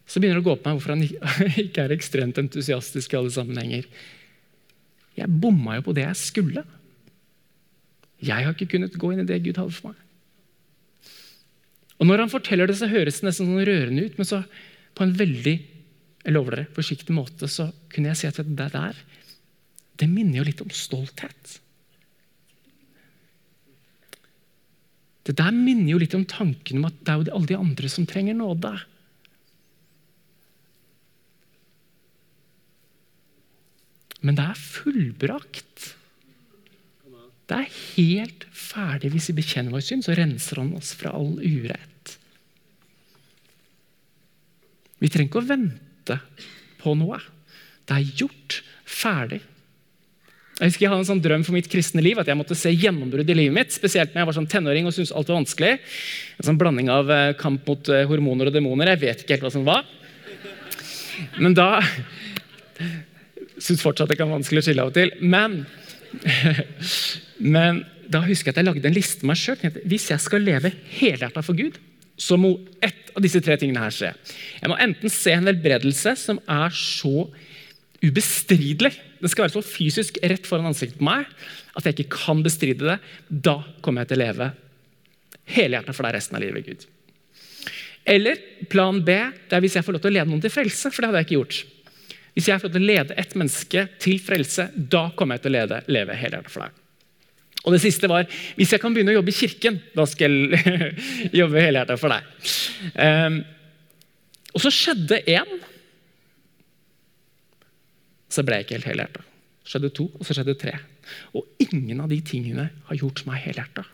Så 0.07 0.19
begynner 0.19 0.39
det 0.39 0.45
å 0.45 0.49
gå 0.51 0.57
på 0.59 0.69
meg 0.69 0.77
hvorfor 0.77 0.95
han 0.95 1.57
ikke 1.63 1.85
er 1.85 1.95
ekstremt 1.95 2.39
entusiastisk 2.41 3.13
i 3.13 3.19
alle 3.19 3.33
sammenhenger. 3.33 3.89
Jeg 5.17 5.41
bomma 5.43 5.77
jo 5.77 5.87
på 5.87 5.95
det 5.95 6.07
jeg 6.07 6.19
skulle. 6.19 6.63
Jeg 8.23 8.45
har 8.45 8.55
ikke 8.55 8.71
kunnet 8.75 8.95
gå 8.99 9.11
inn 9.13 9.23
i 9.23 9.27
det 9.29 9.41
Gud 9.45 9.59
hadde 9.59 9.75
for 9.75 9.91
meg. 9.91 9.99
Og 12.01 12.09
Når 12.09 12.25
han 12.25 12.31
forteller 12.31 12.67
det, 12.67 12.75
så 12.79 12.89
høres 12.91 13.21
det 13.21 13.29
nesten 13.29 13.47
sånn 13.47 13.67
rørende 13.67 14.03
ut, 14.07 14.17
men 14.19 14.27
så 14.27 14.41
på 14.97 15.05
en 15.05 15.13
veldig 15.15 15.53
jeg 16.23 16.31
lover 16.31 16.55
dere, 16.55 16.71
forsiktig 16.71 17.13
måte 17.15 17.49
så 17.51 17.67
kunne 17.91 18.11
jeg 18.11 18.21
si 18.21 18.29
at 18.29 18.39
det 18.39 18.69
der 18.71 18.99
det 19.99 20.07
minner 20.09 20.39
jo 20.39 20.45
litt 20.47 20.61
om 20.63 20.71
stolthet. 20.73 21.57
Det 25.23 25.35
der 25.37 25.53
minner 25.55 25.93
jo 25.93 25.99
litt 26.01 26.15
om 26.17 26.25
tanken 26.27 26.79
om 26.79 26.87
at 26.89 26.95
det 27.03 27.13
er 27.13 27.19
jo 27.21 27.35
alle 27.37 27.51
de 27.51 27.59
andre 27.59 27.91
som 27.91 28.07
trenger 28.09 28.35
nåde. 28.35 28.71
Men 34.23 34.39
det 34.39 34.45
er 34.47 34.59
fullbrakt. 34.59 35.93
Det 37.49 37.59
er 37.59 37.79
helt 37.97 38.45
ferdig. 38.55 39.11
Hvis 39.13 39.29
vi 39.31 39.39
bekjenner 39.41 39.75
vår 39.75 39.83
synd, 39.83 40.05
så 40.05 40.15
renser 40.17 40.61
han 40.63 40.71
oss 40.77 40.93
fra 40.97 41.11
all 41.17 41.35
urett. 41.43 42.17
Vi 45.03 45.11
trenger 45.11 45.29
ikke 45.29 45.41
å 45.43 45.49
vente 45.49 46.19
på 46.79 46.93
noe. 46.95 47.19
Det 47.83 47.97
er 47.97 48.21
gjort 48.23 48.61
ferdig. 48.87 49.41
Jeg 50.53 50.69
husker 50.69 50.85
jeg 50.85 50.91
hadde 50.93 51.01
en 51.01 51.09
sånn 51.09 51.23
drøm 51.23 51.43
for 51.43 51.57
mitt 51.57 51.67
kristne 51.67 52.03
liv, 52.05 52.19
at 52.21 52.29
jeg 52.29 52.37
måtte 52.39 52.55
se 52.55 52.71
gjennombrudd 52.71 53.29
i 53.33 53.35
livet 53.35 53.55
mitt. 53.57 53.73
Spesielt 53.75 54.13
når 54.13 54.21
jeg 54.21 54.29
var 54.29 54.37
sånn 54.37 54.51
tenåring 54.51 54.87
og 54.87 54.93
syntes 54.95 55.11
alt 55.11 55.31
var 55.31 55.41
vanskelig. 55.41 55.71
En 56.37 56.47
sånn 56.47 56.59
blanding 56.61 56.91
av 56.93 57.09
eh, 57.11 57.31
kamp 57.39 57.65
mot 57.67 57.89
eh, 57.91 58.05
hormoner 58.07 58.51
og 58.51 58.55
demoner. 58.55 58.93
Jeg 58.93 59.01
vet 59.01 59.23
ikke 59.23 59.35
helt 59.35 59.47
hva 59.49 59.51
som 59.51 59.65
var. 59.67 59.89
Men 61.41 61.57
da 61.57 61.67
Syns 63.63 63.83
fortsatt 63.83 64.11
det 64.11 64.19
kan 64.19 64.29
være 64.29 64.41
vanskelig 64.41 64.63
å 64.63 64.67
skille 64.67 64.83
av 64.83 64.91
og 64.91 64.97
til. 64.97 65.13
Men, 65.23 65.61
men 67.55 67.83
da 68.11 68.23
husker 68.25 68.51
jeg 68.51 68.57
at 68.57 68.61
jeg 68.61 68.69
lagde 68.69 68.89
en 68.89 68.97
liste 68.97 69.23
med 69.23 69.33
meg 69.33 69.41
sjøl. 69.41 69.81
Hvis 69.89 70.09
jeg 70.11 70.23
skal 70.23 70.43
leve 70.43 70.73
helhjerta 70.97 71.43
for 71.45 71.57
Gud, 71.57 71.79
så 72.19 72.37
må 72.37 72.55
ett 72.83 73.09
av 73.15 73.23
disse 73.25 73.41
tre 73.43 73.55
tingene 73.59 73.81
her 73.85 73.93
skje. 73.93 74.11
Jeg 74.59 74.69
må 74.71 74.77
enten 74.81 75.11
se 75.11 75.33
en 75.33 75.47
velbredelse 75.47 76.15
som 76.19 76.41
er 76.51 76.75
så 76.75 77.27
ubestridelig, 78.03 78.91
det 79.23 79.29
skal 79.31 79.45
være 79.45 79.55
så 79.55 79.63
fysisk 79.63 80.17
rett 80.19 80.47
foran 80.47 80.67
ansiktet 80.67 80.99
på 80.99 81.07
meg 81.07 81.29
at 81.77 81.85
jeg 81.87 81.95
ikke 81.95 82.17
kan 82.25 82.41
bestride 82.43 82.89
det. 82.89 82.97
Da 83.47 83.61
kommer 83.85 84.03
jeg 84.03 84.11
til 84.11 84.19
å 84.19 84.25
leve 84.25 84.49
helhjertet 85.53 85.95
for 85.95 86.07
deg 86.07 86.17
resten 86.17 86.37
av 86.37 86.43
livet, 86.43 86.67
Gud. 86.67 86.83
Eller 88.03 88.41
plan 88.67 88.99
B, 88.99 89.15
det 89.47 89.55
er 89.55 89.63
hvis 89.63 89.77
jeg 89.79 89.85
får 89.87 89.95
lov 89.95 90.03
til 90.03 90.11
å 90.11 90.15
lede 90.17 90.27
noen 90.27 90.43
til 90.43 90.51
frelse. 90.51 90.91
For 90.91 90.99
det 90.99 91.09
hadde 91.09 91.21
jeg 91.21 91.29
ikke 91.29 91.37
gjort. 91.37 91.61
Hvis 92.33 92.47
jeg 92.49 92.61
får 92.61 92.69
lov 92.69 92.77
til 92.77 92.83
å 92.83 92.91
lede 92.91 93.17
ett 93.21 93.35
menneske 93.37 93.83
til 94.01 94.21
frelse, 94.23 94.69
da 94.73 95.07
kommer 95.17 95.37
jeg 95.37 95.45
til 95.45 95.53
å 95.53 95.57
lede, 95.57 95.81
leve 95.93 96.17
helhjertet 96.17 96.53
for 96.53 96.65
deg. 96.65 96.79
Og 97.63 97.75
det 97.75 97.79
siste 97.83 98.09
var 98.11 98.25
hvis 98.57 98.73
jeg 98.73 98.81
kan 98.83 98.95
begynne 98.95 99.13
å 99.13 99.19
jobbe 99.19 99.31
i 99.31 99.37
kirken, 99.37 99.77
da 99.95 100.05
skal 100.09 100.33
jeg 100.51 100.95
jobbe 101.41 101.61
helhjertet 101.63 102.01
for 102.01 102.11
deg. 102.11 102.49
Um, 102.97 103.37
og 104.53 104.65
så 104.65 104.73
skjedde 104.73 105.21
én 105.29 105.61
så 108.33 108.41
ble 108.45 108.57
jeg 108.57 108.65
ikke 108.65 108.79
helt 108.79 108.89
helhjerta. 108.89 109.23
Skjedde 109.67 109.91
to, 109.95 110.07
og 110.17 110.25
så 110.25 110.35
skjedde 110.35 110.57
tre. 110.59 110.73
Og 111.37 111.45
ingen 111.61 112.01
av 112.01 112.09
de 112.11 112.17
tingene 112.25 112.69
har 112.87 112.97
gjort 112.97 113.21
meg 113.27 113.43
helhjerta. 113.45 113.85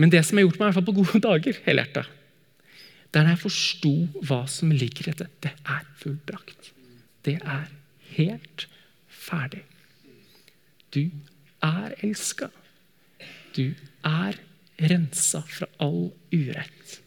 Men 0.00 0.10
det 0.12 0.24
som 0.26 0.38
har 0.38 0.46
gjort 0.46 0.58
meg 0.58 0.64
i 0.64 0.68
hvert 0.70 0.78
fall 0.80 0.88
på 0.88 0.96
gode 0.98 1.20
dager 1.22 1.60
helhjerta, 1.66 2.04
er 3.18 3.26
når 3.26 3.34
jeg 3.34 3.42
forsto 3.42 3.92
hva 4.28 4.44
som 4.50 4.70
ligger 4.70 5.10
i 5.10 5.16
dette. 5.18 5.28
Det 5.42 5.52
er 5.66 5.86
fullbrakt. 5.98 6.70
Det 7.26 7.36
er 7.40 7.66
helt 8.14 8.66
ferdig. 9.10 9.64
Du 10.94 11.02
er 11.66 11.94
elska. 12.06 12.50
Du 13.56 13.72
er 14.06 14.38
rensa 14.90 15.42
fra 15.42 15.66
all 15.82 16.12
urett. 16.32 17.00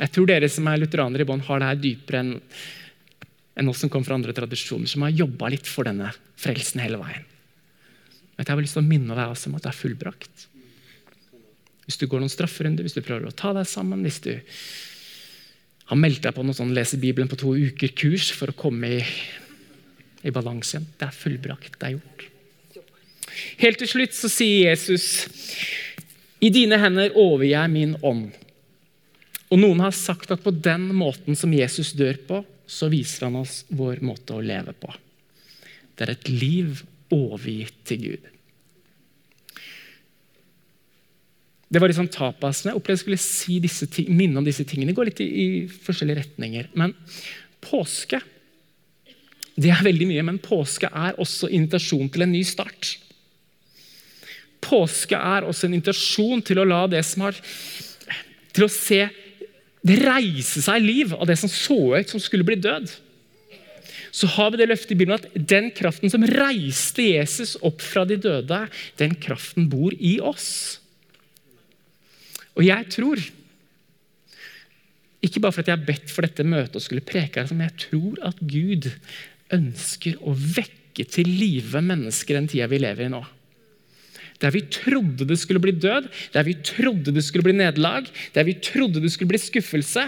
Jeg 0.00 0.14
tror 0.14 0.30
dere 0.30 0.48
som 0.48 0.68
er 0.70 0.80
lutheranere 0.80 1.26
i 1.26 1.28
bånn, 1.28 1.42
har 1.44 1.60
det 1.60 1.72
her 1.72 1.82
dypere 1.82 2.22
enn 2.24 2.36
enn 3.60 3.68
oss 3.68 3.82
som 3.82 3.90
kommer 3.92 4.08
fra 4.08 4.16
andre 4.16 4.32
tradisjoner, 4.32 4.88
som 4.88 5.04
har 5.04 5.12
jobba 5.12 5.50
litt 5.52 5.68
for 5.68 5.88
denne 5.88 6.08
frelsen 6.40 6.80
hele 6.80 7.00
veien. 7.00 7.26
Jeg 8.38 8.48
har 8.48 8.62
lyst 8.62 8.78
til 8.78 8.80
å 8.80 8.88
minne 8.88 9.16
deg 9.16 9.32
også 9.34 9.50
om 9.50 9.58
at 9.58 9.66
det 9.66 9.68
er 9.68 9.76
fullbrakt. 9.76 10.46
Hvis 11.90 11.98
du 11.98 12.06
går 12.06 12.22
noen 12.22 12.30
strafferunder, 12.30 12.86
hvis 12.86 12.94
du 12.94 13.02
prøver 13.02 13.26
å 13.26 13.34
ta 13.34 13.50
deg 13.56 13.66
sammen, 13.66 14.04
hvis 14.06 14.20
du 14.22 14.36
har 15.90 15.98
meldt 15.98 16.22
deg 16.22 16.36
på 16.36 16.44
noe 16.46 16.54
sånn 16.54 16.70
lese 16.70 17.00
Bibelen 17.02 17.26
på 17.26 17.38
to 17.40 17.56
uker-kurs 17.58 18.28
for 18.38 18.52
å 18.52 18.54
komme 18.54 18.92
i, 19.00 19.00
i 20.22 20.30
balanse 20.30 20.76
igjen. 20.76 20.86
Det 21.00 21.08
er 21.08 21.16
fullbrakt. 21.16 21.74
Det 21.74 21.88
er 21.88 21.96
gjort. 21.96 22.28
Helt 23.58 23.82
til 23.82 23.90
slutt 23.90 24.14
så 24.14 24.30
sier 24.30 24.70
Jesus 24.70 25.08
i 26.38 26.52
dine 26.54 26.78
hender 26.78 27.10
overgir 27.18 27.56
jeg 27.56 27.74
min 27.74 27.98
ånd. 28.06 28.30
Og 29.50 29.58
Noen 29.58 29.82
har 29.82 29.94
sagt 29.96 30.30
at 30.30 30.44
på 30.44 30.54
den 30.54 30.92
måten 30.94 31.34
som 31.34 31.50
Jesus 31.50 31.90
dør 31.98 32.22
på, 32.28 32.42
så 32.70 32.86
viser 32.92 33.26
han 33.26 33.40
oss 33.42 33.64
vår 33.74 33.98
måte 34.06 34.38
å 34.38 34.44
leve 34.44 34.76
på. 34.78 34.94
Det 35.98 36.06
er 36.06 36.14
et 36.14 36.30
liv 36.30 36.84
overgitt 37.10 37.82
til 37.90 38.04
Gud. 38.04 38.30
Det 41.70 41.78
var 41.78 41.90
liksom 41.90 42.10
tapasene. 42.10 42.72
Jeg 42.72 42.80
opplevde 42.80 42.98
jeg 42.98 43.04
skulle 43.04 43.22
si 43.22 43.86
ting, 43.94 44.10
minne 44.18 44.40
om 44.40 44.46
disse 44.46 44.66
tingene. 44.66 44.94
Gå 44.96 45.06
litt 45.06 45.22
i, 45.22 45.28
i 45.28 45.46
forskjellige 45.70 46.24
retninger. 46.24 46.70
Men 46.74 46.96
påske 47.62 48.18
det 49.60 49.70
er 49.74 49.84
veldig 49.84 50.08
mye, 50.08 50.24
men 50.24 50.40
påske 50.42 50.88
er 50.88 51.18
også 51.20 51.50
invitasjon 51.52 52.08
til 52.12 52.24
en 52.24 52.32
ny 52.32 52.42
start. 52.46 52.94
Påske 54.64 55.16
er 55.16 55.46
også 55.48 55.66
en 55.66 55.76
invitasjon 55.76 56.42
til 56.46 56.60
å 56.60 56.68
la 56.68 56.84
det 56.90 57.02
som 57.08 57.26
har 57.26 57.38
Til 58.50 58.66
å 58.66 58.72
se 58.72 59.04
det 59.86 59.96
reise 60.02 60.60
seg 60.60 60.82
liv 60.82 61.12
av 61.14 61.28
det 61.30 61.38
som 61.40 61.48
så 61.48 61.78
ut 61.94 62.10
som 62.10 62.20
skulle 62.20 62.44
bli 62.44 62.58
død. 62.60 62.90
Så 64.12 64.26
har 64.34 64.50
vi 64.50 64.58
det 64.58 64.66
løftet 64.68 64.92
i 64.92 64.98
Bibelen 64.98 65.20
at 65.20 65.46
den 65.48 65.70
kraften 65.72 66.10
som 66.12 66.26
reiste 66.26 67.06
Jesus 67.06 67.54
opp 67.64 67.80
fra 67.80 68.02
de 68.04 68.18
døde, 68.20 68.58
den 68.98 69.14
kraften 69.22 69.70
bor 69.70 69.94
i 69.94 70.18
oss. 70.20 70.80
Og 72.60 72.66
jeg 72.66 72.90
tror, 72.92 73.22
ikke 75.24 75.40
bare 75.40 75.56
fordi 75.56 75.72
jeg 75.72 75.80
har 75.80 75.88
bedt 75.88 76.12
for 76.12 76.26
dette 76.26 76.44
møtet 76.44 76.76
og 76.76 76.84
skulle 76.84 77.04
preke 77.04 77.46
men 77.50 77.66
jeg 77.68 77.76
tror 77.86 78.20
at 78.28 78.40
Gud 78.44 78.90
ønsker 79.52 80.20
å 80.20 80.34
vekke 80.36 81.06
til 81.08 81.28
live 81.28 81.80
mennesker 81.84 82.36
den 82.36 82.48
tida 82.50 82.68
vi 82.68 82.80
lever 82.82 83.08
i 83.08 83.12
nå. 83.12 83.20
Der 84.40 84.52
vi 84.52 84.62
trodde 84.72 85.26
det 85.28 85.36
skulle 85.40 85.60
bli 85.60 85.74
død, 85.76 86.08
der 86.32 86.46
vi 86.46 86.56
trodde 86.64 87.12
det 87.12 87.24
skulle 87.24 87.44
bli 87.48 87.56
nederlag, 87.56 88.08
der 88.34 88.46
vi 88.48 88.56
trodde 88.60 89.02
det 89.02 89.12
skulle 89.12 89.34
bli 89.34 89.40
skuffelse. 89.40 90.06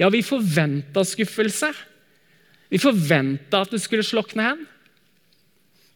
Ja, 0.00 0.10
vi 0.12 0.24
forventa 0.26 1.04
skuffelse. 1.06 1.70
Vi 2.72 2.80
forventa 2.82 3.62
at 3.64 3.72
det 3.72 3.80
skulle 3.84 4.04
slokne 4.04 4.48
hen. 4.50 4.64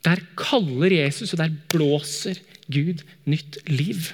Der 0.07 0.23
kaller 0.39 0.95
Jesus, 0.95 1.35
og 1.35 1.43
der 1.43 1.53
blåser 1.73 2.41
Gud 2.73 3.03
nytt 3.29 3.59
liv. 3.69 4.13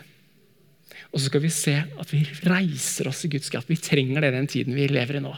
Og 1.14 1.20
så 1.20 1.28
skal 1.30 1.44
vi 1.44 1.52
se 1.54 1.76
at 1.78 2.10
vi 2.10 2.24
reiser 2.42 3.06
oss 3.06 3.22
i 3.24 3.30
Guds 3.30 3.52
kraft. 3.52 3.70
Vi 3.70 3.78
trenger 3.78 4.24
det 4.24 4.32
den 4.34 4.48
tiden 4.50 4.74
vi 4.74 4.88
lever 4.90 5.20
i 5.20 5.22
nå. 5.22 5.34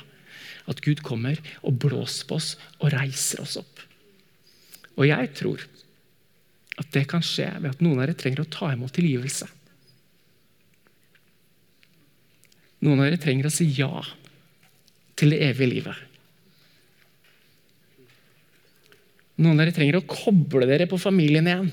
At 0.73 0.81
Gud 0.83 1.03
kommer 1.05 1.37
og 1.61 1.77
blåser 1.85 2.25
på 2.29 2.39
oss 2.41 2.55
og 2.81 2.95
reiser 2.95 3.45
oss 3.45 3.59
opp. 3.61 3.85
Og 4.97 5.05
jeg 5.05 5.31
tror 5.37 5.67
at 6.81 6.89
det 6.97 7.05
kan 7.11 7.25
skje 7.25 7.51
ved 7.61 7.75
at 7.75 7.85
noen 7.85 8.01
av 8.01 8.07
dere 8.07 8.19
trenger 8.19 8.43
å 8.45 8.51
ta 8.53 8.73
imot 8.73 8.95
tilgivelse. 8.97 9.49
Noen 12.85 13.01
av 13.01 13.11
dere 13.11 13.21
trenger 13.21 13.49
å 13.49 13.53
si 13.53 13.69
ja 13.77 13.93
til 15.17 15.33
det 15.33 15.43
evige 15.45 15.73
livet. 15.75 16.03
Noen 19.37 19.59
av 19.59 19.67
dere 19.67 19.77
trenger 19.77 20.01
å 20.01 20.09
koble 20.09 20.69
dere 20.69 20.89
på 20.89 21.01
familien 21.01 21.49
igjen. 21.49 21.71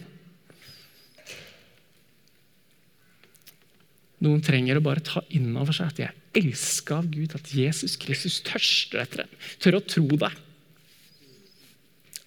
Noen 4.24 4.44
trenger 4.44 4.80
å 4.80 4.86
bare 4.86 5.04
ta 5.04 5.24
inn 5.36 5.52
over 5.60 5.76
seg 5.76 5.92
at 5.92 6.00
de 6.00 6.06
er 6.08 6.16
elska 6.40 7.02
av 7.02 7.10
Gud, 7.12 7.36
at 7.36 7.52
Jesus 7.54 7.98
Kristus 8.00 8.40
tørster 8.46 9.04
etter 9.04 9.24
dem. 9.24 9.34
Tør 9.60 9.80
å 9.80 9.84
tro 9.84 10.08
det. 10.08 10.32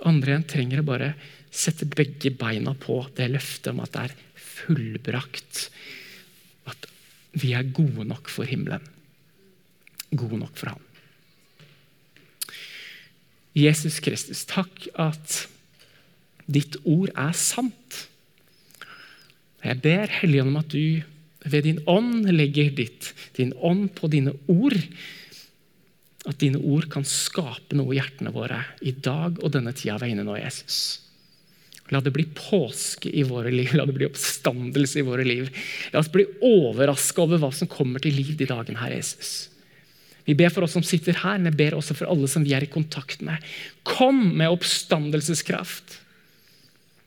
Andre 0.06 0.34
igjen 0.34 0.48
trenger 0.50 0.82
å 0.82 0.88
bare 0.90 1.14
sette 1.48 1.88
begge 1.88 2.34
beina 2.36 2.74
på 2.76 3.00
det 3.16 3.30
løftet 3.32 3.72
om 3.72 3.80
at 3.80 3.94
det 3.94 4.04
er 4.10 4.16
fullbrakt. 4.36 5.62
At 6.68 6.88
vi 7.36 7.54
er 7.56 7.72
gode 7.76 8.04
nok 8.08 8.28
for 8.32 8.48
himmelen. 8.48 8.84
Gode 10.12 10.42
nok 10.42 10.52
for 10.58 10.74
ham. 10.74 10.84
Jesus 13.56 14.02
Kristus, 14.04 14.44
takk 14.44 14.84
at 15.00 15.46
ditt 16.44 16.76
ord 16.84 17.08
er 17.16 17.32
sant. 17.32 18.02
Jeg 19.64 19.80
ber 19.82 20.12
Helligånd 20.12 20.52
om 20.52 20.60
at 20.60 20.74
du 20.76 21.15
ved 21.46 21.66
din 21.66 21.80
ånd 21.86 22.26
legger 22.32 22.72
ditt, 22.74 23.12
din 23.38 23.52
ånd 23.64 23.92
på 23.98 24.10
dine 24.12 24.34
ord. 24.50 24.76
At 26.26 26.40
dine 26.42 26.58
ord 26.58 26.88
kan 26.90 27.06
skape 27.06 27.78
noe 27.78 27.94
i 27.94 28.00
hjertene 28.00 28.34
våre 28.34 28.62
i 28.82 28.92
dag 28.92 29.38
og 29.42 29.52
denne 29.54 29.74
tida 29.76 29.98
vi 30.00 30.10
er 30.10 30.16
inne 30.16 30.26
nå, 30.26 30.38
Jesus. 30.40 30.78
La 31.94 32.00
det 32.02 32.10
bli 32.14 32.24
påske 32.34 33.10
i 33.14 33.22
våre 33.26 33.52
liv, 33.54 33.70
la 33.78 33.84
det 33.86 33.94
bli 33.94 34.08
oppstandelse 34.08 34.98
i 34.98 35.06
våre 35.06 35.26
liv. 35.26 35.50
La 35.92 36.02
oss 36.02 36.10
bli 36.10 36.26
overraska 36.42 37.22
over 37.22 37.38
hva 37.42 37.52
som 37.54 37.70
kommer 37.70 38.02
til 38.02 38.16
liv 38.18 38.34
de 38.38 38.48
dagene 38.50 38.80
her, 38.80 38.96
Jesus. 38.96 39.52
Vi 40.26 40.34
ber 40.34 40.50
for 40.50 40.66
oss 40.66 40.74
som 40.74 40.82
sitter 40.82 41.14
her, 41.22 41.38
men 41.38 41.52
jeg 41.52 41.58
ber 41.60 41.76
også 41.78 41.94
for 41.94 42.10
alle 42.10 42.26
som 42.30 42.42
vi 42.42 42.56
er 42.56 42.66
i 42.66 42.70
kontakt 42.70 43.22
med. 43.22 43.38
Kom 43.86 44.18
med 44.34 44.50
oppstandelseskraft. 44.50 46.00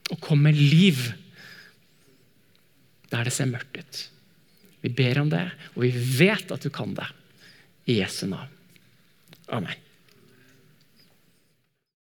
Og 0.10 0.22
kom 0.24 0.40
med 0.48 0.56
liv 0.58 1.12
der 3.10 3.26
det 3.26 3.34
ser 3.34 3.50
mørkt 3.50 3.76
ut. 3.82 4.00
Vi 4.82 4.92
ber 4.96 5.20
om 5.22 5.30
det, 5.32 5.46
og 5.76 5.84
vi 5.84 5.92
vet 6.20 6.52
at 6.56 6.64
du 6.64 6.70
kan 6.74 6.96
det. 6.98 7.08
I 7.90 8.00
Jesu 8.00 8.28
navn. 8.30 8.52
Amen. 9.50 9.89